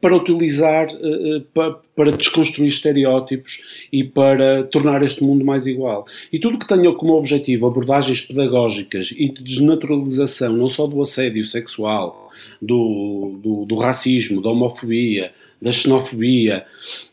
para 0.00 0.16
utilizar, 0.16 0.88
uh, 0.94 1.76
para, 1.94 2.10
desconstruir 2.10 2.68
estereótipos 2.68 3.60
e 3.92 4.02
para 4.02 4.64
tornar 4.64 5.02
este 5.02 5.22
mundo 5.22 5.44
mais 5.44 5.66
igual. 5.66 6.06
E 6.32 6.38
tudo 6.38 6.58
que 6.58 6.66
tenha 6.66 6.90
como 6.94 7.12
objetivo 7.12 7.66
abordagens 7.66 8.22
pedagógicas 8.22 9.12
e 9.14 9.28
de 9.28 9.42
desnaturalização, 9.42 10.54
não 10.54 10.70
só 10.70 10.86
do 10.86 11.02
assédio 11.02 11.44
sexual, 11.44 12.30
do, 12.62 13.38
do, 13.42 13.66
do 13.66 13.76
racismo, 13.76 14.40
da 14.40 14.48
homofobia, 14.48 15.32
da 15.60 15.70
xenofobia, 15.70 16.64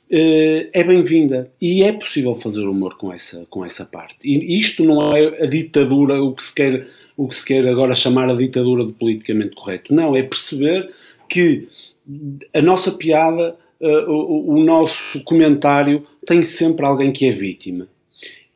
é 0.10 0.84
bem-vinda. 0.84 1.52
E 1.60 1.84
é 1.84 1.92
possível 1.92 2.36
fazer 2.36 2.62
humor 2.62 2.96
com 2.98 3.12
essa, 3.12 3.46
com 3.50 3.66
essa 3.66 3.86
parte. 3.86 4.28
E 4.28 4.58
isto 4.58 4.84
não 4.84 5.00
é 5.12 5.44
a 5.44 5.46
ditadura, 5.46 6.22
o 6.22 6.34
que 6.34 6.44
se 6.44 6.54
quer, 6.54 6.88
o 7.16 7.28
que 7.28 7.36
se 7.36 7.46
quer 7.46 7.68
agora 7.68 7.94
chamar 7.94 8.30
a 8.30 8.34
ditadura 8.34 8.86
do 8.86 8.94
politicamente 8.94 9.56
correto. 9.56 9.94
Não, 9.94 10.16
é 10.16 10.24
perceber 10.24 10.90
que 11.30 11.68
a 12.54 12.62
nossa 12.62 12.92
piada, 12.92 13.56
uh, 13.82 14.12
o, 14.12 14.56
o, 14.56 14.64
nosso 14.64 15.22
comentário 15.24 16.04
tem 16.26 16.44
sempre 16.44 16.86
alguém 16.86 17.12
que 17.12 17.28
é 17.28 17.32
vítima. 17.32 17.88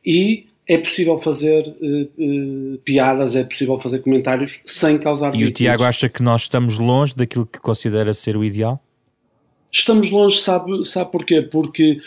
E 0.04 0.46
é 0.66 0.78
possível 0.78 1.18
fazer 1.18 1.66
uh, 1.66 2.74
uh, 2.74 2.78
piadas, 2.78 3.36
é 3.36 3.44
possível 3.44 3.78
fazer 3.78 3.98
comentários 3.98 4.62
sem 4.64 4.96
causar 4.96 5.28
E 5.28 5.32
vítimas. 5.32 5.50
o 5.50 5.52
Tiago 5.52 5.84
acha 5.84 6.08
que 6.08 6.22
nós 6.22 6.42
estamos 6.42 6.78
longe 6.78 7.14
daquilo 7.14 7.44
que 7.44 7.60
considera 7.60 8.14
ser 8.14 8.36
o 8.36 8.44
ideal? 8.44 8.82
Estamos 9.72 10.10
longe, 10.10 10.38
sabe, 10.40 10.84
sabe 10.84 11.10
porquê? 11.10 11.40
Porque 11.40 12.00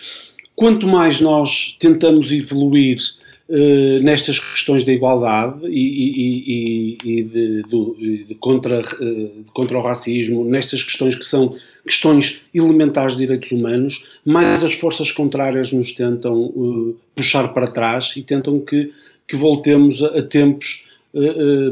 quanto 0.55 0.87
mais 0.87 1.19
nós 1.19 1.75
tentamos 1.79 2.31
evoluir 2.31 2.97
Uh, 3.47 4.01
nestas 4.01 4.39
questões 4.39 4.83
da 4.83 4.91
igualdade 4.91 5.67
e, 5.67 5.69
e, 5.69 6.97
e, 7.05 7.19
e 7.19 7.23
de, 7.23 7.61
de, 7.61 8.23
de, 8.23 8.33
contra, 8.33 8.79
uh, 8.79 9.43
de 9.43 9.51
contra 9.53 9.77
o 9.77 9.83
racismo, 9.83 10.43
nestas 10.43 10.81
questões 10.81 11.13
que 11.13 11.23
são 11.23 11.55
questões 11.85 12.41
elementares 12.51 13.13
de 13.13 13.19
direitos 13.19 13.51
humanos, 13.51 14.03
mais 14.25 14.63
as 14.63 14.73
forças 14.73 15.11
contrárias 15.11 15.71
nos 15.71 15.93
tentam 15.93 16.33
uh, 16.35 16.97
puxar 17.15 17.53
para 17.53 17.67
trás 17.67 18.15
e 18.17 18.23
tentam 18.23 18.59
que, 18.59 18.91
que 19.27 19.35
voltemos 19.35 20.01
a, 20.01 20.17
a 20.17 20.23
tempos 20.23 20.83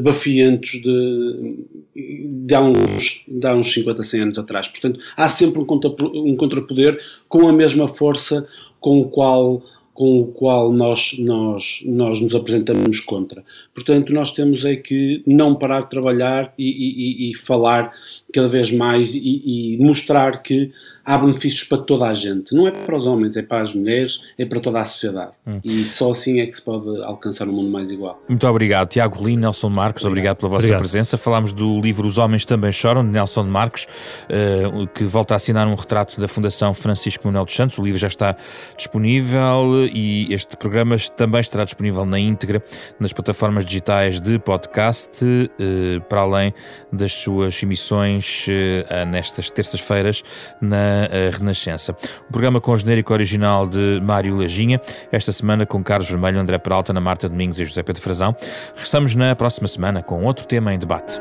bafiantes 0.02 0.82
de, 0.82 1.66
de, 1.96 2.56
há 2.56 2.62
uns, 2.62 3.26
de 3.28 3.46
há 3.46 3.54
uns 3.54 3.74
50, 3.74 4.04
100 4.04 4.22
anos 4.22 4.40
atrás. 4.40 4.68
Portanto, 4.68 5.00
há 5.18 5.28
sempre 5.28 5.62
um, 5.62 5.66
contra, 5.66 5.90
um 5.90 6.36
contrapoder 6.36 7.00
com 7.28 7.48
a 7.48 7.54
mesma 7.54 7.88
força 7.88 8.48
com 8.80 9.02
o 9.02 9.10
qual 9.10 9.62
com 9.94 10.22
o 10.22 10.26
qual 10.26 10.74
nós, 10.74 11.16
nós, 11.20 11.84
nós 11.86 12.20
nos 12.20 12.34
apresentamos 12.34 13.00
contra. 13.00 13.44
Portanto, 13.76 14.12
nós 14.12 14.32
temos 14.34 14.66
é 14.66 14.76
que 14.76 15.22
não 15.26 15.54
parar 15.54 15.82
de 15.82 15.92
trabalhar 15.92 16.52
e, 16.58 17.28
e, 17.28 17.32
e 17.32 17.36
falar 17.38 17.94
cada 18.34 18.48
vez 18.48 18.72
mais 18.72 19.14
e, 19.14 19.20
e 19.20 19.78
mostrar 19.78 20.42
que 20.42 20.72
há 21.06 21.18
benefícios 21.18 21.64
para 21.64 21.80
toda 21.80 22.06
a 22.06 22.14
gente. 22.14 22.56
Não 22.56 22.68
é 22.68 22.72
para 22.72 22.96
os 22.96 23.06
homens, 23.06 23.36
é 23.36 23.42
para 23.42 23.62
as 23.62 23.74
mulheres, 23.74 24.22
é 24.38 24.46
para 24.46 24.60
toda 24.60 24.80
a 24.80 24.86
sociedade. 24.86 25.32
Hum. 25.46 25.60
E 25.64 25.84
só 25.84 26.12
assim 26.12 26.40
é 26.40 26.46
que 26.46 26.56
se 26.56 26.62
pode 26.62 27.04
alcançar 27.04 27.48
um 27.48 27.52
mundo 27.52 27.70
mais 27.70 27.92
igual. 27.92 28.22
Muito 28.28 28.48
obrigado, 28.48 28.90
Tiago 28.90 29.24
Lino, 29.26 29.42
Nelson 29.42 29.70
Marcos, 29.70 30.06
obrigado, 30.06 30.14
obrigado 30.14 30.38
pela 30.38 30.50
vossa 30.50 30.66
obrigado. 30.66 30.80
presença. 30.80 31.18
Falámos 31.18 31.52
do 31.52 31.82
livro 31.82 32.08
Os 32.08 32.18
Homens 32.18 32.46
Também 32.46 32.72
Choram, 32.72 33.04
de 33.04 33.12
Nelson 33.12 33.44
Marcos, 33.44 33.86
uh, 33.86 34.88
que 34.88 35.04
volta 35.04 35.34
a 35.34 35.38
assinar 35.38 35.68
um 35.68 35.76
retrato 35.76 36.20
da 36.20 36.28
Fundação 36.28 36.74
Francisco 36.74 37.28
Manuel 37.28 37.46
dos 37.46 37.56
Santos. 37.56 37.78
O 37.78 37.84
livro 37.84 38.00
já 38.00 38.08
está 38.08 38.36
disponível 38.78 39.88
e 39.92 40.34
este 40.34 40.56
programa 40.56 40.98
também 41.18 41.42
estará 41.42 41.66
disponível 41.66 42.06
na 42.06 42.20
íntegra 42.20 42.64
nas 43.00 43.12
plataformas 43.12 43.66
digitais 43.66 44.22
de 44.22 44.40
podcast, 44.40 45.26
uh, 45.26 46.02
para 46.08 46.22
além 46.22 46.54
das 46.92 47.12
suas 47.12 47.62
emissões 47.62 48.48
uh, 48.48 49.06
nestas 49.10 49.52
terças-feiras 49.52 50.24
na 50.62 50.93
Renascença. 51.32 51.96
O 52.28 52.32
programa 52.32 52.60
com 52.60 52.72
o 52.72 52.78
genérico 52.78 53.14
original 53.14 53.68
de 53.68 54.00
Mário 54.04 54.36
Lajinha, 54.38 54.82
esta 55.12 55.32
semana 55.32 55.66
com 55.66 55.84
Carlos 55.84 56.10
Vermelho, 56.10 56.40
André 56.40 56.58
Peralta, 56.58 56.92
Ana 56.92 57.02
Marta 57.02 57.30
Domingos 57.30 57.60
e 57.60 57.66
José 57.66 57.84
Pedro 57.84 58.02
Frazão. 58.02 58.36
Regressamos 58.74 59.16
na 59.16 59.36
próxima 59.36 59.68
semana 59.68 60.02
com 60.02 60.24
outro 60.24 60.48
tema 60.48 60.74
em 60.74 60.80
debate. 60.80 61.20